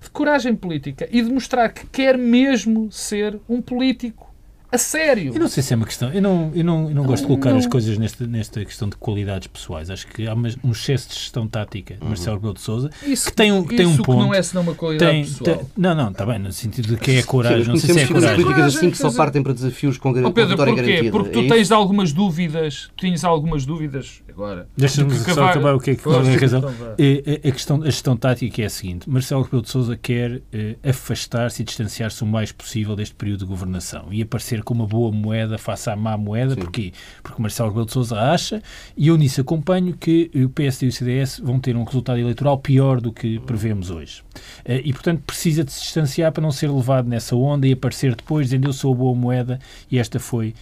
De 0.01 0.09
coragem 0.09 0.55
política 0.55 1.07
e 1.11 1.21
de 1.21 1.31
mostrar 1.31 1.69
que 1.69 1.85
quer 1.87 2.17
mesmo 2.17 2.91
ser 2.91 3.39
um 3.47 3.61
político 3.61 4.26
a 4.71 4.77
sério. 4.77 5.33
Eu 5.33 5.39
não 5.39 5.47
sei 5.47 5.63
se 5.63 5.73
é 5.73 5.75
uma 5.75 5.85
questão. 5.85 6.11
Eu 6.11 6.21
não, 6.21 6.51
eu 6.53 6.63
não, 6.63 6.89
eu 6.89 6.95
não 6.95 7.03
gosto 7.03 7.21
de 7.21 7.27
colocar 7.27 7.51
não. 7.51 7.57
as 7.57 7.65
coisas 7.65 7.97
nesta, 7.97 8.27
nesta 8.27 8.63
questão 8.65 8.89
de 8.89 8.95
qualidades 8.97 9.47
pessoais. 9.47 9.89
Acho 9.89 10.07
que 10.07 10.27
há 10.27 10.33
uma, 10.33 10.49
um 10.63 10.71
excesso 10.71 11.09
de 11.09 11.15
gestão 11.15 11.47
tática 11.47 11.95
de 11.95 12.01
uhum. 12.01 12.09
Marcelo 12.09 12.35
Rebelo 12.35 12.53
de 12.53 12.61
Souza 12.61 12.89
isso, 13.05 13.27
que 13.27 13.33
tem 13.33 13.51
um, 13.51 13.63
que 13.63 13.75
tem 13.75 13.85
um 13.85 13.97
ponto. 13.97 14.19
não 14.19 14.33
é 14.33 14.41
senão 14.41 14.63
uma 14.63 14.75
qualidade 14.75 15.11
tem, 15.11 15.23
pessoal. 15.23 15.57
Tem, 15.57 15.67
não, 15.77 15.95
não, 15.95 16.09
está 16.09 16.25
bem, 16.25 16.39
no 16.39 16.51
sentido 16.51 16.87
de 16.89 16.97
quem 16.97 17.17
é 17.17 17.23
coragem. 17.23 17.63
Sim, 17.63 17.69
não 17.69 17.77
sei 17.77 17.93
se 17.93 17.99
é 17.99 18.07
coragem. 18.07 18.43
políticas 18.43 18.75
assim 18.75 18.91
que 18.91 18.97
só 18.97 19.11
partem 19.11 19.41
para 19.41 19.53
desafios 19.53 19.97
com, 19.97 20.09
oh, 20.09 20.31
Pedro, 20.31 20.49
vitória 20.49 20.73
porquê? 20.73 20.91
garantida. 20.91 21.11
Porque 21.11 21.29
tu 21.29 21.39
é 21.39 21.47
tens 21.47 21.71
algumas 21.71 22.11
dúvidas, 22.11 22.89
tens 22.99 23.23
algumas 23.23 23.65
dúvidas 23.65 24.21
agora. 24.27 24.67
Deixa-me 24.75 25.17
só 25.17 25.45
acabar 25.45 25.75
o 25.75 25.79
que 25.79 25.91
é 25.91 25.95
que 25.95 26.07
a 26.07 26.39
razão. 26.39 26.63
A, 26.67 27.47
a, 27.47 27.51
questão, 27.51 27.81
a 27.81 27.85
gestão 27.85 28.17
tática 28.17 28.61
é 28.61 28.65
a 28.65 28.69
seguinte: 28.69 29.09
Marcelo 29.09 29.43
Rebelo 29.43 29.61
de 29.61 29.69
Souza 29.69 29.97
quer 29.97 30.41
eh, 30.51 30.75
afastar-se 30.83 31.61
e 31.61 31.65
distanciar-se 31.65 32.23
o 32.23 32.27
mais 32.27 32.51
possível 32.51 32.95
deste 32.95 33.15
período 33.15 33.39
de 33.39 33.45
governação 33.45 34.07
e 34.11 34.21
aparecer 34.21 34.56
com 34.63 34.73
uma 34.73 34.85
boa 34.85 35.11
moeda 35.11 35.57
face 35.57 35.89
à 35.89 35.95
má 35.95 36.17
moeda. 36.17 36.53
Sim. 36.53 36.61
Porquê? 36.61 36.93
Porque 37.23 37.41
Marcelo 37.41 37.69
Rebelo 37.69 37.85
de 37.85 37.93
Sousa 37.93 38.19
acha, 38.19 38.61
e 38.95 39.07
eu 39.07 39.17
nisso 39.17 39.41
acompanho, 39.41 39.95
que 39.95 40.29
o 40.33 40.49
PSD 40.49 40.85
e 40.85 40.89
o 40.89 40.91
CDS 40.91 41.39
vão 41.39 41.59
ter 41.59 41.75
um 41.75 41.83
resultado 41.83 42.19
eleitoral 42.19 42.57
pior 42.57 42.99
do 43.01 43.11
que 43.11 43.39
prevemos 43.39 43.89
hoje. 43.89 44.23
Eh, 44.65 44.81
e, 44.85 44.93
portanto, 44.93 45.21
precisa 45.25 45.63
de 45.63 45.71
se 45.71 45.81
distanciar 45.81 46.31
para 46.31 46.41
não 46.41 46.51
ser 46.51 46.69
levado 46.69 47.07
nessa 47.07 47.35
onda 47.35 47.67
e 47.67 47.73
aparecer 47.73 48.15
depois 48.15 48.47
dizendo 48.47 48.67
eu 48.67 48.73
sou 48.73 48.93
a 48.93 48.97
boa 48.97 49.15
moeda 49.15 49.59
e 49.89 49.97
esta 49.97 50.19
foi 50.19 50.53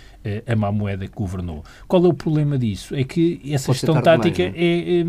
a 0.48 0.56
má 0.56 0.72
moeda 0.72 1.08
que 1.08 1.14
governou. 1.14 1.64
Qual 1.88 2.04
é 2.04 2.08
o 2.08 2.14
problema 2.14 2.58
disso? 2.58 2.96
É 2.96 3.04
que 3.04 3.42
essa 3.46 3.68
Pode 3.68 3.80
gestão 3.80 4.02
tática 4.02 4.42
é? 4.42 4.54
é, 4.56 5.02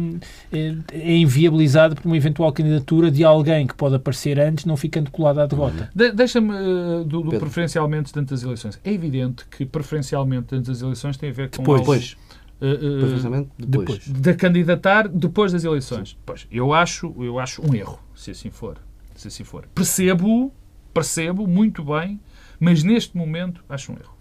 é, 0.52 0.76
é, 0.92 1.16
inviabilizada 1.16 1.94
por 1.94 2.07
uma 2.07 2.16
eventual 2.16 2.52
candidatura 2.52 3.11
de 3.11 3.24
alguém 3.24 3.66
que 3.66 3.74
pode 3.74 3.94
aparecer 3.94 4.38
antes, 4.38 4.64
não 4.64 4.76
ficando 4.76 5.11
colado 5.11 5.40
à 5.40 5.46
derrota. 5.46 5.90
De, 5.94 6.12
Deixa-me, 6.12 6.52
uh, 6.52 7.05
do, 7.05 7.22
do 7.22 7.38
preferencialmente 7.38 8.12
tanto 8.12 8.31
das 8.31 8.42
eleições. 8.42 8.79
É 8.85 8.92
evidente 8.92 9.46
que 9.46 9.64
preferencialmente 9.64 10.48
tanto 10.48 10.70
das 10.70 10.83
eleições 10.83 11.16
tem 11.16 11.31
a 11.31 11.33
ver 11.33 11.50
com... 11.50 11.62
Depois. 11.62 11.81
depois. 11.81 12.16
Uh, 12.61 12.64
uh, 12.64 13.48
depois. 13.59 13.98
depois. 13.98 14.09
De 14.09 14.35
candidatar 14.35 15.09
depois 15.09 15.52
das 15.52 15.64
eleições. 15.64 16.11
Sim. 16.11 16.16
Pois, 16.24 16.46
eu 16.50 16.72
acho, 16.72 17.14
eu 17.18 17.38
acho 17.38 17.62
um 17.66 17.74
erro, 17.74 17.98
se 18.14 18.31
assim 18.31 18.50
for. 18.50 18.79
Se 19.14 19.29
assim 19.29 19.44
for. 19.44 19.66
Percebo, 19.74 20.52
percebo 20.92 21.46
muito 21.46 21.85
bem, 21.85 22.20
mas 22.59 22.83
neste 22.83 23.16
momento 23.16 23.62
acho 23.68 23.92
um 23.92 23.96
erro. 23.96 24.15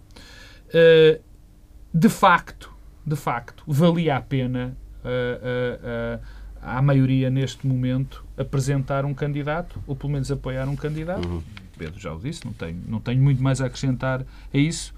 Uh, 0.69 1.21
de 1.93 2.09
facto, 2.09 2.71
de 3.05 3.15
facto, 3.15 3.63
valia 3.67 4.17
a 4.17 4.21
pena 4.21 4.75
uh, 5.03 6.19
à 6.61 6.81
maioria 6.81 7.29
neste 7.29 7.65
momento 7.65 8.25
apresentar 8.37 9.05
um 9.05 9.13
candidato, 9.13 9.81
ou 9.87 9.95
pelo 9.95 10.13
menos 10.13 10.31
apoiar 10.31 10.67
um 10.67 10.75
candidato. 10.75 11.27
Uhum. 11.27 11.43
Pedro 11.77 11.99
já 11.99 12.13
o 12.13 12.19
disse, 12.19 12.45
não 12.45 12.53
tenho, 12.53 12.81
não 12.87 12.99
tenho 12.99 13.21
muito 13.21 13.41
mais 13.43 13.61
a 13.61 13.65
acrescentar 13.65 14.21
a 14.53 14.57
isso, 14.57 14.93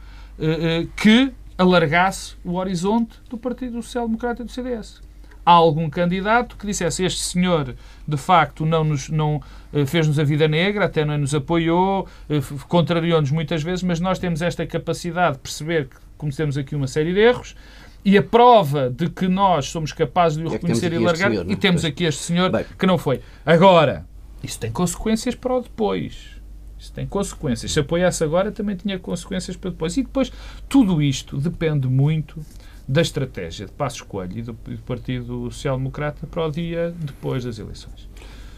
que 0.96 1.34
alargasse 1.58 2.36
o 2.46 2.54
horizonte 2.54 3.20
do 3.28 3.36
Partido 3.36 3.82
Social 3.82 4.06
Democrata 4.06 4.44
e 4.44 4.46
do 4.46 4.52
CDS 4.52 5.02
há 5.48 5.52
algum 5.52 5.90
candidato 5.90 6.58
que 6.58 6.68
dissesse 6.68 7.06
este 7.06 7.22
senhor 7.22 7.74
de 8.06 8.18
facto 8.18 8.66
não 8.66 8.84
nos 8.84 9.08
não 9.08 9.42
eh, 9.67 9.67
fez-nos 9.86 10.20
a 10.20 10.24
vida 10.24 10.48
negra, 10.48 10.86
até 10.86 11.04
não 11.04 11.18
nos 11.18 11.34
apoiou, 11.34 12.08
eh, 12.30 12.42
contrariou-nos 12.68 13.32
muitas 13.32 13.64
vezes, 13.64 13.84
mas 13.84 14.00
nós 14.00 14.20
temos 14.20 14.42
esta 14.42 14.66
capacidade 14.66 15.36
de 15.36 15.42
perceber 15.42 15.88
que 15.88 15.96
cometemos 16.18 16.58
aqui 16.58 16.76
uma 16.76 16.88
série 16.88 17.14
de 17.14 17.20
erros 17.20 17.56
e 18.04 18.18
a 18.18 18.24
prova 18.24 18.90
de 18.90 19.10
que 19.10 19.28
nós 19.28 19.68
somos 19.68 19.92
capazes 19.92 20.38
de 20.38 20.44
o 20.46 20.48
é 20.48 20.52
reconhecer 20.52 20.94
e 20.94 20.98
largar, 20.98 21.30
senhor, 21.30 21.50
e 21.50 21.56
temos 21.56 21.84
aqui 21.84 22.06
este 22.06 22.22
senhor 22.22 22.52
Bem. 22.52 22.66
que 22.78 22.86
não 22.86 22.98
foi. 22.98 23.22
Agora, 23.46 24.06
isso 24.44 24.60
tem 24.60 24.72
consequências 24.72 25.36
para 25.36 25.54
o 25.54 25.62
depois. 25.62 26.38
Isso 26.80 26.94
tem 26.94 27.08
consequências. 27.08 27.72
Se 27.72 27.80
apoiasse 27.80 28.24
agora, 28.24 28.52
também 28.52 28.76
tinha 28.76 29.00
consequências 29.00 29.58
para 29.58 29.72
depois. 29.72 29.98
E 29.98 30.04
depois, 30.04 30.32
tudo 30.70 31.02
isto 31.02 31.38
depende 31.38 31.88
muito 31.88 32.40
da 32.88 33.02
estratégia 33.02 33.66
de 33.66 33.72
Passos 33.74 34.02
Coelho 34.02 34.38
e 34.38 34.42
do 34.42 34.54
Partido 34.86 35.52
Social 35.52 35.78
Democrata 35.78 36.26
para 36.28 36.46
o 36.46 36.52
dia 36.52 36.94
depois 36.98 37.44
das 37.44 37.60
eleições. 37.60 38.08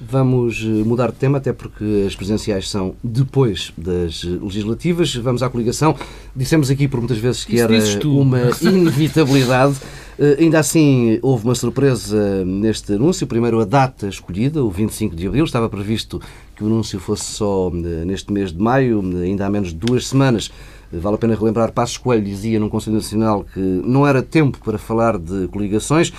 Vamos 0.02 0.62
eh, 0.64 0.68
mudar 0.86 1.12
de 1.12 1.18
tema, 1.18 1.40
até 1.40 1.52
porque 1.52 2.06
as 2.08 2.16
presidenciais 2.16 2.70
são 2.70 2.96
depois 3.04 3.74
das 3.78 4.24
legislativas. 4.24 5.14
Vamos 5.16 5.44
à 5.44 5.50
coligação. 5.50 5.96
Dissemos 6.36 6.70
aqui 6.70 6.88
por 6.88 7.00
muitas 7.00 7.18
vezes 7.18 7.44
que 7.44 7.60
era 7.60 7.74
uma 8.06 8.40
inevitabilidade. 8.62 9.76
Uh, 10.18 10.36
ainda 10.38 10.60
assim, 10.60 11.18
houve 11.22 11.46
uma 11.46 11.56
surpresa 11.56 12.44
neste 12.46 12.94
anúncio. 12.94 13.26
Primeiro, 13.26 13.60
a 13.60 13.66
data 13.66 14.08
escolhida, 14.08 14.64
o 14.64 14.70
25 14.70 15.16
de 15.16 15.28
abril. 15.28 15.44
Estava 15.44 15.70
previsto 15.70 16.22
que 16.56 16.64
o 16.64 16.68
anúncio 16.68 17.00
fosse 17.00 17.26
só 17.26 17.70
neste 17.72 18.32
mês 18.32 18.52
de 18.52 18.62
maio, 18.62 19.02
ainda 19.22 19.46
há 19.46 19.50
menos 19.50 19.70
de 19.70 19.76
duas 19.76 20.08
semanas 20.08 20.52
Vale 20.92 21.16
a 21.16 21.18
pena 21.20 21.36
relembrar, 21.36 21.72
Passos 21.72 21.98
Coelho 21.98 22.24
dizia 22.24 22.60
num 22.60 22.68
Conselho 22.68 22.96
Nacional 22.96 23.46
que 23.54 23.60
não 23.60 24.08
era 24.08 24.24
tempo 24.24 24.58
para 24.64 24.78
falar 24.78 25.20
de 25.20 25.48
coligações. 25.50 26.12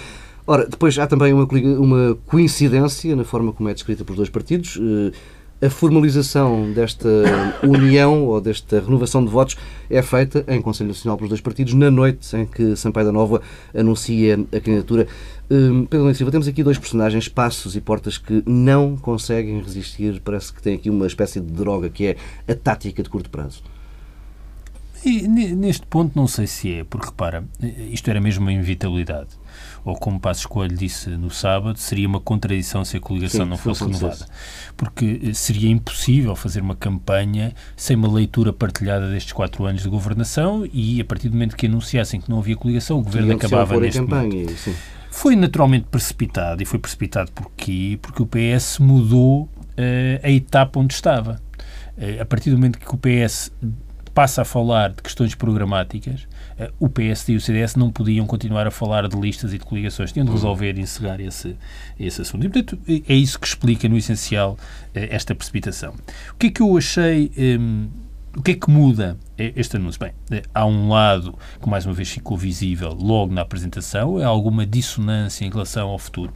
Ora, 0.51 0.67
depois 0.67 0.99
há 0.99 1.07
também 1.07 1.33
uma, 1.33 1.47
uma 1.79 2.19
coincidência 2.27 3.15
na 3.15 3.23
forma 3.23 3.53
como 3.53 3.69
é 3.69 3.73
descrita 3.73 4.05
pelos 4.05 4.17
dois 4.17 4.29
partidos. 4.29 4.81
Eh, 5.63 5.65
a 5.65 5.71
formalização 5.71 6.73
desta 6.73 7.09
união 7.63 8.25
ou 8.25 8.41
desta 8.41 8.81
renovação 8.81 9.25
de 9.25 9.31
votos 9.31 9.57
é 9.89 10.03
feita 10.03 10.45
em 10.49 10.61
Conselho 10.61 10.89
Nacional 10.89 11.17
pelos 11.17 11.29
dois 11.29 11.41
partidos 11.41 11.73
na 11.75 11.89
noite 11.89 12.35
em 12.37 12.47
que 12.47 12.75
Sampaio 12.75 13.07
da 13.07 13.13
Nova 13.13 13.41
anuncia 13.73 14.45
a 14.53 14.59
candidatura. 14.59 15.07
Eh, 15.49 15.87
Pedro 15.89 16.07
Leite 16.07 16.17
Silva, 16.17 16.33
temos 16.33 16.49
aqui 16.49 16.65
dois 16.65 16.81
personagens, 16.81 17.29
Passos 17.29 17.77
e 17.77 17.81
Portas, 17.81 18.19
que 18.19 18.43
não 18.45 18.97
conseguem 18.97 19.63
resistir. 19.63 20.21
Parece 20.21 20.53
que 20.53 20.61
tem 20.61 20.75
aqui 20.75 20.91
uma 20.91 21.07
espécie 21.07 21.41
de 21.41 21.53
droga 21.53 21.89
que 21.89 22.07
é 22.07 22.17
a 22.53 22.57
tática 22.57 23.05
de 23.05 23.09
curto 23.09 23.31
prazo. 23.31 23.63
E 25.05 25.29
neste 25.29 25.87
ponto 25.87 26.15
não 26.15 26.27
sei 26.27 26.49
se 26.49 26.75
é, 26.75 26.85
porque 26.85 27.07
repara, 27.07 27.45
isto 27.93 28.11
era 28.11 28.21
mesmo 28.21 28.43
uma 28.43 28.53
inevitabilidade. 28.53 29.29
Ou 29.85 29.97
como 29.97 30.21
Passos 30.21 30.47
Coelho 30.47 30.77
disse 30.77 31.11
no 31.11 31.31
sábado, 31.31 31.79
seria 31.79 32.07
uma 32.07 32.21
contradição 32.21 32.85
se 32.85 32.97
a 32.97 33.01
coligação 33.01 33.45
Sim, 33.45 33.51
não 33.51 33.57
fosse 33.57 33.85
renovada. 33.85 34.27
Porque 34.77 35.21
eh, 35.25 35.35
seria 35.35 35.71
impossível 35.71 36.37
fazer 36.37 36.61
uma 36.61 36.77
campanha 36.77 37.55
sem 37.77 37.97
uma 37.97 38.11
leitura 38.11 38.53
partilhada 38.53 39.11
destes 39.11 39.33
quatro 39.33 39.65
anos 39.65 39.83
de 39.83 39.89
governação 39.89 40.69
e 40.73 41.01
a 41.01 41.05
partir 41.05 41.29
do 41.29 41.35
momento 41.35 41.57
que 41.57 41.67
anunciassem 41.67 42.21
que 42.21 42.29
não 42.29 42.39
havia 42.39 42.57
coligação, 42.57 42.99
o 42.99 43.03
governo 43.03 43.35
acabava 43.35 43.79
neste 43.81 44.01
campanha, 44.01 44.29
momento. 44.29 44.57
Sim. 44.57 44.75
Foi 45.11 45.35
naturalmente 45.35 45.87
precipitado. 45.91 46.63
E 46.63 46.67
foi 46.67 46.79
precipitado 46.79 47.33
porquê? 47.33 47.99
Porque 48.01 48.23
o 48.23 48.27
PS 48.27 48.79
mudou 48.79 49.43
uh, 49.43 49.49
a 50.23 50.31
etapa 50.31 50.79
onde 50.79 50.95
estava. 50.95 51.41
Uh, 51.97 52.21
a 52.21 52.25
partir 52.25 52.51
do 52.51 52.57
momento 52.57 52.79
que 52.79 52.95
o 52.95 52.99
PS 52.99 53.51
passa 54.15 54.43
a 54.43 54.45
falar 54.45 54.91
de 54.91 55.03
questões 55.03 55.35
programáticas, 55.35 56.27
o 56.79 56.89
PSD 56.89 57.35
e 57.35 57.37
o 57.37 57.41
CDS 57.41 57.77
não 57.77 57.91
podiam 57.91 58.27
continuar 58.27 58.67
a 58.67 58.71
falar 58.71 59.09
de 59.09 59.17
listas 59.19 59.53
e 59.53 59.59
de 59.59 59.65
coligações. 59.65 60.13
Tinham 60.13 60.27
de 60.27 60.33
resolver 60.33 60.77
e 60.77 60.81
encerrar 60.81 61.21
esse, 61.21 61.57
esse 61.99 62.21
assunto. 62.21 62.45
E, 62.45 62.49
portanto, 62.49 62.79
é 62.87 63.15
isso 63.15 63.39
que 63.39 63.47
explica, 63.47 63.89
no 63.89 63.97
essencial, 63.97 64.59
eh, 64.95 65.09
esta 65.11 65.35
precipitação. 65.35 65.95
O 66.33 66.37
que 66.37 66.49
é 66.49 66.51
que 66.51 66.61
eu 66.61 66.77
achei. 66.77 67.31
Hum, 67.39 67.89
o 68.37 68.43
que 68.43 68.53
é 68.53 68.55
que 68.55 68.71
muda 68.71 69.19
este 69.37 69.77
anúncio? 69.77 69.99
Bem, 69.99 70.13
eh, 70.31 70.43
há 70.55 70.65
um 70.65 70.89
lado 70.89 71.37
que 71.61 71.69
mais 71.69 71.85
uma 71.85 71.93
vez 71.93 72.09
ficou 72.11 72.37
visível 72.37 72.93
logo 72.93 73.35
na 73.35 73.41
apresentação, 73.41 74.21
é 74.21 74.25
alguma 74.25 74.65
dissonância 74.65 75.45
em 75.45 75.51
relação 75.51 75.89
ao 75.89 75.99
futuro. 75.99 76.33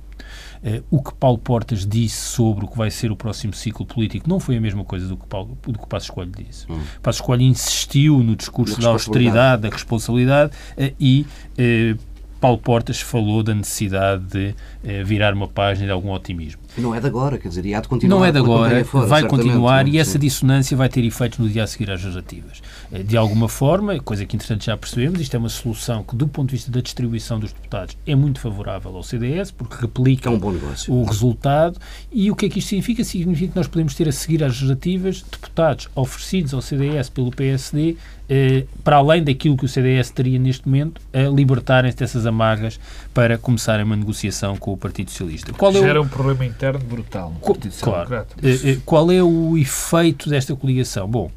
Uh, 0.62 0.82
o 0.90 1.02
que 1.02 1.14
Paulo 1.14 1.36
Portas 1.36 1.86
disse 1.86 2.16
sobre 2.16 2.64
o 2.64 2.68
que 2.68 2.76
vai 2.76 2.90
ser 2.90 3.12
o 3.12 3.16
próximo 3.16 3.52
ciclo 3.52 3.84
político 3.84 4.26
não 4.28 4.40
foi 4.40 4.56
a 4.56 4.60
mesma 4.60 4.82
coisa 4.82 5.06
do 5.06 5.16
que, 5.16 5.26
Paulo, 5.26 5.58
do 5.62 5.78
que 5.78 5.86
Passos 5.86 6.08
Coelho 6.08 6.32
disse. 6.32 6.70
Hum. 6.70 6.80
Passos 7.02 7.20
Coelho 7.20 7.42
insistiu 7.42 8.18
no 8.22 8.34
discurso 8.34 8.80
da 8.80 8.88
austeridade, 8.88 9.62
da 9.62 9.68
responsabilidade 9.68 10.52
uh, 10.52 10.94
e 10.98 11.26
uh, 11.58 12.13
Paulo 12.44 12.58
Portas 12.58 13.00
falou 13.00 13.42
da 13.42 13.54
necessidade 13.54 14.22
de 14.24 14.54
virar 15.02 15.32
uma 15.32 15.48
página 15.48 15.86
de 15.86 15.92
algum 15.92 16.10
otimismo. 16.12 16.60
Não 16.76 16.94
é 16.94 17.00
de 17.00 17.06
agora, 17.06 17.38
quer 17.38 17.48
dizer, 17.48 17.64
e 17.64 17.74
há 17.74 17.80
de 17.80 17.88
continuar. 17.88 18.18
Não 18.18 18.22
é 18.22 18.30
de 18.30 18.36
agora, 18.36 18.84
fora, 18.84 19.06
vai 19.06 19.26
continuar 19.26 19.88
e 19.88 19.98
essa 19.98 20.18
dissonância 20.18 20.76
vai 20.76 20.90
ter 20.90 21.02
efeitos 21.04 21.38
no 21.38 21.48
dia 21.48 21.62
a 21.62 21.66
seguir 21.66 21.90
às 21.90 22.02
legislativas. 22.02 22.60
Eh, 22.92 23.02
de 23.02 23.16
alguma 23.16 23.48
forma, 23.48 23.98
coisa 24.00 24.26
que 24.26 24.36
interessante 24.36 24.66
já 24.66 24.76
percebemos, 24.76 25.20
isto 25.20 25.34
é 25.34 25.38
uma 25.38 25.48
solução 25.48 26.02
que, 26.02 26.14
do 26.14 26.28
ponto 26.28 26.50
de 26.50 26.56
vista 26.56 26.70
da 26.70 26.82
distribuição 26.82 27.38
dos 27.38 27.50
deputados, 27.50 27.96
é 28.06 28.14
muito 28.14 28.40
favorável 28.40 28.94
ao 28.94 29.02
CDS, 29.02 29.50
porque 29.50 29.76
replica 29.80 30.28
é 30.28 30.32
um 30.32 30.40
o 30.88 31.04
resultado. 31.04 31.78
E 32.12 32.30
o 32.30 32.36
que 32.36 32.44
é 32.44 32.48
que 32.50 32.58
isto 32.58 32.68
significa? 32.68 33.04
Significa 33.04 33.52
que 33.52 33.56
nós 33.56 33.68
podemos 33.68 33.94
ter 33.94 34.06
a 34.06 34.12
seguir 34.12 34.42
às 34.42 34.52
legislativas 34.52 35.22
deputados 35.22 35.88
oferecidos 35.94 36.52
ao 36.52 36.60
CDS 36.60 37.08
pelo 37.08 37.30
PSD 37.30 37.96
eh, 38.28 38.64
para 38.82 38.96
além 38.96 39.22
daquilo 39.22 39.56
que 39.56 39.64
o 39.64 39.68
CDS 39.68 40.10
teria 40.10 40.38
neste 40.38 40.66
momento, 40.66 41.00
a 41.12 41.28
libertarem-se 41.28 41.96
dessas 41.98 42.26
amargas 42.26 42.80
para 43.12 43.36
começarem 43.36 43.84
uma 43.84 43.96
negociação 43.96 44.56
com 44.56 44.72
o 44.72 44.76
Partido 44.76 45.10
Socialista. 45.10 45.52
Qual 45.52 45.74
é 45.74 45.78
o... 45.78 45.82
Gera 45.82 46.00
um 46.00 46.08
problema 46.08 46.44
interno 46.44 46.84
brutal 46.84 47.30
no 47.30 47.40
Partido 47.40 47.74
claro. 47.80 48.14
Eh, 48.14 48.24
eh, 48.42 48.78
qual 48.84 49.10
é 49.12 49.22
o 49.22 49.58
efeito 49.58 50.30
desta 50.30 50.56
coligação? 50.56 51.06
Bom, 51.06 51.30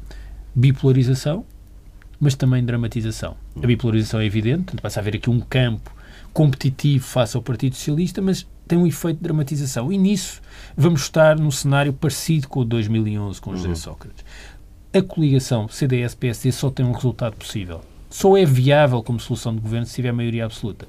bipolarização, 0.54 1.44
mas 2.18 2.34
também 2.34 2.64
dramatização. 2.64 3.36
A 3.62 3.66
bipolarização 3.66 4.20
é 4.20 4.24
evidente, 4.24 4.74
passa 4.76 5.00
a 5.00 5.02
haver 5.02 5.16
aqui 5.16 5.28
um 5.28 5.40
campo 5.40 5.92
competitivo 6.32 7.04
face 7.04 7.36
ao 7.36 7.42
Partido 7.42 7.74
Socialista, 7.74 8.22
mas 8.22 8.46
tem 8.66 8.78
um 8.78 8.86
efeito 8.86 9.16
de 9.16 9.22
dramatização. 9.22 9.92
E 9.92 9.98
nisso 9.98 10.40
vamos 10.76 11.02
estar 11.02 11.38
num 11.38 11.50
cenário 11.50 11.92
parecido 11.92 12.48
com 12.48 12.60
o 12.60 12.64
de 12.64 12.70
2011, 12.70 13.40
com 13.40 13.54
José 13.56 13.68
uhum. 13.68 13.74
Sócrates 13.74 14.24
a 14.92 15.02
coligação 15.02 15.68
CDS-PSD 15.68 16.52
só 16.52 16.70
tem 16.70 16.84
um 16.84 16.92
resultado 16.92 17.36
possível. 17.36 17.80
Só 18.10 18.36
é 18.36 18.44
viável 18.44 19.02
como 19.02 19.20
solução 19.20 19.54
de 19.54 19.60
governo 19.60 19.84
se 19.84 19.94
tiver 19.94 20.12
maioria 20.12 20.46
absoluta. 20.46 20.88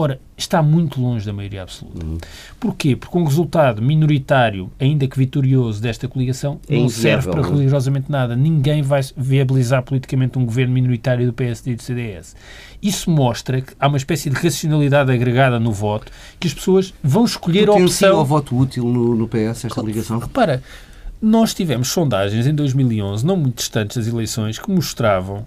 Ora, 0.00 0.20
está 0.36 0.62
muito 0.62 1.00
longe 1.00 1.26
da 1.26 1.32
maioria 1.32 1.62
absoluta. 1.62 2.06
Uhum. 2.06 2.18
Porquê? 2.60 2.94
Porque 2.94 3.18
um 3.18 3.24
resultado 3.24 3.82
minoritário, 3.82 4.70
ainda 4.78 5.08
que 5.08 5.18
vitorioso, 5.18 5.82
desta 5.82 6.06
coligação 6.06 6.60
é 6.68 6.76
não 6.76 6.88
serve 6.88 7.28
para 7.28 7.40
é? 7.40 7.44
religiosamente 7.44 8.08
nada. 8.08 8.36
Ninguém 8.36 8.80
vai 8.80 9.00
viabilizar 9.16 9.82
politicamente 9.82 10.38
um 10.38 10.44
governo 10.44 10.72
minoritário 10.72 11.26
do 11.26 11.32
PSD 11.32 11.72
e 11.72 11.74
do 11.74 11.82
CDS. 11.82 12.36
Isso 12.80 13.10
mostra 13.10 13.60
que 13.60 13.72
há 13.80 13.88
uma 13.88 13.96
espécie 13.96 14.30
de 14.30 14.36
racionalidade 14.36 15.10
agregada 15.10 15.58
no 15.58 15.72
voto, 15.72 16.12
que 16.38 16.46
as 16.46 16.54
pessoas 16.54 16.94
vão 17.02 17.24
escolher 17.24 17.68
a 17.68 17.72
opção... 17.72 18.18
ao 18.18 18.24
voto 18.24 18.56
útil 18.56 18.84
no, 18.84 19.16
no 19.16 19.26
PS, 19.26 19.64
esta 19.64 19.68
coligação? 19.70 20.20
Repara, 20.20 20.62
nós 21.20 21.54
tivemos 21.54 21.88
sondagens 21.88 22.46
em 22.46 22.54
2011, 22.54 23.26
não 23.26 23.36
muito 23.36 23.56
distantes 23.56 23.96
das 23.96 24.06
eleições, 24.06 24.58
que 24.58 24.70
mostravam 24.70 25.46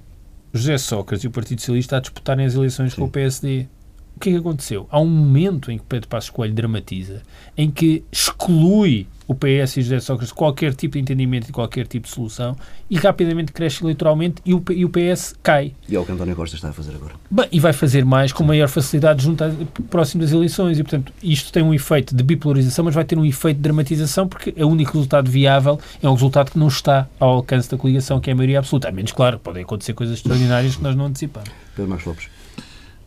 José 0.53 0.77
Sócrates 0.77 1.23
e 1.23 1.27
o 1.27 1.31
Partido 1.31 1.59
Socialista 1.59 1.97
a 1.97 1.99
disputarem 1.99 2.45
as 2.45 2.55
eleições 2.55 2.93
Sim. 2.93 3.01
com 3.01 3.07
o 3.07 3.09
PSD. 3.09 3.67
O 4.15 4.19
que 4.19 4.29
é 4.29 4.33
que 4.33 4.37
aconteceu? 4.37 4.87
Há 4.89 4.99
um 4.99 5.07
momento 5.07 5.71
em 5.71 5.77
que 5.77 5.83
Pedro 5.83 6.07
Passos 6.07 6.29
Coelho 6.29 6.53
dramatiza, 6.53 7.21
em 7.57 7.71
que 7.71 8.03
exclui 8.11 9.07
o 9.31 9.33
PS 9.33 9.77
e 9.77 9.81
José 9.81 9.99
Sócrates 10.01 10.33
qualquer 10.33 10.73
tipo 10.73 10.93
de 10.93 10.99
entendimento 10.99 11.49
e 11.49 11.51
qualquer 11.53 11.87
tipo 11.87 12.05
de 12.05 12.13
solução 12.13 12.55
e 12.89 12.97
rapidamente 12.97 13.53
cresce 13.53 13.81
eleitoralmente 13.81 14.41
e 14.45 14.53
o, 14.53 14.61
e 14.71 14.83
o 14.83 14.89
PS 14.89 15.33
cai. 15.41 15.73
E 15.87 15.95
é 15.95 15.99
o 15.99 16.05
que 16.05 16.11
António 16.11 16.35
Costa 16.35 16.57
está 16.57 16.69
a 16.69 16.73
fazer 16.73 16.93
agora. 16.93 17.13
Bem, 17.29 17.47
e 17.49 17.59
vai 17.59 17.71
fazer 17.71 18.03
mais 18.03 18.33
com 18.33 18.43
maior 18.43 18.67
facilidade 18.67 19.23
junto 19.23 19.43
a, 19.43 19.51
próximo 19.89 20.21
das 20.21 20.33
eleições 20.33 20.77
e, 20.77 20.83
portanto, 20.83 21.13
isto 21.23 21.51
tem 21.51 21.63
um 21.63 21.73
efeito 21.73 22.13
de 22.13 22.23
bipolarização, 22.23 22.83
mas 22.83 22.93
vai 22.93 23.05
ter 23.05 23.17
um 23.17 23.25
efeito 23.25 23.57
de 23.57 23.63
dramatização 23.63 24.27
porque 24.27 24.53
o 24.61 24.67
único 24.67 24.91
resultado 24.91 25.31
viável 25.31 25.79
é 26.03 26.09
um 26.09 26.13
resultado 26.13 26.51
que 26.51 26.59
não 26.59 26.67
está 26.67 27.07
ao 27.17 27.29
alcance 27.29 27.71
da 27.71 27.77
coligação, 27.77 28.19
que 28.19 28.29
é 28.29 28.33
a 28.33 28.35
maioria 28.35 28.59
absoluta. 28.59 28.89
A 28.89 28.91
menos, 28.91 29.13
claro, 29.13 29.39
podem 29.39 29.63
acontecer 29.63 29.93
coisas 29.93 30.17
extraordinárias 30.17 30.75
que 30.75 30.83
nós 30.83 30.95
não 30.95 31.05
antecipamos. 31.05 31.49
Pedro 31.73 31.89
Marcos 31.89 32.05
Lopes. 32.05 32.40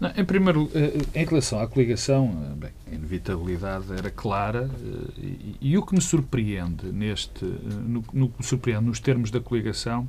Não, 0.00 0.10
em 0.16 0.24
primeiro, 0.24 0.70
eh, 0.74 1.20
em 1.20 1.24
relação 1.24 1.60
à 1.60 1.68
coligação, 1.68 2.50
eh, 2.50 2.54
bem, 2.56 2.70
a 2.90 2.94
inevitabilidade 2.94 3.92
era 3.92 4.10
clara 4.10 4.68
eh, 4.68 5.20
e, 5.20 5.56
e, 5.60 5.78
o 5.78 5.86
que 5.86 5.94
me 5.94 6.00
surpreende 6.00 6.86
neste, 6.86 7.44
no, 7.44 8.04
no 8.12 8.28
que 8.28 8.38
me 8.38 8.44
surpreende 8.44 8.84
nos 8.84 8.98
termos 8.98 9.30
da 9.30 9.40
coligação 9.40 10.08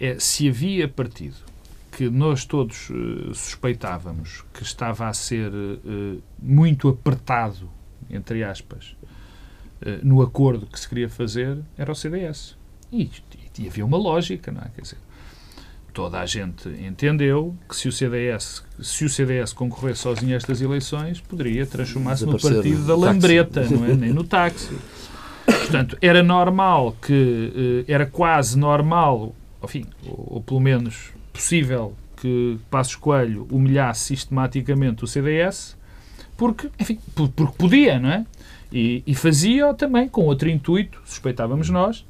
é 0.00 0.18
se 0.18 0.48
havia 0.48 0.88
partido 0.88 1.36
que 1.92 2.10
nós 2.10 2.44
todos 2.44 2.88
suspeitávamos 3.34 4.44
que 4.52 4.64
estava 4.64 5.06
a 5.06 5.12
ser 5.14 5.52
muito 6.42 6.88
apertado, 6.88 7.70
entre 8.10 8.42
aspas, 8.42 8.96
no 10.02 10.20
acordo 10.20 10.66
que 10.66 10.80
se 10.80 10.88
queria 10.88 11.08
fazer, 11.08 11.56
era 11.78 11.92
o 11.92 11.94
CDS. 11.94 12.56
E, 12.92 13.08
e 13.60 13.68
havia 13.68 13.86
uma 13.86 13.96
lógica, 13.96 14.50
não 14.50 14.60
é? 14.60 14.70
Quer 14.74 14.82
dizer, 14.82 14.98
toda 15.94 16.18
a 16.18 16.26
gente 16.26 16.68
entendeu 16.68 17.54
que 17.68 17.76
se 17.76 17.88
o 17.88 17.92
CDS, 17.92 18.64
se 18.82 19.04
o 19.04 19.08
CDS 19.08 19.52
concorresse 19.52 20.00
sozinho 20.00 20.34
a 20.34 20.36
estas 20.36 20.60
eleições, 20.60 21.20
poderia 21.20 21.64
transformar-se 21.64 22.26
no 22.26 22.38
partido 22.38 22.84
da 22.84 22.96
lambreta, 22.96 23.62
não 23.70 23.84
é? 23.86 23.94
nem 23.94 24.12
no 24.12 24.24
táxi. 24.26 24.76
Portanto, 25.46 25.96
era 26.02 26.22
normal 26.22 26.96
que, 27.00 27.84
eh, 27.86 27.92
era 27.92 28.04
quase 28.06 28.58
normal, 28.58 29.34
enfim, 29.62 29.86
ou, 30.04 30.34
ou 30.34 30.42
pelo 30.42 30.60
menos 30.60 31.12
possível, 31.32 31.94
que 32.16 32.58
Passos 32.70 32.96
Coelho 32.96 33.46
humilhasse 33.50 34.06
sistematicamente 34.06 35.04
o 35.04 35.06
CDS, 35.06 35.76
porque, 36.36 36.70
enfim, 36.78 36.98
porque 37.14 37.56
podia, 37.56 38.00
não 38.00 38.10
é? 38.10 38.26
E, 38.72 39.04
e 39.06 39.14
fazia 39.14 39.72
também 39.74 40.08
com 40.08 40.22
outro 40.22 40.48
intuito, 40.48 41.00
suspeitávamos 41.04 41.70
nós, 41.70 42.04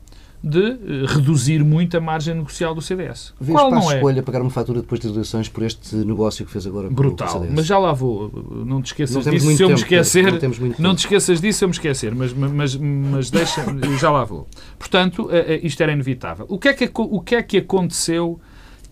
de 0.44 0.58
uh, 0.58 1.06
reduzir 1.06 1.64
muito 1.64 1.96
a 1.96 2.00
margem 2.00 2.34
negocial 2.34 2.74
do 2.74 2.82
CDS. 2.82 3.32
Vês 3.40 3.58
Qual 3.58 3.70
não 3.70 3.90
é? 3.90 3.94
escolha 3.94 4.22
pagar 4.22 4.42
uma 4.42 4.50
fatura 4.50 4.82
depois 4.82 5.00
das 5.00 5.10
eleições 5.10 5.48
por 5.48 5.62
este 5.62 5.96
negócio 5.96 6.44
que 6.44 6.52
fez 6.52 6.66
agora 6.66 6.90
Brutal. 6.90 7.46
Mas 7.50 7.64
já 7.64 7.78
lá 7.78 7.94
vou. 7.94 8.30
Não 8.66 8.82
te 8.82 8.88
esqueças 8.88 9.24
não 9.24 9.32
disso 9.32 9.56
se 9.56 9.62
eu 9.62 9.68
me 9.70 9.74
esquecer. 9.74 10.24
Não, 10.30 10.74
não 10.78 10.94
te 10.94 10.98
esqueças 10.98 11.40
disso 11.40 11.60
se 11.60 11.64
eu 11.64 11.68
me 11.68 11.72
esquecer, 11.74 12.14
mas, 12.14 12.34
mas, 12.34 12.76
mas 12.76 13.30
deixa, 13.30 13.64
já 13.98 14.10
lá 14.10 14.22
vou. 14.24 14.46
Portanto, 14.78 15.22
uh, 15.22 15.28
uh, 15.28 15.66
isto 15.66 15.82
era 15.82 15.92
inevitável. 15.92 16.44
O 16.50 16.58
que 16.58 16.68
é 16.68 16.74
que, 16.74 16.90
o 16.94 17.20
que, 17.22 17.36
é 17.36 17.42
que 17.42 17.56
aconteceu 17.56 18.38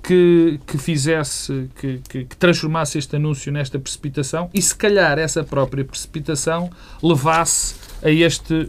que, 0.03 0.59
que 0.67 0.79
fizesse, 0.79 1.69
que, 1.79 2.01
que, 2.09 2.25
que, 2.25 2.37
transformasse 2.37 2.97
este 2.97 3.15
anúncio 3.17 3.53
nesta 3.53 3.79
precipitação 3.79 4.51
e 4.53 4.61
se 4.61 4.75
calhar 4.75 5.19
essa 5.19 5.45
própria 5.45 5.85
precipitação 5.85 6.71
levasse 7.03 7.75
a 8.03 8.11
este 8.11 8.69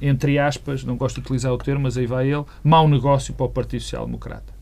entre 0.00 0.38
aspas, 0.38 0.84
não 0.84 0.96
gosto 0.96 1.16
de 1.16 1.20
utilizar 1.22 1.52
o 1.52 1.58
termo, 1.58 1.82
mas 1.82 1.96
aí 1.96 2.06
vai 2.06 2.30
ele, 2.30 2.44
mau 2.62 2.88
negócio 2.88 3.32
para 3.34 3.46
o 3.46 3.48
Partido 3.48 3.82
Social 3.82 4.06
Democrata. 4.06 4.54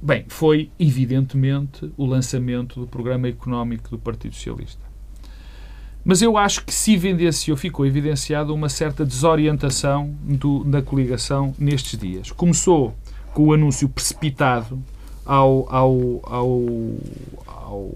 Bem, 0.00 0.24
foi 0.28 0.70
evidentemente 0.78 1.92
o 1.96 2.06
lançamento 2.06 2.80
do 2.80 2.86
programa 2.86 3.28
económico 3.28 3.90
do 3.90 3.98
Partido 3.98 4.34
Socialista. 4.34 4.80
Mas 6.02 6.22
eu 6.22 6.38
acho 6.38 6.64
que 6.64 6.72
se 6.72 6.94
evidenciou, 6.94 7.56
ficou 7.56 7.84
evidenciada 7.84 8.52
uma 8.52 8.70
certa 8.70 9.04
desorientação 9.04 10.16
do, 10.22 10.64
da 10.64 10.80
coligação 10.80 11.54
nestes 11.58 11.98
dias. 11.98 12.30
Começou 12.32 12.94
com 13.34 13.48
o 13.48 13.52
anúncio 13.52 13.88
precipitado 13.88 14.82
ao, 15.24 15.66
ao, 15.72 16.20
ao, 16.24 16.60
ao, 17.46 17.90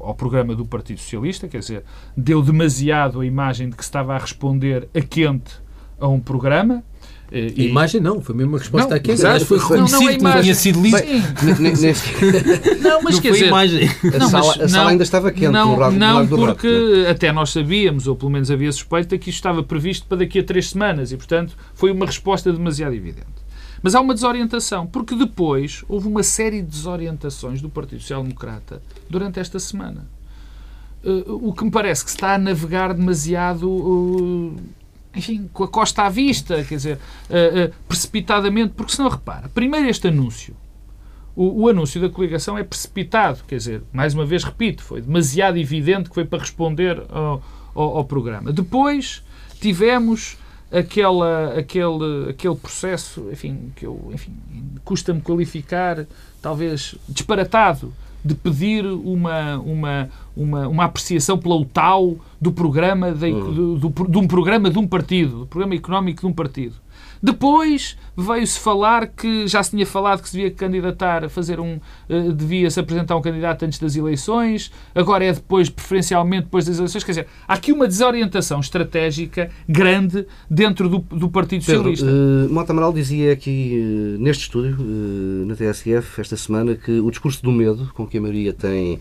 ao 0.00 0.14
programa 0.14 0.54
do 0.54 0.64
Partido 0.64 1.00
Socialista, 1.00 1.48
quer 1.48 1.58
dizer, 1.58 1.84
deu 2.16 2.42
demasiado 2.42 3.20
a 3.20 3.26
imagem 3.26 3.70
de 3.70 3.76
que 3.76 3.82
estava 3.82 4.14
a 4.14 4.18
responder 4.18 4.88
a 4.94 5.00
quente 5.00 5.66
a 5.98 6.08
um 6.08 6.20
programa. 6.20 6.82
E, 7.30 7.62
a 7.62 7.64
imagem 7.64 8.00
não, 8.00 8.20
foi 8.20 8.36
mesmo 8.36 8.52
uma 8.52 8.58
resposta 8.58 8.88
não, 8.88 8.96
a 8.96 9.00
quente. 9.00 9.14
Exato, 9.14 9.44
foi 9.46 9.58
reconhecido, 9.58 9.98
não, 9.98 10.04
não, 10.04 10.12
imagem, 10.12 10.42
tinha 10.42 10.54
sido 10.54 10.80
lido. 10.80 10.96
não, 12.80 13.02
mas 13.02 13.14
não 13.16 13.22
quer 13.22 13.32
dizer, 13.32 13.46
imagem. 13.48 13.90
A, 14.14 14.18
não, 14.18 14.28
sala, 14.28 14.64
a 14.64 14.68
sala 14.68 14.90
ainda 14.90 15.02
estava 15.02 15.32
quente 15.32 15.48
não, 15.48 15.72
no 15.72 15.78
lado, 15.78 15.96
Não, 15.96 16.24
do 16.24 16.36
porque 16.36 16.68
rato, 16.68 17.10
até 17.10 17.32
nós 17.32 17.50
sabíamos, 17.50 18.06
ou 18.06 18.14
pelo 18.14 18.30
menos 18.30 18.48
havia 18.48 18.70
suspeita, 18.70 19.18
que 19.18 19.30
isto 19.30 19.38
estava 19.38 19.60
previsto 19.60 20.06
para 20.06 20.18
daqui 20.18 20.38
a 20.38 20.44
três 20.44 20.70
semanas 20.70 21.10
e, 21.10 21.16
portanto, 21.16 21.56
foi 21.74 21.90
uma 21.90 22.06
resposta 22.06 22.52
demasiado 22.52 22.94
evidente. 22.94 23.45
Mas 23.82 23.94
há 23.94 24.00
uma 24.00 24.14
desorientação, 24.14 24.86
porque 24.86 25.14
depois 25.14 25.84
houve 25.88 26.08
uma 26.08 26.22
série 26.22 26.62
de 26.62 26.68
desorientações 26.68 27.60
do 27.60 27.68
Partido 27.68 28.00
Social 28.00 28.22
Democrata 28.22 28.82
durante 29.08 29.38
esta 29.38 29.58
semana. 29.58 30.06
Uh, 31.04 31.48
o 31.48 31.52
que 31.52 31.64
me 31.64 31.70
parece 31.70 32.04
que 32.04 32.10
se 32.10 32.16
está 32.16 32.34
a 32.34 32.38
navegar 32.38 32.92
demasiado, 32.92 33.70
uh, 33.70 34.56
enfim, 35.14 35.48
com 35.52 35.62
a 35.62 35.68
costa 35.68 36.02
à 36.02 36.08
vista, 36.08 36.64
quer 36.64 36.76
dizer, 36.76 36.96
uh, 36.96 37.72
precipitadamente, 37.86 38.72
porque 38.76 38.92
se 38.92 38.98
não 38.98 39.08
repara, 39.08 39.48
primeiro 39.48 39.88
este 39.88 40.08
anúncio, 40.08 40.56
o, 41.36 41.64
o, 41.64 41.68
anúncio 41.68 42.00
da 42.00 42.08
coligação 42.08 42.56
é 42.56 42.64
precipitado, 42.64 43.44
quer 43.46 43.56
dizer, 43.56 43.82
mais 43.92 44.14
uma 44.14 44.24
vez 44.24 44.42
repito, 44.42 44.82
foi 44.82 45.02
demasiado 45.02 45.58
evidente 45.58 46.08
que 46.08 46.14
foi 46.14 46.24
para 46.24 46.38
responder 46.38 47.00
ao, 47.10 47.42
ao, 47.74 47.98
ao 47.98 48.04
programa. 48.04 48.52
Depois 48.52 49.22
tivemos 49.60 50.38
aquela, 50.70 51.58
aquele, 51.58 52.30
aquele 52.30 52.56
processo, 52.56 53.28
enfim, 53.32 53.72
que 53.76 53.86
eu, 53.86 54.10
enfim, 54.12 54.32
custa-me 54.84 55.20
qualificar, 55.20 56.06
talvez 56.42 56.94
disparatado, 57.08 57.92
de 58.24 58.34
pedir 58.34 58.84
uma, 58.84 59.58
uma, 59.58 60.10
uma, 60.36 60.68
uma 60.68 60.84
apreciação 60.84 61.38
pela 61.38 61.54
UTAU 61.54 62.18
do 62.40 62.50
programa 62.50 63.12
de, 63.12 63.26
uhum. 63.26 63.78
do, 63.78 63.88
do, 63.88 64.08
de 64.08 64.18
um 64.18 64.26
programa 64.26 64.68
de 64.68 64.78
um 64.78 64.86
partido, 64.86 65.40
do 65.40 65.46
programa 65.46 65.74
económico 65.74 66.22
de 66.22 66.26
um 66.26 66.32
partido. 66.32 66.74
Depois 67.22 67.96
veio-se 68.16 68.58
falar 68.58 69.08
que 69.08 69.46
já 69.46 69.62
se 69.62 69.70
tinha 69.70 69.86
falado 69.86 70.22
que 70.22 70.28
se 70.28 70.36
devia 70.36 70.50
candidatar 70.50 71.24
a 71.24 71.28
fazer 71.28 71.60
um. 71.60 71.78
Uh, 72.08 72.32
devia-se 72.32 72.78
apresentar 72.80 73.16
um 73.16 73.22
candidato 73.22 73.64
antes 73.64 73.78
das 73.78 73.94
eleições, 73.96 74.72
agora 74.94 75.24
é 75.24 75.32
depois, 75.32 75.68
preferencialmente 75.68 76.44
depois 76.44 76.64
das 76.66 76.78
eleições. 76.78 77.04
Quer 77.04 77.12
dizer, 77.12 77.26
há 77.46 77.54
aqui 77.54 77.72
uma 77.72 77.86
desorientação 77.86 78.60
estratégica 78.60 79.50
grande 79.68 80.26
dentro 80.50 80.88
do, 80.88 80.98
do 80.98 81.28
Partido 81.28 81.64
Pedro, 81.64 81.90
Socialista. 81.90 82.06
Uh, 82.06 82.52
Mota 82.52 82.72
Amaral 82.72 82.92
dizia 82.92 83.32
aqui 83.32 84.16
uh, 84.16 84.22
neste 84.22 84.44
estúdio, 84.44 84.76
na 85.46 85.54
TSF, 85.54 86.20
esta 86.20 86.36
semana, 86.36 86.74
que 86.74 87.00
o 87.00 87.10
discurso 87.10 87.42
do 87.42 87.52
medo, 87.52 87.90
com 87.94 88.06
que 88.06 88.18
a 88.18 88.20
maioria 88.20 88.52
tem 88.52 88.98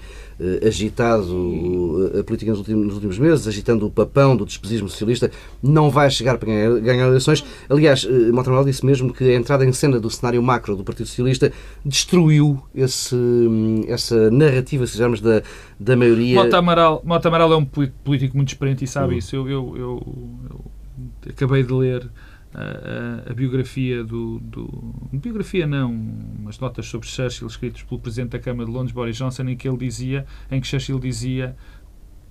agitado 0.66 2.12
a 2.20 2.24
política 2.24 2.52
nos 2.52 2.60
últimos, 2.60 2.86
nos 2.86 2.96
últimos, 2.96 3.18
meses, 3.18 3.48
agitando 3.48 3.86
o 3.86 3.90
papão 3.90 4.36
do 4.36 4.46
despesismo 4.46 4.90
socialista, 4.90 5.32
não 5.62 5.90
vai 5.90 6.10
chegar 6.10 6.38
para 6.38 6.48
ganhar, 6.48 6.80
ganhar 6.80 7.08
eleições. 7.08 7.44
Aliás, 7.70 8.06
eh, 8.06 8.32
Montemel 8.32 8.66
disse 8.66 8.86
mesmo 8.86 9.14
que 9.14 9.24
a 9.24 9.36
entrada 9.36 9.66
em 9.66 9.72
cena 9.72 10.00
do 10.00 10.10
cenário 10.10 10.42
macro 10.44 10.76
do 10.76 10.84
Partido 10.84 11.08
Socialista 11.08 11.52
destruiu 11.86 12.62
esse, 12.74 13.16
hum, 13.16 13.84
essa 13.88 14.30
narrativa, 14.30 14.86
se 14.86 14.94
quisermos, 14.94 15.22
da, 15.22 15.42
da 15.80 15.96
maioria. 15.96 16.44
Mota 16.44 16.58
Amaral, 16.58 17.02
Mota 17.06 17.28
Amaral 17.28 17.54
é 17.54 17.58
um 17.58 17.66
político 17.66 18.36
muito 18.36 18.50
experiente 18.50 18.84
e 18.84 18.88
sabe 18.88 19.14
uhum. 19.14 19.20
isso. 19.20 19.36
Eu, 19.36 19.50
eu, 19.50 19.78
eu, 19.78 20.16
eu 20.50 21.32
acabei 21.32 21.64
de 21.64 21.74
ler 21.74 22.10
a, 22.58 23.32
a, 23.32 23.34
biografia 23.34 24.04
do, 24.04 24.40
do, 24.40 24.94
Biografia 25.12 25.68
não, 25.68 25.92
umas 25.92 26.58
notas 26.60 26.86
sobre 26.88 27.08
Churchill 27.08 27.48
escritas 27.48 27.84
pelo 27.84 28.00
Presidente 28.00 28.32
da 28.32 28.40
Câmara 28.40 28.66
de 28.70 28.76
Londres, 28.76 28.94
Boris 28.94 29.18
Johnson, 29.18 29.44
em 29.44 29.58
que 29.58 29.68
ele 29.68 29.78
dizia, 29.78 30.26
em 30.50 30.62
que 30.62 30.68
Churchill 30.68 31.00
dizia 31.00 31.56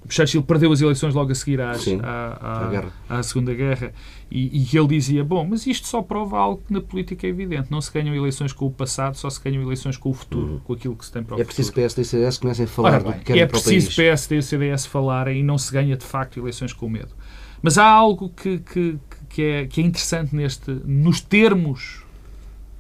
Churchill 0.08 0.42
perdeu 0.42 0.70
as 0.72 0.80
eleições 0.80 1.14
logo 1.14 1.32
a 1.32 1.34
seguir 1.34 1.60
às, 1.60 1.82
Sim, 1.82 2.00
à, 2.02 2.90
à, 3.08 3.18
à, 3.18 3.22
Segunda 3.22 3.54
Guerra 3.54 3.92
e, 4.30 4.62
e, 4.62 4.76
ele 4.76 4.88
dizia, 4.88 5.24
bom, 5.24 5.46
mas 5.46 5.66
isto 5.66 5.86
só 5.86 6.02
prova 6.02 6.38
algo 6.38 6.62
que 6.66 6.72
na 6.72 6.80
política 6.80 7.26
é 7.26 7.30
evidente. 7.30 7.70
Não 7.70 7.80
se 7.80 7.92
ganham 7.92 8.14
eleições 8.14 8.52
com 8.52 8.66
o 8.66 8.70
passado, 8.70 9.16
só 9.16 9.30
se 9.30 9.40
ganham 9.42 9.62
eleições 9.62 9.96
com 9.96 10.10
o 10.10 10.14
futuro, 10.14 10.54
uhum. 10.54 10.58
com 10.60 10.72
aquilo 10.72 10.96
que 10.96 11.06
se 11.06 11.12
tem 11.12 11.22
para 11.22 11.36
o 11.36 11.40
é 11.40 11.44
futuro. 11.44 11.54
Preciso 11.54 11.72
PSD 11.72 12.02
e 12.02 12.04
CDS 12.04 12.38
comecem 12.38 12.64
a 12.64 12.68
falar 12.68 13.02
bem, 13.02 13.12
do 13.12 13.18
que 13.20 13.32
É 13.32 13.46
preciso 13.46 13.94
PSD 13.94 14.38
e 14.38 14.42
CDS 14.42 14.86
falarem 14.86 15.40
e 15.40 15.42
não 15.42 15.56
se 15.56 15.72
ganha 15.72 15.96
de 15.96 16.04
facto 16.04 16.38
eleições 16.38 16.72
com 16.72 16.88
medo. 16.88 17.14
Mas 17.62 17.78
há 17.78 17.86
algo 17.86 18.28
que, 18.28 18.58
que, 18.58 18.98
que 19.34 19.42
é, 19.42 19.66
que 19.66 19.80
é 19.80 19.84
interessante 19.84 20.32
neste, 20.32 20.70
nos 20.84 21.20
termos, 21.20 22.04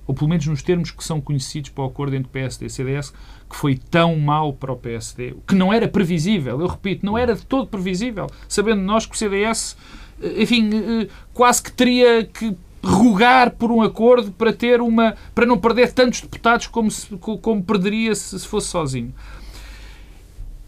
ou 0.06 0.14
pelo 0.14 0.30
menos 0.30 0.46
nos 0.46 0.62
termos 0.62 0.92
que 0.92 1.02
são 1.02 1.20
conhecidos 1.20 1.70
para 1.70 1.82
o 1.82 1.88
acordo 1.88 2.14
entre 2.14 2.30
PSD 2.30 2.66
e 2.66 2.70
CDS, 2.70 3.12
que 3.50 3.56
foi 3.56 3.76
tão 3.76 4.14
mau 4.16 4.52
para 4.52 4.72
o 4.72 4.76
PSD, 4.76 5.34
que 5.48 5.54
não 5.56 5.72
era 5.72 5.88
previsível, 5.88 6.60
eu 6.60 6.68
repito, 6.68 7.04
não 7.04 7.18
era 7.18 7.34
de 7.34 7.44
todo 7.44 7.66
previsível, 7.66 8.28
sabendo 8.48 8.82
nós 8.82 9.04
que 9.04 9.16
o 9.16 9.18
CDS, 9.18 9.76
eh, 10.22 10.42
enfim, 10.42 10.70
eh, 10.72 11.08
quase 11.32 11.60
que 11.60 11.72
teria 11.72 12.24
que 12.24 12.56
rogar 12.84 13.50
por 13.50 13.72
um 13.72 13.82
acordo 13.82 14.30
para 14.30 14.52
ter 14.52 14.80
uma 14.80 15.16
para 15.34 15.46
não 15.46 15.58
perder 15.58 15.92
tantos 15.92 16.20
deputados 16.20 16.68
como, 16.68 16.88
se, 16.88 17.16
como 17.16 17.64
perderia 17.64 18.14
se, 18.14 18.38
se 18.38 18.46
fosse 18.46 18.68
sozinho. 18.68 19.12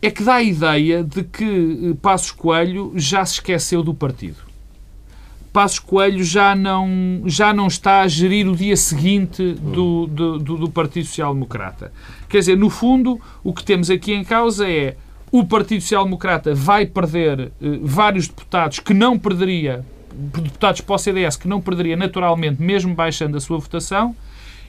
é 0.02 0.10
que 0.10 0.24
dá 0.24 0.34
a 0.34 0.42
ideia 0.42 1.04
de 1.04 1.22
que 1.22 1.96
Passos 2.02 2.32
Coelho 2.32 2.92
já 2.96 3.24
se 3.24 3.34
esqueceu 3.34 3.84
do 3.84 3.94
partido. 3.94 4.45
Passos 5.56 5.78
Coelho 5.78 6.22
já 6.22 6.54
não, 6.54 7.22
já 7.24 7.50
não 7.50 7.66
está 7.66 8.02
a 8.02 8.08
gerir 8.08 8.46
o 8.46 8.54
dia 8.54 8.76
seguinte 8.76 9.54
do, 9.54 10.06
do, 10.06 10.38
do, 10.38 10.56
do 10.58 10.70
Partido 10.70 11.06
Social 11.06 11.32
Democrata. 11.32 11.90
Quer 12.28 12.40
dizer, 12.40 12.58
no 12.58 12.68
fundo, 12.68 13.18
o 13.42 13.54
que 13.54 13.64
temos 13.64 13.88
aqui 13.88 14.12
em 14.12 14.22
causa 14.22 14.70
é 14.70 14.98
o 15.32 15.46
Partido 15.46 15.80
Social 15.80 16.04
Democrata 16.04 16.54
vai 16.54 16.84
perder 16.84 17.40
eh, 17.40 17.78
vários 17.80 18.28
deputados 18.28 18.80
que 18.80 18.92
não 18.92 19.18
perderia, 19.18 19.82
deputados 20.12 20.82
para 20.82 20.94
o 20.94 20.98
CDS 20.98 21.36
que 21.36 21.48
não 21.48 21.58
perderia 21.58 21.96
naturalmente, 21.96 22.60
mesmo 22.60 22.94
baixando 22.94 23.38
a 23.38 23.40
sua 23.40 23.56
votação, 23.56 24.14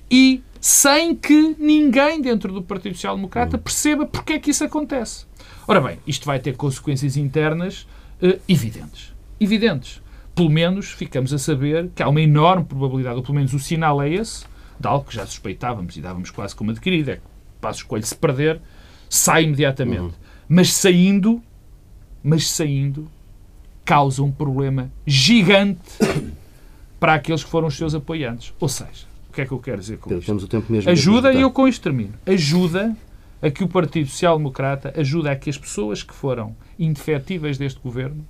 e 0.10 0.42
sem 0.62 1.14
que 1.14 1.54
ninguém 1.60 2.22
dentro 2.22 2.54
do 2.54 2.62
Partido 2.62 2.96
Social 2.96 3.18
Democrata 3.18 3.58
perceba 3.58 4.06
porque 4.06 4.32
é 4.32 4.40
que 4.40 4.52
isso 4.52 4.64
acontece. 4.64 5.26
Ora 5.68 5.82
bem, 5.82 6.00
isto 6.08 6.26
vai 6.26 6.40
ter 6.40 6.56
consequências 6.56 7.18
internas 7.18 7.86
eh, 8.22 8.40
evidentes. 8.48 9.14
Evidentes. 9.38 10.07
Pelo 10.38 10.52
menos 10.52 10.92
ficamos 10.92 11.34
a 11.34 11.40
saber 11.40 11.90
que 11.96 12.04
há 12.04 12.08
uma 12.08 12.22
enorme 12.22 12.64
probabilidade, 12.64 13.16
ou 13.16 13.24
pelo 13.24 13.34
menos 13.34 13.56
o 13.56 13.60
sinal 13.60 14.00
é 14.00 14.08
esse, 14.08 14.46
de 14.80 14.88
algo 14.88 15.06
que 15.06 15.16
já 15.16 15.26
suspeitávamos 15.26 15.98
e 15.98 16.02
dávamos 16.02 16.30
quase 16.30 16.56
como 16.56 16.70
adquirido, 16.70 17.10
é 17.10 17.16
que 17.16 17.24
Passo 17.60 17.80
Escolho 17.80 18.06
se 18.06 18.16
perder, 18.16 18.62
sai 19.10 19.46
imediatamente. 19.46 20.00
Uhum. 20.00 20.12
Mas 20.48 20.74
saindo, 20.74 21.42
mas 22.24 22.48
saindo, 22.48 23.10
causa 23.84 24.22
um 24.22 24.32
problema 24.32 24.92
gigante 25.08 25.82
para 27.00 27.16
aqueles 27.16 27.44
que 27.44 27.50
foram 27.50 27.68
os 27.68 27.76
seus 27.76 27.96
apoiantes. 27.96 28.54
Ou 28.60 28.70
seja, 28.70 29.08
o 29.32 29.34
que 29.34 29.42
é 29.42 29.46
que 29.48 29.52
eu 29.52 29.60
quero 29.60 29.80
dizer 29.80 29.98
com 29.98 30.14
isto? 30.14 30.28
Temos 30.28 30.44
o 30.44 30.48
tempo 30.48 30.72
mesmo 30.72 30.92
ajuda, 30.92 31.34
e 31.34 31.42
eu 31.42 31.50
com 31.50 31.68
isto 31.68 31.82
termino, 31.82 32.14
ajuda 32.28 32.96
a 33.42 33.50
que 33.50 33.64
o 33.64 33.68
Partido 33.68 34.08
Social 34.08 34.38
Democrata 34.38 34.94
ajuda 34.96 35.32
a 35.32 35.36
que 35.36 35.50
as 35.50 35.58
pessoas 35.58 36.04
que 36.04 36.14
foram 36.14 36.56
indefetíveis 36.78 37.58
deste 37.58 37.80
governo 37.80 38.24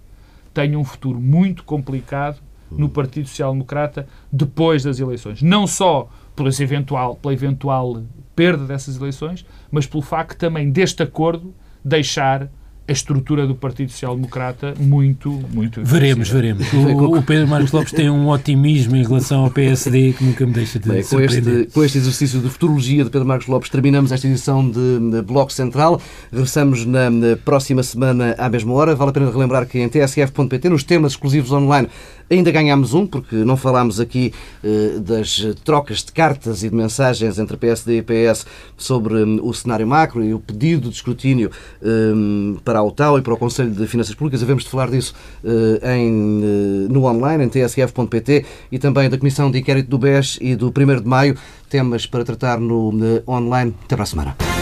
tenham 0.57 0.81
um 0.81 0.83
futuro 0.83 1.19
muito 1.19 1.63
complicado 1.63 2.39
no 2.71 2.89
Partido 2.89 3.27
Social 3.27 3.51
Democrata 3.51 4.07
depois 4.31 4.83
das 4.83 4.99
eleições. 4.99 5.39
Não 5.43 5.67
só 5.67 6.09
pela 6.35 6.49
eventual, 6.49 7.15
pela 7.15 7.31
eventual 7.31 8.01
perda 8.35 8.65
dessas 8.65 8.97
eleições, 8.97 9.45
mas 9.69 9.85
pelo 9.85 10.01
facto 10.01 10.35
também 10.35 10.71
deste 10.71 11.03
acordo 11.03 11.53
deixar 11.85 12.49
a 12.87 12.91
estrutura 12.91 13.45
do 13.45 13.53
Partido 13.53 13.91
Social 13.91 14.15
Democrata 14.15 14.73
muito, 14.79 15.29
muito 15.53 15.83
Veremos, 15.83 16.29
veremos. 16.29 16.71
O, 16.73 17.17
o, 17.17 17.21
Pedro 17.21 17.47
Marcos 17.47 17.71
Lopes 17.71 17.91
tem 17.91 18.09
um 18.09 18.29
otimismo 18.29 18.95
em 18.95 19.03
relação 19.03 19.43
ao 19.43 19.51
PSD 19.51 20.13
que 20.13 20.23
nunca 20.23 20.45
me 20.45 20.53
deixa 20.53 20.79
de 20.79 20.87
Bem, 20.87 21.03
com 21.03 21.19
este, 21.19 21.69
com 21.73 21.83
este 21.83 21.97
exercício 21.97 22.39
de 22.39 22.49
futurologia 22.49 23.03
de 23.03 23.09
Pedro 23.09 23.27
Marcos 23.27 23.47
Lopes 23.47 23.69
terminamos 23.69 24.11
esta 24.11 24.25
edição 24.25 24.69
de, 24.69 25.11
de 25.11 25.21
Bloco 25.21 25.51
Central. 25.51 26.01
Regressamos 26.31 26.85
na, 26.85 27.09
na, 27.09 27.35
próxima 27.35 27.83
semana 27.83 28.35
à 28.37 28.49
mesma 28.49 28.73
hora. 28.73 28.95
Vale 28.95 29.09
a 29.09 29.13
pena 29.13 29.31
relembrar 29.31 29.65
que 29.65 29.79
em 29.79 29.89
tsf.pt, 29.89 30.69
nos 30.69 30.83
temas 30.83 31.11
exclusivos 31.11 31.51
online, 31.51 31.89
Ainda 32.29 32.51
ganhámos 32.51 32.93
um, 32.93 33.07
porque 33.07 33.35
não 33.37 33.55
falámos 33.55 34.01
aqui 34.01 34.33
eh, 34.61 34.99
das 34.99 35.47
trocas 35.63 36.03
de 36.03 36.11
cartas 36.11 36.61
e 36.61 36.69
de 36.69 36.75
mensagens 36.75 37.39
entre 37.39 37.55
PSD 37.55 37.99
e 37.99 38.01
PS 38.01 38.45
sobre 38.75 39.23
um, 39.23 39.39
o 39.47 39.53
cenário 39.53 39.87
macro 39.87 40.21
e 40.21 40.33
o 40.33 40.39
pedido 40.39 40.89
de 40.89 40.95
escrutínio 40.95 41.49
um, 41.81 42.57
para 42.65 42.76
a 42.77 42.83
UTAU 42.83 43.19
e 43.19 43.21
para 43.21 43.33
o 43.33 43.37
Conselho 43.37 43.71
de 43.71 43.87
Finanças 43.87 44.15
Públicas. 44.15 44.41
Havemos 44.41 44.63
de 44.63 44.69
falar 44.69 44.89
disso 44.89 45.13
uh, 45.43 45.87
em, 45.87 46.11
uh, 46.11 46.93
no 46.93 47.05
online, 47.05 47.45
em 47.45 47.49
tsf.pt 47.49 48.45
e 48.71 48.79
também 48.79 49.09
da 49.09 49.17
Comissão 49.17 49.51
de 49.51 49.59
Inquérito 49.59 49.89
do 49.89 49.97
BES 49.97 50.37
e 50.41 50.55
do 50.55 50.67
1 50.67 51.01
de 51.01 51.07
Maio. 51.07 51.37
Temas 51.69 52.05
para 52.05 52.23
tratar 52.23 52.59
no 52.59 52.93
online. 53.27 53.75
Até 53.83 53.95
para 53.95 54.03
a 54.03 54.07
semana. 54.07 54.56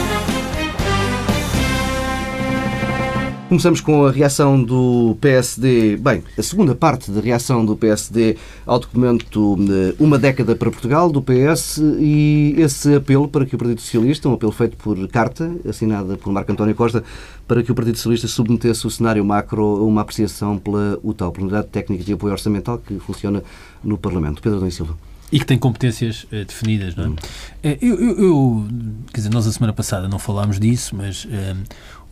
Começamos 3.56 3.80
com 3.80 4.06
a 4.06 4.12
reação 4.12 4.62
do 4.62 5.18
PSD. 5.22 5.96
Bem, 5.96 6.22
a 6.38 6.44
segunda 6.44 6.76
parte 6.76 7.10
da 7.10 7.22
reação 7.22 7.66
do 7.66 7.74
PSD 7.74 8.36
ao 8.66 8.78
documento 8.80 9.58
eh, 9.58 9.96
Uma 9.98 10.20
Década 10.20 10.58
para 10.58 10.70
Portugal, 10.70 11.10
do 11.10 11.22
PS, 11.22 11.78
e 11.98 12.54
esse 12.58 12.96
apelo 12.96 13.30
para 13.30 13.46
que 13.46 13.56
o 13.56 13.58
Partido 13.58 13.80
Socialista, 13.80 14.28
um 14.28 14.34
apelo 14.34 14.52
feito 14.52 14.76
por 14.76 15.08
carta, 15.08 15.50
assinada 15.70 16.18
por 16.18 16.34
Marco 16.34 16.52
António 16.52 16.76
Costa, 16.76 17.02
para 17.48 17.64
que 17.64 17.72
o 17.72 17.76
Partido 17.76 17.96
Socialista 17.96 18.28
submetesse 18.28 18.86
o 18.86 18.90
cenário 18.90 19.24
macro 19.24 19.64
a 19.64 19.84
uma 19.86 20.02
apreciação 20.02 20.58
pela 20.58 21.00
UTAL, 21.02 21.32
pela 21.32 21.46
Unidade 21.46 21.68
Técnica 21.68 22.04
de 22.04 22.12
Apoio 22.12 22.34
Orçamental, 22.34 22.78
que 22.78 23.00
funciona 23.00 23.42
no 23.82 23.98
Parlamento. 23.98 24.42
Pedro 24.42 24.60
Dom 24.60 24.70
Silva. 24.70 24.98
E 25.32 25.40
que 25.40 25.46
tem 25.46 25.58
competências 25.58 26.26
uh, 26.26 26.46
definidas, 26.46 26.96
não 26.96 27.06
é? 27.06 27.08
Hum. 27.08 27.14
Uh, 27.14 27.78
eu, 27.82 28.00
eu, 28.00 28.20
eu, 28.20 28.68
quer 29.12 29.22
dizer, 29.22 29.34
nós 29.34 29.48
a 29.48 29.52
semana 29.52 29.74
passada 29.74 30.08
não 30.08 30.20
falámos 30.20 30.60
disso, 30.60 30.96
mas 30.96 31.26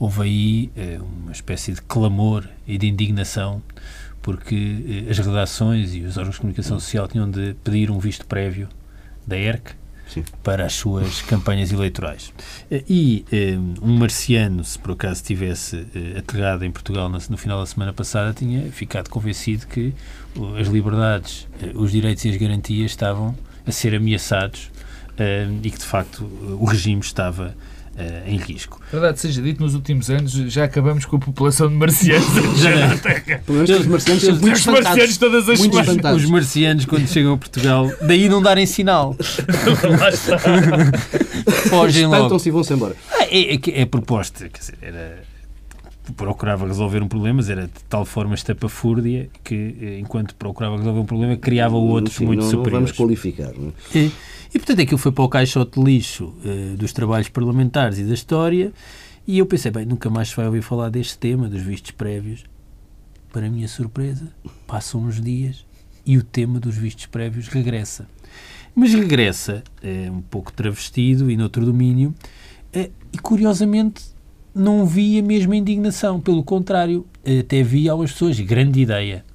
houve 0.04 0.22
aí 0.24 0.72
uma 1.22 1.32
espécie 1.32 1.72
de 1.72 1.82
clamor 1.82 2.46
e 2.68 2.78
de 2.78 2.88
indignação 2.88 3.64
porque 4.22 5.06
as 5.10 5.18
redações 5.18 5.96
e 5.96 6.02
os 6.02 6.18
órgãos 6.18 6.36
de 6.36 6.42
comunicação 6.42 6.78
social 6.78 7.08
tinham 7.08 7.30
de 7.30 7.56
pedir 7.64 7.90
um 7.90 8.00
visto 8.00 8.26
prévio 8.26 8.68
da 9.26 9.38
ERC 9.38 9.76
Sim. 10.08 10.26
para 10.44 10.66
as 10.66 10.74
suas 10.74 11.22
campanhas 11.22 11.72
eleitorais. 11.72 12.34
E 12.90 13.26
um 13.82 13.98
marciano, 13.98 14.62
se 14.64 14.78
por 14.78 14.92
acaso 14.92 15.24
tivesse 15.24 15.88
aterrado 16.18 16.66
em 16.66 16.72
Portugal 16.72 17.08
no, 17.08 17.38
final 17.38 17.62
da 17.62 17.66
semana 17.66 17.94
passada, 17.94 18.34
tinha 18.34 18.70
ficado 18.74 19.10
convencido 19.10 19.68
que 19.68 19.94
as 20.60 20.68
liberdades, 20.68 21.48
eh, 21.62 21.72
os 21.76 21.92
direitos 21.92 22.26
e 22.26 22.30
as 22.30 22.36
garantias 22.36 22.92
estavam 22.92 23.36
a 23.66 23.72
ser 23.72 23.96
ameaçados 23.96 24.70
e 25.62 25.70
que, 25.70 25.78
de 25.78 25.86
facto, 25.86 26.24
o 26.60 26.66
regime 26.66 27.02
estava 27.02 27.56
em 28.26 28.38
risco. 28.38 28.82
Verdade 28.92 29.20
seja 29.20 29.42
dito, 29.42 29.62
nos 29.62 29.76
últimos 29.76 30.10
anos 30.10 30.32
já 30.32 30.64
acabamos 30.64 31.06
com 31.06 31.18
a 31.18 31.20
população 31.20 31.68
de 31.68 31.76
marcianos 31.76 32.60
já 32.60 32.88
na 32.88 32.98
Terra. 32.98 33.42
Os 33.48 33.86
marcianos 33.86 34.24
são 34.24 34.36
muito 34.36 34.72
marcianos 34.72 35.18
todas 35.18 35.50
as 35.50 35.60
muito 35.60 35.84
semanas. 35.84 36.16
Os 36.16 36.30
marcianos, 36.30 36.86
quando 36.86 37.08
chegam 37.08 37.34
a 37.34 37.38
Portugal, 37.38 37.92
daí 38.02 38.28
não 38.30 38.42
darem 38.42 38.66
sinal. 38.66 39.16
Lá 40.00 40.10
está. 40.10 40.40
Fogem 41.70 42.06
logo. 42.06 42.16
Espantam-se 42.16 42.50
e 42.50 42.52
vão-se 42.52 42.74
embora. 42.74 42.96
É, 43.20 43.56
é, 43.56 43.82
é 43.82 43.86
proposta, 43.86 44.50
quer 44.50 44.60
dizer, 44.60 44.78
era 44.82 45.33
procurava 46.12 46.68
resolver 46.68 47.02
um 47.02 47.08
problema, 47.08 47.38
mas 47.38 47.50
era 47.50 47.64
de 47.64 47.84
tal 47.88 48.06
forma 48.06 48.36
estapafúrdia 48.36 49.30
que, 49.44 49.78
eh, 49.80 50.00
enquanto 50.00 50.36
procurava 50.36 50.78
resolver 50.78 51.00
um 51.00 51.06
problema, 51.06 51.38
criava 51.38 51.76
outros 51.76 52.18
Sim, 52.18 52.26
muito 52.26 52.42
não, 52.42 52.50
superiores. 52.50 52.74
Não 52.74 52.80
vamos 52.82 52.92
qualificar. 52.92 53.54
Não 53.58 53.70
é? 53.70 53.98
e, 53.98 54.12
e, 54.54 54.60
portanto, 54.60 54.82
aquilo 54.82 54.98
foi 54.98 55.12
para 55.12 55.24
o 55.24 55.30
caixote 55.30 55.80
de 55.80 55.86
lixo 55.86 56.26
uh, 56.26 56.76
dos 56.76 56.92
trabalhos 56.92 57.30
parlamentares 57.30 58.00
e 58.00 58.04
da 58.04 58.14
história, 58.14 58.74
e 59.26 59.40
eu 59.40 59.46
pensei, 59.46 59.72
bem, 59.72 59.86
nunca 59.86 60.10
mais 60.10 60.30
se 60.30 60.36
vai 60.36 60.46
ouvir 60.46 60.62
falar 60.62 60.90
deste 60.90 61.18
tema, 61.18 61.48
dos 61.48 61.62
vistos 61.62 61.92
prévios. 61.92 62.44
Para 63.32 63.50
minha 63.50 63.68
surpresa, 63.68 64.28
passam 64.68 65.02
uns 65.02 65.20
dias 65.20 65.66
e 66.06 66.18
o 66.18 66.24
tema 66.24 66.60
dos 66.60 66.76
vistos 66.76 67.06
prévios 67.06 67.48
regressa. 67.48 68.08
Mas 68.76 68.94
regressa 68.94 69.64
é, 69.82 70.12
um 70.12 70.22
pouco 70.22 70.52
travestido 70.52 71.32
e 71.32 71.38
noutro 71.38 71.66
domínio, 71.66 72.14
é, 72.72 72.90
e 73.12 73.18
curiosamente 73.18 74.13
não 74.54 74.86
vi 74.86 75.20
a 75.20 75.24
mesma 75.24 75.56
indignação. 75.56 76.20
Pelo 76.20 76.44
contrário, 76.44 77.06
até 77.40 77.64
vi 77.64 77.90
algumas 77.90 78.12
pessoas 78.12 78.40
grande 78.40 78.82
ideia. 78.82 79.26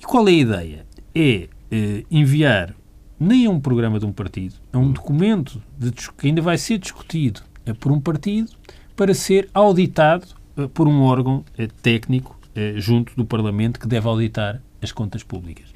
E 0.00 0.04
qual 0.04 0.28
é 0.28 0.32
a 0.32 0.34
ideia? 0.34 0.86
É 1.14 1.48
eh, 1.70 2.04
enviar 2.10 2.74
nem 3.18 3.46
a 3.46 3.50
um 3.50 3.58
programa 3.58 3.98
de 3.98 4.04
um 4.04 4.12
partido, 4.12 4.54
a 4.72 4.78
um 4.78 4.92
documento 4.92 5.62
de, 5.78 5.90
que 5.90 6.26
ainda 6.26 6.42
vai 6.42 6.58
ser 6.58 6.78
discutido 6.78 7.40
eh, 7.64 7.72
por 7.72 7.90
um 7.90 8.00
partido 8.00 8.50
para 8.94 9.14
ser 9.14 9.48
auditado 9.54 10.26
eh, 10.56 10.68
por 10.72 10.86
um 10.86 11.02
órgão 11.02 11.44
técnico 11.82 12.38
junto 12.76 13.16
do 13.16 13.24
Parlamento 13.24 13.80
que 13.80 13.88
deve 13.88 14.06
auditar 14.06 14.62
as 14.80 14.92
contas 14.92 15.24
públicas. 15.24 15.66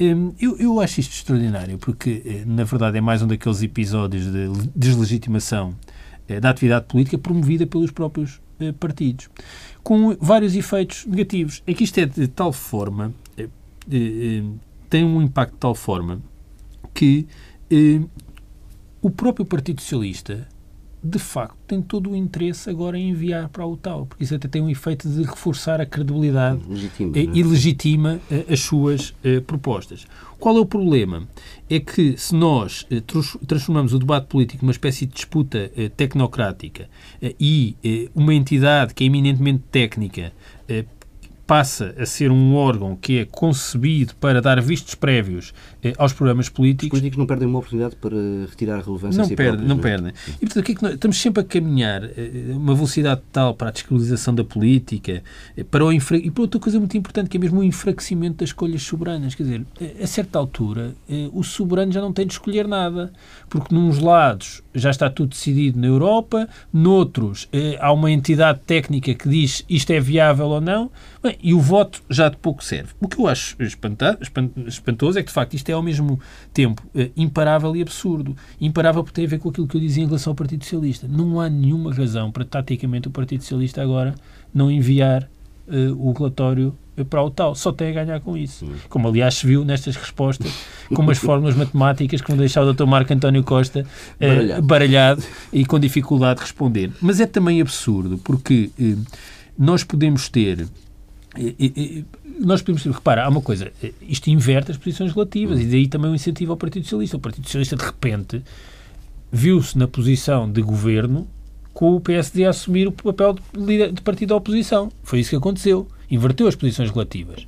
Hum, 0.00 0.32
eu, 0.40 0.58
eu 0.58 0.80
acho 0.80 0.98
isto 0.98 1.12
extraordinário 1.12 1.78
porque, 1.78 2.42
na 2.44 2.64
verdade, 2.64 2.98
é 2.98 3.00
mais 3.00 3.22
um 3.22 3.28
daqueles 3.28 3.62
episódios 3.62 4.24
de 4.32 4.48
deslegitimação 4.74 5.76
da 6.40 6.50
atividade 6.50 6.86
política 6.86 7.18
promovida 7.18 7.66
pelos 7.66 7.90
próprios 7.90 8.40
eh, 8.60 8.72
partidos, 8.72 9.28
com 9.82 10.16
vários 10.20 10.54
efeitos 10.54 11.04
negativos. 11.06 11.62
É 11.66 11.74
que 11.74 11.84
isto 11.84 11.98
é 11.98 12.06
de 12.06 12.28
tal 12.28 12.52
forma, 12.52 13.12
eh, 13.36 14.42
tem 14.88 15.04
um 15.04 15.20
impacto 15.20 15.52
de 15.52 15.58
tal 15.58 15.74
forma 15.74 16.20
que 16.92 17.26
o 19.02 19.10
próprio 19.10 19.44
Partido 19.44 19.80
Socialista 19.80 20.46
de 21.04 21.18
facto, 21.18 21.56
tem 21.66 21.82
todo 21.82 22.10
o 22.10 22.16
interesse 22.16 22.70
agora 22.70 22.98
em 22.98 23.10
enviar 23.10 23.50
para 23.50 23.66
o 23.66 23.76
tal, 23.76 24.06
porque 24.06 24.24
isso 24.24 24.34
até 24.34 24.48
tem 24.48 24.62
um 24.62 24.70
efeito 24.70 25.06
de 25.06 25.22
reforçar 25.22 25.78
a 25.78 25.84
credibilidade 25.84 26.62
legitima, 26.66 27.18
e, 27.18 27.40
é? 27.40 27.44
legitima 27.44 28.20
as 28.50 28.60
suas 28.60 29.10
uh, 29.10 29.42
propostas. 29.46 30.06
Qual 30.44 30.58
é 30.58 30.60
o 30.60 30.66
problema? 30.66 31.26
É 31.70 31.80
que 31.80 32.18
se 32.18 32.34
nós 32.34 32.82
uh, 32.92 33.46
transformamos 33.46 33.94
o 33.94 33.98
debate 33.98 34.26
político 34.26 34.62
numa 34.62 34.72
espécie 34.72 35.06
de 35.06 35.14
disputa 35.14 35.72
uh, 35.74 35.88
tecnocrática 35.88 36.86
e 37.40 38.10
uma 38.14 38.34
entidade 38.34 38.92
que 38.92 39.04
é 39.04 39.06
eminentemente 39.06 39.64
técnica 39.72 40.34
passa 41.46 41.94
a 41.98 42.06
ser 42.06 42.30
um 42.30 42.54
órgão 42.54 42.96
que 42.96 43.18
é 43.18 43.24
concebido 43.24 44.14
para 44.16 44.40
dar 44.40 44.60
vistos 44.62 44.94
prévios 44.94 45.52
eh, 45.82 45.92
aos 45.98 46.12
programas 46.12 46.48
políticos. 46.48 46.96
Os 46.96 47.00
políticos 47.00 47.18
não 47.18 47.26
perdem 47.26 47.46
uma 47.46 47.58
oportunidade 47.58 47.96
para 47.96 48.16
retirar 48.48 48.78
a 48.78 48.82
relevância 48.82 49.18
não 49.18 49.28
si 49.28 49.36
perdem, 49.36 49.66
próprios, 49.66 49.68
não 49.68 49.78
é? 49.78 49.82
perdem. 49.82 50.12
E 50.36 50.46
portanto, 50.46 50.58
o 50.58 50.62
que 50.62 50.86
é 50.86 50.90
estamos 50.94 51.20
sempre 51.20 51.42
a 51.42 51.44
caminhar 51.44 52.04
eh, 52.04 52.52
uma 52.52 52.74
velocidade 52.74 53.20
tal 53.30 53.54
para 53.54 53.68
a 53.68 53.72
descredibilização 53.72 54.34
da 54.34 54.44
política 54.44 55.22
eh, 55.56 55.64
para 55.64 55.84
o 55.84 55.92
infra, 55.92 56.16
e 56.16 56.30
para 56.30 56.42
outra 56.42 56.60
coisa 56.60 56.78
muito 56.78 56.96
importante 56.96 57.28
que 57.28 57.36
é 57.36 57.40
mesmo 57.40 57.60
o 57.60 57.64
enfraquecimento 57.64 58.38
das 58.38 58.48
escolhas 58.48 58.82
soberanas. 58.82 59.34
Quer 59.34 59.42
dizer, 59.42 59.66
eh, 59.80 60.02
a 60.02 60.06
certa 60.06 60.38
altura 60.38 60.94
eh, 61.08 61.28
o 61.32 61.42
soberano 61.42 61.92
já 61.92 62.00
não 62.00 62.12
tem 62.12 62.26
de 62.26 62.32
escolher 62.32 62.66
nada, 62.66 63.12
porque 63.48 63.74
nos 63.74 63.98
lados 63.98 64.62
já 64.74 64.90
está 64.90 65.10
tudo 65.10 65.30
decidido 65.30 65.78
na 65.78 65.86
Europa, 65.86 66.48
noutros 66.72 67.48
eh, 67.52 67.76
há 67.80 67.92
uma 67.92 68.10
entidade 68.10 68.60
técnica 68.66 69.14
que 69.14 69.28
diz 69.28 69.64
isto 69.68 69.90
é 69.90 70.00
viável 70.00 70.46
ou 70.46 70.60
não, 70.60 70.90
Bem, 71.24 71.33
e 71.42 71.54
o 71.54 71.60
voto 71.60 72.02
já 72.10 72.28
de 72.28 72.36
pouco 72.36 72.64
serve. 72.64 72.92
O 73.00 73.08
que 73.08 73.18
eu 73.20 73.26
acho 73.26 73.56
espanta- 73.62 74.18
espantoso 74.66 75.18
é 75.18 75.22
que, 75.22 75.28
de 75.28 75.34
facto, 75.34 75.54
isto 75.54 75.68
é 75.68 75.72
ao 75.72 75.82
mesmo 75.82 76.18
tempo 76.52 76.82
eh, 76.94 77.10
imparável 77.16 77.74
e 77.76 77.82
absurdo. 77.82 78.36
Imparável 78.60 79.02
porque 79.02 79.14
tem 79.16 79.26
a 79.26 79.28
ver 79.28 79.38
com 79.38 79.48
aquilo 79.48 79.66
que 79.66 79.76
eu 79.76 79.80
dizia 79.80 80.02
em 80.02 80.06
relação 80.06 80.30
ao 80.32 80.34
Partido 80.34 80.62
Socialista. 80.64 81.06
Não 81.08 81.40
há 81.40 81.48
nenhuma 81.48 81.92
razão 81.92 82.30
para, 82.30 82.44
taticamente, 82.44 83.08
o 83.08 83.10
Partido 83.10 83.42
Socialista 83.42 83.82
agora 83.82 84.14
não 84.52 84.70
enviar 84.70 85.28
eh, 85.68 85.88
o 85.96 86.12
relatório 86.12 86.74
para 87.10 87.20
o 87.24 87.28
tal. 87.30 87.56
Só 87.56 87.72
tem 87.72 87.88
a 87.88 88.04
ganhar 88.04 88.20
com 88.20 88.36
isso. 88.36 88.66
Como, 88.88 89.08
aliás, 89.08 89.34
se 89.34 89.46
viu 89.46 89.64
nestas 89.64 89.96
respostas, 89.96 90.52
com 90.94 91.02
umas 91.02 91.18
fórmulas 91.18 91.56
matemáticas 91.56 92.20
que 92.20 92.28
vão 92.28 92.36
deixar 92.36 92.62
o 92.62 92.72
Dr. 92.72 92.84
Marco 92.86 93.12
António 93.12 93.42
Costa 93.42 93.84
eh, 94.20 94.28
Baralhado. 94.28 94.62
baralhado 94.62 95.22
e 95.52 95.64
com 95.64 95.78
dificuldade 95.80 96.36
de 96.36 96.42
responder. 96.42 96.92
Mas 97.00 97.18
é 97.18 97.26
também 97.26 97.60
absurdo, 97.60 98.16
porque 98.18 98.70
eh, 98.78 98.94
nós 99.58 99.82
podemos 99.82 100.28
ter 100.28 100.66
e- 101.36 101.72
e- 101.76 102.04
nós 102.40 102.62
podemos 102.62 102.84
repara, 102.84 103.24
há 103.24 103.28
uma 103.28 103.40
coisa, 103.40 103.72
eh, 103.82 103.92
isto 104.02 104.28
inverte 104.30 104.70
as 104.70 104.76
posições 104.76 105.12
relativas 105.12 105.60
e 105.60 105.64
daí 105.64 105.86
também 105.88 106.10
o 106.10 106.14
incentivo 106.14 106.52
ao 106.52 106.56
Partido 106.56 106.84
Socialista. 106.84 107.16
O 107.16 107.20
Partido 107.20 107.44
Socialista, 107.46 107.76
de 107.76 107.84
repente, 107.84 108.42
viu-se 109.32 109.76
na 109.78 109.86
posição 109.88 110.50
de 110.50 110.62
governo 110.62 111.26
com 111.72 111.94
o 111.96 112.00
PSD 112.00 112.44
a 112.44 112.50
assumir 112.50 112.86
o 112.86 112.92
papel 112.92 113.36
de, 113.52 113.90
de 113.92 114.00
partido 114.02 114.28
da 114.30 114.36
oposição. 114.36 114.90
Foi 115.02 115.20
isso 115.20 115.30
que 115.30 115.36
aconteceu. 115.36 115.88
Inverteu 116.10 116.46
as 116.46 116.54
posições 116.54 116.90
relativas. 116.90 117.46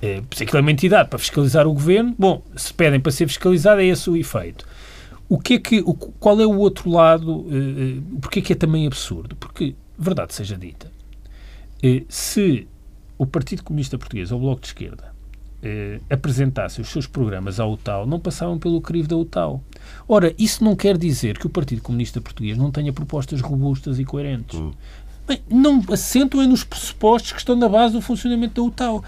Eh, 0.00 0.22
Se 0.34 0.42
aquilo 0.44 0.58
é 0.58 0.60
uma 0.62 0.72
entidade 0.72 1.08
para 1.10 1.18
fiscalizar 1.18 1.66
o 1.66 1.72
governo, 1.72 2.14
bom, 2.18 2.42
se 2.56 2.72
pedem 2.72 2.98
para 3.00 3.12
ser 3.12 3.26
fiscalizado, 3.28 3.80
é 3.80 3.86
esse 3.86 4.08
o 4.08 4.16
efeito. 4.16 4.64
O 5.28 5.38
que 5.38 5.54
é 5.54 5.58
que, 5.58 5.80
o- 5.80 5.92
qual 5.92 6.40
é 6.40 6.46
o 6.46 6.56
outro 6.56 6.88
lado? 6.90 7.46
eh, 7.50 7.98
eh, 7.98 8.00
Porque 8.22 8.38
é 8.38 8.42
que 8.42 8.52
é 8.52 8.56
também 8.56 8.86
absurdo? 8.86 9.36
Porque, 9.36 9.74
verdade 9.98 10.32
seja 10.34 10.56
dita, 10.56 10.90
se 12.08 12.66
o 13.18 13.26
Partido 13.26 13.64
Comunista 13.64 13.98
Português 13.98 14.32
ou 14.32 14.38
o 14.38 14.42
Bloco 14.42 14.62
de 14.62 14.68
Esquerda 14.68 15.12
eh, 15.62 16.00
apresentasse 16.08 16.80
os 16.80 16.88
seus 16.88 17.06
programas 17.06 17.58
à 17.58 17.66
UTAU, 17.66 18.06
não 18.06 18.20
passavam 18.20 18.58
pelo 18.58 18.80
crivo 18.80 19.08
da 19.08 19.16
UTAU. 19.16 19.60
Ora, 20.06 20.32
isso 20.38 20.62
não 20.62 20.76
quer 20.76 20.96
dizer 20.96 21.36
que 21.36 21.46
o 21.46 21.50
Partido 21.50 21.82
Comunista 21.82 22.20
Português 22.20 22.56
não 22.56 22.70
tenha 22.70 22.92
propostas 22.92 23.40
robustas 23.40 23.98
e 23.98 24.04
coerentes. 24.04 24.58
Bem, 25.28 25.42
não 25.50 25.84
assentam 25.92 26.40
é 26.40 26.46
nos 26.46 26.64
pressupostos 26.64 27.32
que 27.32 27.38
estão 27.38 27.54
na 27.54 27.68
base 27.68 27.92
do 27.92 28.00
funcionamento 28.00 28.54
da 28.54 28.62
UTAU. 28.62 29.04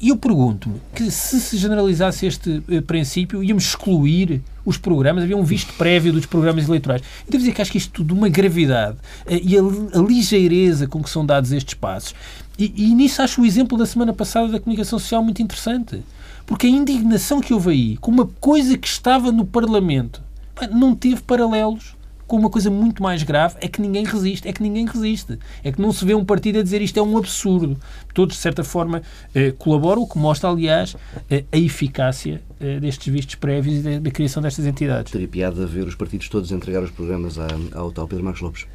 E 0.00 0.10
eu 0.10 0.16
pergunto-me 0.16 0.80
que 0.94 1.10
se 1.10 1.40
se 1.40 1.56
generalizasse 1.56 2.24
este 2.26 2.62
eh, 2.68 2.80
princípio, 2.80 3.42
íamos 3.42 3.64
excluir 3.64 4.40
os 4.64 4.76
programas, 4.78 5.24
havia 5.24 5.36
um 5.36 5.42
visto 5.42 5.72
prévio 5.72 6.12
dos 6.12 6.26
programas 6.26 6.68
eleitorais. 6.68 7.02
Devo 7.28 7.38
dizer 7.38 7.52
que 7.52 7.60
acho 7.60 7.72
que 7.72 7.78
isto 7.78 7.90
tudo 7.90 8.14
uma 8.14 8.28
gravidade 8.28 8.98
eh, 9.26 9.40
e 9.42 9.58
a, 9.58 9.60
a 9.60 10.00
ligeireza 10.00 10.86
com 10.86 11.02
que 11.02 11.10
são 11.10 11.26
dados 11.26 11.50
estes 11.50 11.74
passos. 11.74 12.14
E, 12.56 12.72
e 12.76 12.94
nisso 12.94 13.20
acho 13.20 13.42
o 13.42 13.44
exemplo 13.44 13.76
da 13.76 13.84
semana 13.84 14.12
passada 14.12 14.46
da 14.46 14.60
comunicação 14.60 15.00
social 15.00 15.24
muito 15.24 15.42
interessante. 15.42 16.04
Porque 16.46 16.68
a 16.68 16.70
indignação 16.70 17.40
que 17.40 17.52
houve 17.52 17.70
aí 17.70 17.96
com 17.96 18.12
uma 18.12 18.26
coisa 18.40 18.78
que 18.78 18.86
estava 18.86 19.32
no 19.32 19.44
Parlamento 19.44 20.22
não 20.70 20.94
teve 20.94 21.20
paralelos 21.22 21.96
com 22.26 22.36
uma 22.36 22.50
coisa 22.50 22.70
muito 22.70 23.02
mais 23.02 23.22
grave, 23.22 23.56
é 23.60 23.68
que 23.68 23.80
ninguém 23.80 24.04
resiste, 24.04 24.48
é 24.48 24.52
que 24.52 24.62
ninguém 24.62 24.86
resiste. 24.86 25.38
É 25.62 25.70
que 25.70 25.80
não 25.80 25.92
se 25.92 26.04
vê 26.04 26.14
um 26.14 26.24
partido 26.24 26.58
a 26.58 26.62
dizer 26.62 26.80
isto 26.82 26.98
é 26.98 27.02
um 27.02 27.16
absurdo. 27.16 27.78
Todos, 28.12 28.36
de 28.36 28.42
certa 28.42 28.64
forma, 28.64 29.02
eh, 29.34 29.52
colaboram, 29.58 30.02
o 30.02 30.08
que 30.08 30.18
mostra, 30.18 30.48
aliás, 30.48 30.96
eh, 31.30 31.44
a 31.52 31.58
eficácia 31.58 32.42
eh, 32.60 32.80
destes 32.80 33.12
vistos 33.12 33.34
prévios 33.34 33.76
e 33.76 33.82
da, 33.82 33.98
da 33.98 34.10
criação 34.10 34.42
destas 34.42 34.66
entidades. 34.66 35.12
Teria 35.12 35.28
piada 35.28 35.66
ver 35.66 35.86
os 35.86 35.94
partidos 35.94 36.28
todos 36.28 36.50
entregar 36.50 36.82
os 36.82 36.90
programas 36.90 37.38
à, 37.38 37.46
ao 37.74 37.92
tal 37.92 38.08
Pedro 38.08 38.24
Marcos 38.24 38.42
Lopes. 38.42 38.66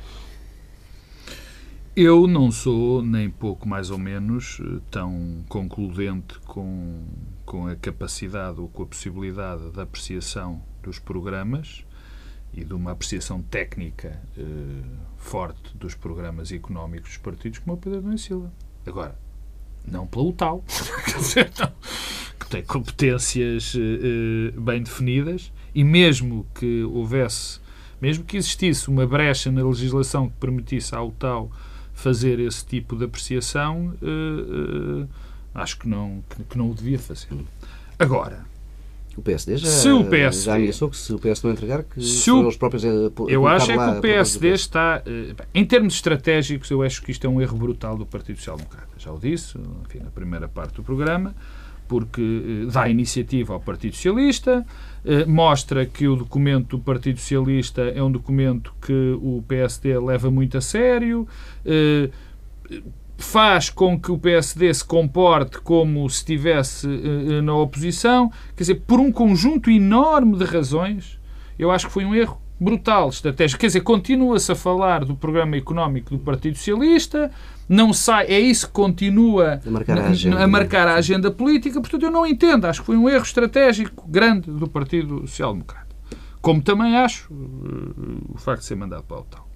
Eu 1.95 2.27
não 2.27 2.51
sou, 2.51 3.01
nem 3.01 3.29
pouco 3.29 3.67
mais 3.67 3.89
ou 3.89 3.97
menos, 3.97 4.61
eh, 4.61 4.79
tão 4.89 5.43
concludente 5.49 6.39
com, 6.45 7.03
com 7.45 7.67
a 7.67 7.75
capacidade 7.75 8.61
ou 8.61 8.69
com 8.69 8.83
a 8.83 8.85
possibilidade 8.85 9.69
de 9.71 9.81
apreciação 9.81 10.61
dos 10.81 10.99
programas 10.99 11.83
e 12.53 12.63
de 12.63 12.73
uma 12.73 12.91
apreciação 12.91 13.41
técnica 13.41 14.19
eh, 14.37 14.43
forte 15.17 15.75
dos 15.77 15.95
programas 15.95 16.51
económicos 16.51 17.11
dos 17.11 17.17
partidos 17.17 17.59
como 17.59 17.75
o 17.75 17.77
Pedro 17.77 18.01
Domingos 18.01 18.23
Silva. 18.23 18.51
Agora, 18.85 19.17
não 19.85 20.07
dizer, 21.17 21.51
não, 21.59 21.71
que 22.39 22.47
tem 22.49 22.63
competências 22.63 23.73
eh, 23.75 23.79
eh, 23.79 24.59
bem 24.59 24.81
definidas 24.81 25.51
e 25.73 25.83
mesmo 25.83 26.45
que 26.55 26.83
houvesse, 26.83 27.59
mesmo 28.01 28.23
que 28.23 28.37
existisse 28.37 28.89
uma 28.89 29.05
brecha 29.05 29.51
na 29.51 29.63
legislação 29.63 30.29
que 30.29 30.35
permitisse 30.37 30.95
à 30.95 31.03
UTAU 31.03 31.51
fazer 31.93 32.39
esse 32.39 32.65
tipo 32.65 32.95
de 32.95 33.05
apreciação, 33.05 33.93
eh, 34.01 35.03
eh, 35.03 35.07
acho 35.53 35.77
que 35.77 35.87
não, 35.87 36.23
que, 36.29 36.43
que 36.43 36.57
não 36.57 36.71
o 36.71 36.73
devia 36.73 36.97
fazer. 36.97 37.27
Agora, 37.97 38.45
O 39.19 39.21
PSD 39.21 39.57
já, 39.57 39.67
Se 39.67 39.89
o 39.89 40.05
PS 40.05 40.43
já 40.45 40.55
ameaçou 40.55 40.89
que 40.89 40.95
se 40.97 41.13
o 41.13 41.19
PS 41.19 41.43
não 41.43 41.51
entregar, 41.51 41.83
que 41.83 42.01
Se 42.01 42.31
o- 42.31 42.41
eles 42.41 42.55
próprios 42.55 42.85
a, 42.85 42.87
eu 43.27 43.45
acho 43.47 43.71
é 43.71 43.75
que 43.77 43.97
o 43.97 44.01
PSD 44.01 44.51
PS. 44.53 44.61
está. 44.61 45.01
eh, 45.05 45.35
Em 45.53 45.65
termos 45.65 45.93
estratégicos, 45.95 46.71
eu 46.71 46.81
acho 46.81 47.01
que 47.03 47.11
isto 47.11 47.27
é 47.27 47.29
um 47.29 47.41
erro 47.41 47.57
brutal 47.57 47.97
do 47.97 48.05
Partido 48.05 48.37
Social 48.37 48.55
Democrata. 48.57 48.87
Já 48.97 49.11
o 49.11 49.19
disse, 49.19 49.57
enfim, 49.85 49.99
na 49.99 50.09
primeira 50.09 50.47
parte 50.47 50.75
do 50.75 50.83
programa, 50.83 51.35
porque 51.87 52.21
eh, 52.21 52.71
dá 52.71 52.87
iniciativa 52.87 53.53
ao 53.53 53.59
Partido 53.59 53.95
Socialista, 53.95 54.65
eh, 55.03 55.25
mostra 55.25 55.85
que 55.85 56.07
o 56.07 56.15
documento 56.15 56.77
do 56.77 56.83
Partido 56.83 57.19
Socialista 57.19 57.81
é 57.81 58.01
um 58.01 58.11
documento 58.11 58.73
que 58.81 59.17
o 59.21 59.43
PSD 59.47 59.99
leva 59.99 60.31
muito 60.31 60.57
a 60.57 60.61
sério, 60.61 61.27
faz 63.19 63.69
com 63.69 63.99
que 63.99 64.11
o 64.11 64.17
PSD 64.17 64.73
se 64.73 64.83
comporte 64.83 65.59
como 65.59 66.09
se 66.09 66.17
estivesse 66.17 66.87
eh, 66.87 67.41
na 67.41 67.53
oposição, 67.53 68.31
quer 68.55 68.63
dizer, 68.63 68.75
por 68.87 68.99
um 68.99 69.11
conjunto 69.11 69.69
enorme 69.69 70.37
de 70.37 70.45
razões, 70.45 71.19
eu 71.57 71.69
acho 71.69 71.87
que 71.87 71.91
foi 71.93 72.05
um 72.05 72.15
erro 72.15 72.39
brutal 72.59 73.09
estratégico. 73.09 73.59
Quer 73.59 73.67
dizer, 73.67 73.81
continua-se 73.81 74.51
a 74.51 74.55
falar 74.55 75.05
do 75.05 75.15
programa 75.15 75.55
económico 75.55 76.11
do 76.11 76.19
Partido 76.19 76.57
Socialista, 76.57 77.31
não 77.67 77.93
sai, 77.93 78.25
é 78.27 78.39
isso 78.39 78.67
que 78.67 78.73
continua 78.73 79.61
A 79.65 79.69
marcar 79.69 79.97
a 79.97 80.07
agenda. 80.07 80.43
a 80.43 80.47
marcar 80.47 80.87
a 80.87 80.95
agenda 80.95 81.29
política, 81.29 81.79
portanto 81.79 82.03
eu 82.03 82.11
não 82.11 82.25
entendo, 82.25 82.65
acho 82.65 82.79
que 82.81 82.85
foi 82.85 82.97
um 82.97 83.07
erro 83.07 83.23
estratégico 83.23 84.07
grande 84.07 84.49
do 84.49 84.67
Partido 84.67 85.19
Social 85.27 85.53
Democrata. 85.53 85.87
Como 86.41 86.61
também 86.61 86.95
acho 86.97 87.31
eh, 87.31 88.33
o 88.33 88.37
facto 88.37 88.61
de 88.61 88.65
ser 88.65 88.75
mandado 88.75 89.03
para 89.03 89.19
o 89.19 89.23
tal. 89.23 89.48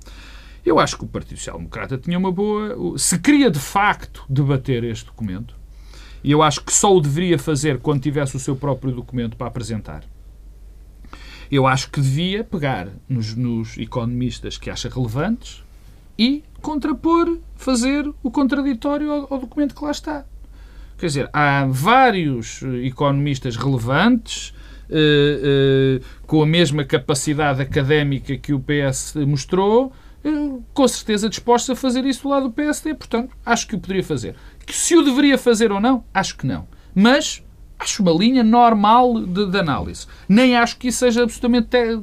Eu 0.66 0.80
acho 0.80 0.97
que 0.97 1.03
o 1.03 1.07
Partido 1.07 1.38
Social 1.38 1.57
Democrata 1.57 1.97
tinha 1.97 2.18
uma 2.18 2.32
boa. 2.32 2.97
Se 2.97 3.20
queria 3.20 3.51
de 3.51 3.59
facto 3.59 4.24
debater 4.30 4.84
este 4.84 5.05
documento, 5.05 5.55
e 6.24 6.32
eu 6.32 6.41
acho 6.41 6.64
que 6.64 6.72
só 6.72 6.95
o 6.95 7.01
deveria 7.01 7.38
fazer 7.38 7.80
quando 7.80 8.01
tivesse 8.01 8.36
o 8.38 8.39
seu 8.39 8.55
próprio 8.55 8.93
documento 8.93 9.36
para 9.36 9.47
apresentar, 9.47 10.03
eu 11.51 11.68
acho 11.68 11.91
que 11.91 11.99
devia 11.99 12.43
pegar 12.43 12.88
nos, 13.07 13.36
nos 13.36 13.78
economistas 13.78 14.57
que 14.57 14.70
acha 14.70 14.89
relevantes 14.89 15.64
e 16.18 16.43
contrapor, 16.61 17.38
fazer 17.55 18.09
o 18.24 18.32
contraditório 18.32 19.11
ao, 19.11 19.34
ao 19.34 19.39
documento 19.39 19.76
que 19.76 19.84
lá 19.84 19.91
está. 19.91 20.26
Quer 20.97 21.07
dizer, 21.07 21.30
há 21.34 21.66
vários 21.70 22.61
economistas 22.84 23.57
relevantes, 23.57 24.53
eh, 24.89 25.99
eh, 25.99 26.05
com 26.26 26.41
a 26.41 26.45
mesma 26.45 26.86
capacidade 26.86 27.61
académica 27.61 28.38
que 28.38 28.53
o 28.53 28.59
PS 28.59 29.16
mostrou, 29.28 29.91
com 30.74 30.88
certeza 30.88 31.30
dispostos 31.30 31.70
a 31.72 31.76
fazer 31.76 32.06
isso 32.06 32.24
do 32.24 32.30
lado 32.30 32.44
do 32.48 32.52
PSD. 32.54 32.94
Portanto, 32.94 33.36
acho 33.46 33.68
que 33.68 33.76
o 33.76 33.80
poderia 33.80 34.04
fazer. 34.04 34.36
Que 34.66 34.74
se 34.74 34.96
o 34.96 35.04
deveria 35.04 35.38
fazer 35.38 35.72
ou 35.72 35.80
não, 35.80 36.04
acho 36.14 36.38
que 36.38 36.46
não. 36.48 36.68
Mas 36.96 37.44
acho 37.78 38.02
uma 38.02 38.12
linha 38.14 38.44
normal 38.44 39.20
de, 39.26 39.46
de 39.52 39.58
análise. 39.60 40.08
Nem 40.30 40.56
acho 40.56 40.78
que 40.78 40.88
isso 40.88 41.00
seja 41.00 41.24
absolutamente 41.24 41.68
te- 41.68 42.02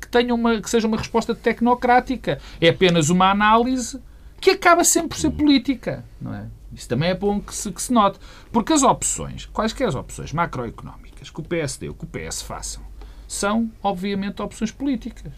que 0.00 0.08
tenha 0.08 0.34
uma 0.34 0.60
que 0.60 0.70
seja 0.70 0.86
uma 0.88 0.96
resposta 0.96 1.34
tecnocrática. 1.34 2.38
É 2.60 2.68
apenas 2.70 3.10
uma 3.10 3.30
análise 3.30 4.00
que 4.40 4.50
acaba 4.52 4.84
sempre 4.84 5.10
por 5.10 5.18
ser 5.18 5.30
política, 5.30 6.04
não 6.20 6.32
é? 6.34 6.46
Isso 6.72 6.88
também 6.88 7.10
é 7.10 7.14
bom 7.14 7.40
que 7.40 7.54
se, 7.54 7.70
que 7.72 7.82
se 7.82 7.92
note. 7.92 8.18
Porque 8.52 8.72
as 8.72 8.82
opções, 8.82 9.46
quaisquer 9.46 9.88
as 9.88 9.94
opções 9.94 10.32
macroeconómicas 10.32 11.28
que 11.30 11.40
o 11.40 11.42
PSD 11.42 11.88
ou 11.88 11.94
que 11.94 12.04
o 12.04 12.06
PS 12.08 12.40
façam, 12.42 12.82
são, 13.26 13.70
obviamente, 13.82 14.40
opções 14.40 14.70
políticas. 14.70 15.32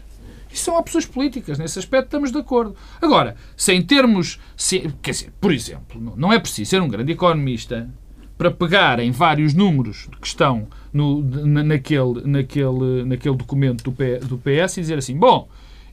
Isso 0.51 0.65
são 0.65 0.77
opções 0.77 1.05
políticas, 1.05 1.57
nesse 1.57 1.79
aspecto 1.79 2.05
estamos 2.05 2.31
de 2.31 2.37
acordo. 2.37 2.75
Agora, 3.01 3.35
se 3.55 3.73
em 3.73 3.81
termos. 3.81 4.39
Se, 4.55 4.93
quer 5.01 5.11
dizer, 5.11 5.33
por 5.39 5.51
exemplo, 5.51 6.13
não 6.17 6.31
é 6.31 6.39
preciso 6.39 6.69
ser 6.69 6.81
um 6.81 6.87
grande 6.87 7.11
economista 7.11 7.89
para 8.37 8.49
pegar 8.49 8.99
em 8.99 9.11
vários 9.11 9.53
números 9.53 10.09
que 10.19 10.25
estão 10.25 10.67
no, 10.91 11.21
naquele, 11.21 12.21
naquele, 12.25 13.03
naquele 13.05 13.35
documento 13.35 13.83
do, 13.83 13.91
P, 13.91 14.17
do 14.19 14.37
PS 14.37 14.77
e 14.77 14.81
dizer 14.81 14.97
assim: 14.97 15.15
bom, 15.15 15.47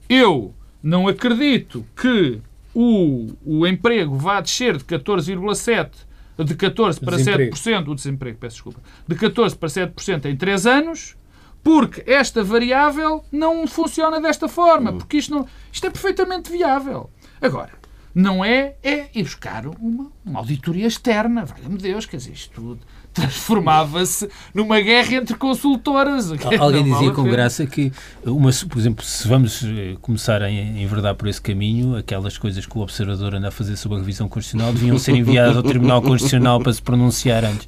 eu 0.09 0.55
não 0.83 1.07
acredito 1.07 1.85
que 1.95 2.41
o, 2.75 3.27
o 3.45 3.67
emprego 3.67 4.17
vá 4.17 4.41
descer 4.41 4.79
de 4.79 4.85
14,7% 4.85 5.91
de 6.45 6.55
14 6.55 7.01
para 7.01 7.17
desemprego. 7.17 7.57
7%, 7.57 7.89
o 7.89 7.95
desemprego, 7.95 8.39
peço 8.39 8.57
desculpa, 8.57 8.81
de 9.07 9.15
14 9.15 9.57
para 9.57 9.69
7% 9.69 10.27
em 10.27 10.37
3 10.37 10.67
anos, 10.67 11.17
porque 11.69 12.03
esta 12.07 12.43
variável 12.43 13.23
não 13.31 13.67
funciona 13.67 14.19
desta 14.19 14.49
forma, 14.49 14.91
porque 14.95 15.19
isto, 15.19 15.35
não, 15.35 15.47
isto 15.71 15.87
é 15.87 15.91
perfeitamente 15.91 16.51
viável. 16.51 17.11
Agora, 17.43 17.73
não 18.15 18.43
é, 18.43 18.77
é 18.83 19.11
ir 19.15 19.25
buscar 19.25 19.67
uma, 19.67 20.11
uma 20.25 20.39
auditoria 20.39 20.87
externa, 20.87 21.45
valha-me 21.45 21.77
Deus, 21.77 22.07
quer 22.07 22.17
dizer, 22.17 22.33
isto 22.33 22.55
tudo 22.55 22.87
transformava-se 23.19 24.29
numa 24.55 24.81
guerra 24.81 25.15
entre 25.15 25.37
consultoras. 25.37 26.33
Alguém 26.59 26.85
dizia 26.85 27.11
com 27.11 27.25
graça 27.25 27.67
que, 27.67 27.93
uma, 28.25 28.51
por 28.69 28.79
exemplo, 28.79 29.05
se 29.05 29.27
vamos 29.27 29.63
eh, 29.65 29.97
começar 30.01 30.43
a 30.43 30.51
enverdar 30.51 31.15
por 31.15 31.29
esse 31.29 31.41
caminho, 31.41 31.97
aquelas 31.97 32.39
coisas 32.39 32.65
que 32.65 32.79
o 32.79 32.81
observador 32.81 33.35
anda 33.35 33.49
a 33.49 33.51
fazer 33.51 33.77
sobre 33.77 33.99
a 33.99 34.01
revisão 34.01 34.29
constitucional 34.29 34.73
deviam 34.73 34.99
ser 34.99 35.15
enviadas 35.15 35.57
ao 35.57 35.63
Tribunal 35.63 36.03
Constitucional 36.03 36.61
para 36.61 36.73
se 36.73 36.83
pronunciar 36.83 37.45
antes. 37.45 37.67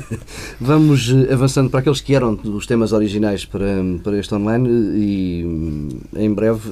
Vamos 0.60 1.10
eh, 1.10 1.32
avançando 1.32 1.70
para 1.70 1.80
aqueles 1.80 2.00
que 2.00 2.14
eram 2.14 2.38
os 2.44 2.66
temas 2.66 2.92
originais 2.92 3.44
para, 3.44 3.66
para 4.02 4.18
este 4.18 4.34
online 4.34 4.68
e 4.96 5.44
hum, 5.44 5.88
em 6.16 6.32
breve, 6.32 6.70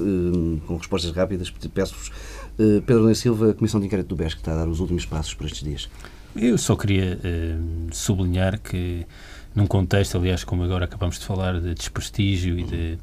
com 0.65 0.77
respostas 0.77 1.11
rápidas, 1.11 1.51
peço-vos, 1.73 2.11
eh, 2.59 2.81
Pedro 2.85 3.13
Silva, 3.15 3.51
a 3.51 3.53
Comissão 3.53 3.79
de 3.79 3.87
Inquérito 3.87 4.09
do 4.09 4.15
BES, 4.15 4.33
que 4.33 4.41
está 4.41 4.53
a 4.53 4.57
dar 4.57 4.67
os 4.67 4.79
últimos 4.79 5.05
passos 5.05 5.33
para 5.33 5.47
estes 5.47 5.63
dias. 5.63 5.89
Eu 6.35 6.57
só 6.57 6.75
queria 6.75 7.17
uh, 7.17 7.93
sublinhar 7.93 8.59
que, 8.59 9.05
num 9.53 9.67
contexto, 9.67 10.17
aliás, 10.17 10.43
como 10.43 10.63
agora 10.63 10.85
acabamos 10.85 11.19
de 11.19 11.25
falar, 11.25 11.59
de 11.59 11.73
desprestígio 11.73 12.57
e 12.57 12.63
de. 12.63 12.99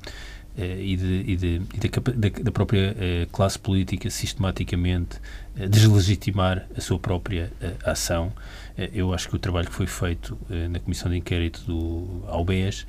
Uh, 0.59 0.63
e, 0.63 0.97
de, 0.97 1.25
e, 1.27 1.37
de, 1.37 1.63
e 1.73 1.89
da, 1.89 2.43
da, 2.43 2.51
própria 2.51 2.91
uh, 2.91 3.31
classe 3.31 3.57
política 3.57 4.11
sistematicamente 4.11 5.19
deslegitimar 5.55 6.67
a 6.77 6.81
sua 6.81 6.99
própria 6.99 7.53
ação. 7.85 8.33
eu 8.93 9.15
acho 9.15 9.29
que 9.29 9.37
o 9.37 9.39
trabalho 9.39 9.69
que 9.69 9.75
foi 9.75 9.87
feito 9.87 10.37
na 10.71 10.79
Comissão 10.81 11.11
de 11.11 11.19
Inquérito 11.19 11.63
do 11.67 12.25
AUBES 12.27 12.87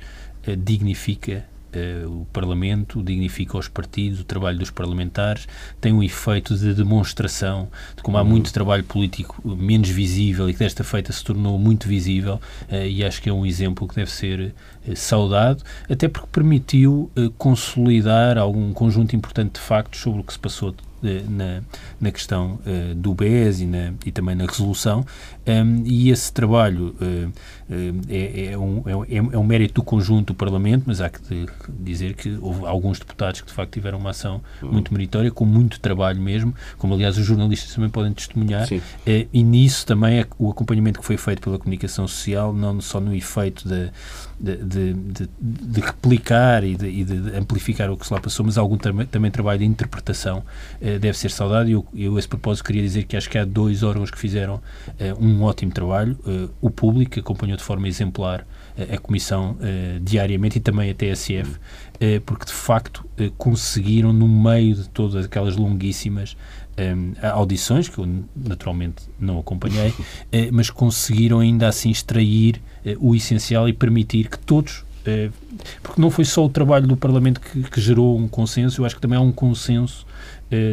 dignifica 0.58 1.46
o 2.06 2.26
Parlamento, 2.32 3.02
dignifica 3.02 3.56
os 3.56 3.68
partidos, 3.68 4.20
o 4.20 4.24
trabalho 4.24 4.58
dos 4.58 4.70
parlamentares, 4.70 5.46
tem 5.80 5.92
um 5.92 6.02
efeito 6.02 6.56
de 6.56 6.74
demonstração 6.74 7.68
de 7.96 8.02
como 8.02 8.16
há 8.18 8.24
muito 8.24 8.48
uhum. 8.48 8.52
trabalho 8.52 8.84
político 8.84 9.40
menos 9.44 9.88
visível 9.88 10.48
e 10.48 10.52
que 10.52 10.58
desta 10.58 10.84
feita 10.84 11.12
se 11.12 11.24
tornou 11.24 11.58
muito 11.58 11.88
visível 11.88 12.40
uh, 12.70 12.74
e 12.86 13.04
acho 13.04 13.22
que 13.22 13.28
é 13.28 13.32
um 13.32 13.46
exemplo 13.46 13.88
que 13.88 13.94
deve 13.94 14.10
ser 14.10 14.54
uh, 14.86 14.96
saudado, 14.96 15.62
até 15.90 16.08
porque 16.08 16.28
permitiu 16.30 17.10
consolidar 17.38 18.38
algum 18.38 18.72
conjunto 18.72 19.14
importante 19.16 19.54
de 19.54 19.60
factos 19.60 20.00
sobre 20.00 20.20
o 20.20 20.24
que 20.24 20.32
se 20.32 20.38
passou 20.38 20.74
na, 21.02 21.62
na 22.00 22.12
questão 22.12 22.58
uh, 22.66 22.94
do 22.94 23.14
BES 23.14 23.60
e, 23.60 23.66
na, 23.66 23.92
e 24.06 24.12
também 24.12 24.34
na 24.34 24.46
resolução, 24.46 25.04
um, 25.46 25.82
e 25.84 26.10
esse 26.10 26.32
trabalho 26.32 26.94
uh, 27.00 27.32
é, 28.08 28.52
é, 28.52 28.58
um, 28.58 28.82
é, 28.86 29.16
é, 29.16 29.38
um 29.38 29.44
mérito 29.44 29.74
do 29.74 29.82
conjunto 29.82 30.28
do 30.28 30.34
Parlamento, 30.34 30.84
mas 30.86 31.00
há 31.00 31.08
que 31.08 31.46
dizer 31.68 32.14
que 32.14 32.38
houve 32.40 32.64
alguns 32.66 32.98
deputados 32.98 33.40
que 33.40 33.46
de 33.48 33.52
facto 33.52 33.72
tiveram 33.72 33.98
uma 33.98 34.10
ação 34.10 34.40
muito 34.62 34.92
meritória, 34.92 35.30
com 35.30 35.44
muito 35.44 35.80
trabalho 35.80 36.20
mesmo, 36.20 36.54
como 36.78 36.94
aliás 36.94 37.18
os 37.18 37.24
jornalistas 37.24 37.74
também 37.74 37.90
podem 37.90 38.12
testemunhar, 38.12 38.68
uh, 38.68 39.28
e 39.32 39.42
nisso 39.42 39.84
também 39.84 40.20
é 40.20 40.26
o 40.38 40.50
acompanhamento 40.50 41.00
que 41.00 41.06
foi 41.06 41.16
feito 41.16 41.42
pela 41.42 41.58
comunicação 41.58 42.06
social, 42.06 42.52
não 42.52 42.80
só 42.80 43.00
no 43.00 43.14
efeito 43.14 43.68
de, 43.68 43.90
de, 44.38 44.92
de, 44.94 45.28
de 45.40 45.80
replicar 45.80 46.62
e, 46.62 46.72
e 46.72 47.04
de, 47.04 47.36
amplificar 47.36 47.90
o 47.90 47.96
que 47.96 48.06
se 48.06 48.12
lá 48.12 48.20
passou, 48.20 48.46
mas 48.46 48.58
algum 48.58 48.76
também, 48.76 49.06
também 49.06 49.30
trabalho 49.30 49.60
de 49.60 49.64
interpretação 49.64 50.44
deve 50.80 51.14
ser 51.14 51.30
saudado. 51.30 51.68
E 51.68 51.72
eu, 51.72 51.86
eu, 51.94 52.16
a 52.16 52.18
esse 52.18 52.28
propósito, 52.28 52.64
queria 52.64 52.82
dizer 52.82 53.04
que 53.04 53.16
acho 53.16 53.30
que 53.30 53.38
há 53.38 53.44
dois 53.44 53.82
órgãos 53.82 54.10
que 54.10 54.18
fizeram 54.18 54.60
um 55.18 55.31
ótimo 55.40 55.72
trabalho. 55.72 56.18
o 56.60 56.70
público, 56.70 57.18
acompanhou 57.18 57.56
de 57.56 57.62
forma 57.62 57.88
exemplar 57.88 58.46
a 58.92 58.98
Comissão 58.98 59.56
diariamente, 60.02 60.58
e 60.58 60.60
também 60.60 60.90
a 60.90 60.94
TSF, 60.94 61.58
porque 62.26 62.46
de 62.46 62.52
facto 62.52 63.06
conseguiram, 63.38 64.12
no 64.12 64.28
meio 64.28 64.74
de 64.74 64.88
todas 64.88 65.24
aquelas 65.24 65.56
longuíssimas 65.56 66.36
audições, 67.32 67.88
que 67.88 67.98
eu 67.98 68.08
naturalmente 68.34 69.04
não 69.18 69.38
acompanhei, 69.38 69.94
mas 70.52 70.70
conseguiram 70.70 71.40
ainda 71.40 71.68
assim 71.68 71.90
extrair 71.90 72.60
o 72.98 73.14
essencial 73.14 73.68
e 73.68 73.72
permitir 73.72 74.28
que 74.28 74.38
todos 74.38 74.84
porque 75.82 76.00
não 76.00 76.10
foi 76.10 76.24
só 76.24 76.44
o 76.44 76.48
trabalho 76.48 76.86
do 76.86 76.96
Parlamento 76.96 77.40
que, 77.40 77.62
que, 77.64 77.80
gerou 77.80 78.16
um 78.16 78.28
consenso, 78.28 78.80
eu 78.80 78.86
acho 78.86 78.94
que 78.94 79.00
também 79.00 79.18
há 79.18 79.20
um 79.20 79.32
consenso 79.32 80.06
eh, 80.06 80.11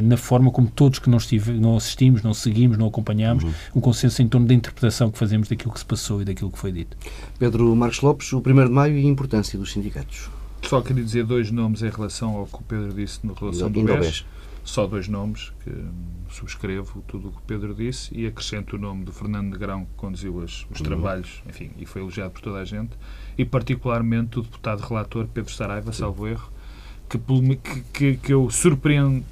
na 0.04 0.18
forma 0.18 0.52
como 0.52 0.70
todos 0.70 1.00
que 1.00 1.10
não, 1.10 1.18
estive, 1.18 1.54
não 1.54 1.78
assistimos, 1.78 2.22
não 2.22 2.34
seguimos, 2.34 2.78
não 2.78 2.88
acompanhamos, 2.88 3.44
uhum. 3.44 3.54
um 3.76 3.82
consenso 3.82 4.22
em 4.22 4.28
torno 4.28 4.48
da 4.48 4.54
interpretação 4.54 5.10
que 5.10 5.18
fazemos 5.18 5.48
daquilo 5.48 5.72
que 5.72 5.80
se 5.80 5.86
passou 5.86 6.22
e 6.22 6.26
daquilo 6.26 6.52
que 6.52 6.60
foi 6.60 6.72
dito. 6.72 6.98
Pedro 7.38 7.76
Marcos 7.76 8.02
Lopes, 8.02 8.32
o 8.34 8.40
1 8.40 8.42
de 8.42 8.54
maio 8.70 8.98
e 8.98 9.06
a 9.06 9.10
importância 9.10 9.58
dos 9.58 9.72
sindicatos. 9.72 10.30
Só 10.64 10.82
queria 10.82 11.04
dizer 11.04 11.26
dois 11.26 11.52
nomes 11.52 11.82
em 11.82 11.90
relação 11.90 12.36
ao 12.36 12.46
que 12.46 12.56
o 12.56 12.62
Pedro 12.64 12.94
disse 12.94 13.26
na 13.26 13.34
relação 13.34 13.72
do 13.72 13.84
BES. 13.84 14.26
Só 14.64 14.86
dois 14.86 15.08
nomes 15.08 15.52
que 15.64 15.72
subscrevo 16.30 17.04
tudo 17.08 17.30
o 17.30 17.32
que 17.32 17.38
o 17.38 17.42
Pedro 17.42 17.74
disse 17.74 18.16
e 18.16 18.28
acrescento 18.28 18.76
o 18.76 18.80
nome 18.80 19.04
do 19.04 19.12
Fernando 19.12 19.52
Negrão, 19.52 19.86
que 19.86 19.94
conduziu 19.96 20.42
as, 20.42 20.68
os 20.70 20.80
uhum. 20.80 20.86
trabalhos, 20.86 21.42
enfim, 21.48 21.72
e 21.78 21.86
foi 21.86 22.02
elogiado 22.02 22.32
por 22.32 22.42
toda 22.42 22.60
a 22.60 22.66
gente, 22.66 22.92
e 23.38 23.46
particularmente 23.46 24.38
o 24.38 24.44
deputado 24.44 24.82
relator 24.82 25.28
Pedro 25.34 25.52
Saraiva, 25.52 25.92
salvo 25.92 26.28
erro, 26.28 26.52
que, 27.18 27.84
que, 27.93 28.18
que 28.18 28.34
eu 28.34 28.49
surpreendo 28.49 29.24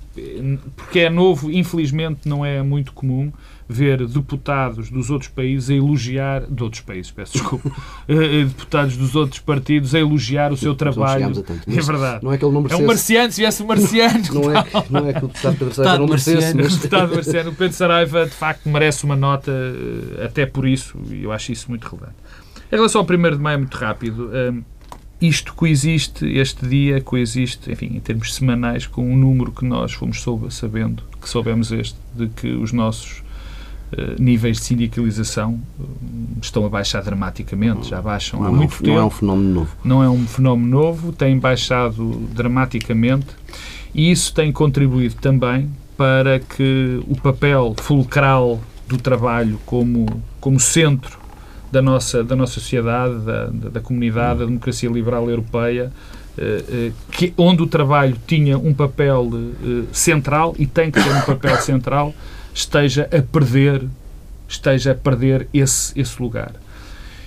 porque 0.76 1.00
é 1.00 1.10
novo, 1.10 1.52
infelizmente 1.52 2.28
não 2.28 2.44
é 2.44 2.62
muito 2.62 2.92
comum 2.92 3.32
ver 3.70 4.08
deputados 4.08 4.90
dos 4.90 5.10
outros 5.10 5.30
países 5.30 5.70
a 5.70 5.74
elogiar, 5.74 6.42
de 6.50 6.64
outros 6.64 6.82
países, 6.82 7.12
peço 7.12 7.34
desculpa, 7.34 7.70
eh, 8.08 8.14
eh, 8.14 8.44
deputados 8.46 8.96
dos 8.96 9.14
outros 9.14 9.40
partidos 9.40 9.94
a 9.94 10.00
elogiar 10.00 10.54
o 10.54 10.58
seu 10.58 10.74
trabalho. 10.74 11.34
Tanto, 11.34 11.70
é 11.70 11.82
verdade. 11.82 12.24
Não 12.24 12.32
é 12.32 12.38
que 12.38 12.46
ele 12.46 12.54
não 12.54 12.62
merecesse. 12.62 12.82
É 12.82 12.86
um 12.86 12.88
marciano, 12.88 13.32
se 13.32 13.42
viesse 13.42 13.64
um 13.64 13.66
marciano. 13.66 14.24
Não 14.34 14.58
é, 14.58 14.64
que, 14.64 14.94
não 14.94 15.08
é 15.08 15.14
que 15.14 15.26
o 15.26 15.28
deputado 15.28 15.58
Pedro 15.58 15.74
Saraiva 15.74 16.00
não 16.00 16.08
merecesse. 16.08 16.56
Mas... 16.56 16.74
O 16.74 16.78
deputado 16.78 17.16
marciano, 17.16 17.50
o 17.50 17.56
Pedro 17.56 17.74
Saraiva, 17.76 18.26
de 18.26 18.32
facto, 18.32 18.70
merece 18.70 19.04
uma 19.04 19.16
nota, 19.16 19.52
eh, 19.52 20.26
até 20.26 20.46
por 20.46 20.66
isso, 20.66 20.98
e 21.12 21.24
eu 21.24 21.32
acho 21.34 21.52
isso 21.52 21.70
muito 21.70 21.84
relevante. 21.84 22.16
Em 22.72 22.76
relação 22.76 23.02
ao 23.02 23.08
1 23.08 23.08
de 23.36 23.38
maio, 23.38 23.60
muito 23.60 23.76
rápido, 23.76 24.30
isto 25.20 25.54
coexiste, 25.54 26.26
este 26.26 26.68
dia 26.68 27.02
coexiste, 27.02 27.72
enfim, 27.72 27.92
em 27.96 28.00
termos 28.00 28.36
semanais, 28.36 28.86
com 28.86 29.04
um 29.04 29.18
número 29.18 29.52
que 29.52 29.66
nós 29.66 29.94
fomos 29.94 30.22
soube, 30.22 30.54
sabendo, 30.54 31.04
que 31.20 31.28
soubemos 31.28 31.72
este, 31.72 31.98
de 32.16 32.28
que 32.28 32.50
os 32.50 32.72
nossos 32.72 33.24
uh, 33.94 34.22
níveis 34.22 34.58
de 34.58 34.66
sindicalização 34.66 35.60
uh, 35.80 35.88
estão 36.40 36.66
a 36.66 36.70
baixar 36.70 37.02
dramaticamente, 37.02 37.90
já 37.90 38.00
baixam 38.00 38.42
não 38.42 38.48
há 38.48 38.52
muito 38.52 38.78
tempo. 38.78 38.90
Não 38.90 38.98
é 38.98 39.06
um 39.06 39.10
fenómeno 39.10 39.54
novo. 39.54 39.78
Não 39.84 40.04
é 40.04 40.10
um 40.10 40.28
fenómeno 40.28 40.70
novo, 40.70 41.12
tem 41.12 41.40
baixado 41.40 42.28
dramaticamente 42.34 43.28
e 43.94 44.12
isso 44.12 44.32
tem 44.34 44.52
contribuído 44.52 45.16
também 45.16 45.70
para 45.98 46.40
que 46.40 47.02
o 47.08 47.20
papel 47.20 47.74
fulcral 47.82 48.62
do 48.88 48.98
trabalho 49.00 49.60
como, 49.66 50.22
como 50.40 50.60
centro 50.60 51.27
da 51.72 51.82
nossa, 51.82 52.24
da 52.24 52.36
nossa 52.36 52.54
sociedade, 52.54 53.20
da, 53.20 53.46
da 53.70 53.80
comunidade, 53.80 54.40
da 54.40 54.46
democracia 54.46 54.90
liberal 54.90 55.30
europeia, 55.30 55.92
eh, 56.38 56.64
eh, 56.70 56.92
que, 57.12 57.34
onde 57.38 57.64
o 57.64 57.68
trabalho 57.68 58.16
tinha 58.26 58.58
um 58.58 58.74
papel 58.74 59.30
eh, 59.34 59.84
central 59.92 60.56
e 60.58 60.66
tem 60.66 60.92
que 60.92 61.02
ter 61.04 61.10
um 61.10 61.22
papel 61.22 61.58
central, 61.58 62.14
esteja 62.54 63.10
a 63.12 63.22
perder, 63.22 63.84
esteja 64.48 64.92
a 64.92 64.96
perder 64.96 65.48
esse, 65.54 66.00
esse 66.00 66.22
lugar. 66.22 66.54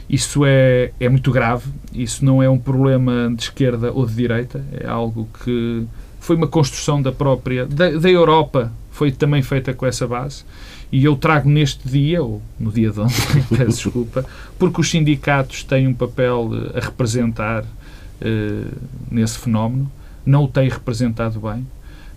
Isso 0.09 0.45
é, 0.45 0.93
é 0.99 1.09
muito 1.09 1.31
grave, 1.31 1.71
isso 1.93 2.25
não 2.25 2.43
é 2.43 2.49
um 2.49 2.59
problema 2.59 3.33
de 3.35 3.43
esquerda 3.43 3.93
ou 3.93 4.07
de 4.07 4.15
direita, 4.15 4.65
é 4.73 4.87
algo 4.87 5.29
que 5.45 5.87
foi 6.19 6.37
uma 6.37 6.49
construção 6.49 7.01
da 7.01 7.13
própria, 7.13 7.65
da, 7.67 7.91
da 7.91 8.11
Europa, 8.11 8.73
foi 8.91 9.13
também 9.13 9.43
feita 9.43 9.73
com 9.73 9.87
essa 9.87 10.07
base 10.07 10.45
e 10.93 11.05
eu 11.05 11.17
trago 11.17 11.49
neste 11.49 11.89
dia, 11.89 12.23
ou 12.23 12.43
no 12.59 12.73
dia 12.73 12.91
de 12.91 13.01
ontem, 13.01 13.45
peço 13.49 13.91
desculpa, 13.91 14.25
porque 14.59 14.81
os 14.81 14.91
sindicatos 14.91 15.63
têm 15.63 15.87
um 15.87 15.95
papel 15.95 16.51
eh, 16.53 16.79
a 16.79 16.81
representar 16.81 17.63
uh, 17.63 18.79
nesse 19.11 19.39
fenómeno, 19.39 19.91
não 20.27 20.45
o 20.45 20.49
têm 20.49 20.69
representado 20.69 21.41
bem. 21.41 21.67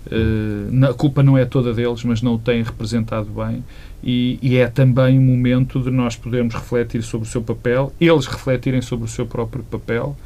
Uh, 0.05 0.85
a 0.85 0.93
culpa 0.93 1.23
não 1.23 1.37
é 1.37 1.45
toda 1.45 1.73
deles, 1.73 2.03
mas 2.03 2.21
não 2.21 2.35
o 2.35 2.39
têm 2.39 2.61
representado 2.63 3.29
bem. 3.29 3.63
E, 4.03 4.37
e, 4.41 4.57
é 4.57 4.67
também 4.67 5.17
um 5.17 5.21
momento 5.21 5.79
de 5.79 5.89
nós 5.89 6.15
podermos 6.15 6.53
refletir 6.53 7.01
sobre 7.03 7.25
o 7.25 7.31
seu 7.31 7.41
papel, 7.41 7.93
eles 8.01 8.25
refletirem 8.25 8.81
sobre 8.81 9.05
o 9.05 9.07
seu 9.07 9.25
próprio 9.25 9.63
papel 9.63 10.17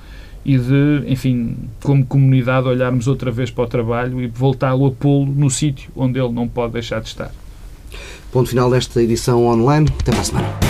e 0.43 0.58
de, 0.58 1.04
enfim, 1.08 1.56
como 1.84 2.04
comunidade, 2.06 2.68
olharmos 2.68 3.08
outra 3.08 3.30
vez 3.30 3.52
para 3.52 3.66
o 3.66 3.68
trabalho 3.68 4.20
e 4.20 4.28
voltá-lo 4.28 4.88
a 4.88 4.91
pô-lo 4.91 5.26
no 5.26 5.50
sítio 5.50 5.91
onde 5.95 6.20
ele 6.20 6.32
não 6.32 6.48
pode 6.48 6.74
deixar 6.74 7.02
de 7.02 7.10
estar. 7.10 7.32
Ponto 8.32 8.50
final 8.50 8.70
desta 8.70 9.02
edição 9.02 9.45
online. 9.45 9.88
Até 10.00 10.12
para 10.12 10.22
a 10.22 10.24
semana. 10.24 10.66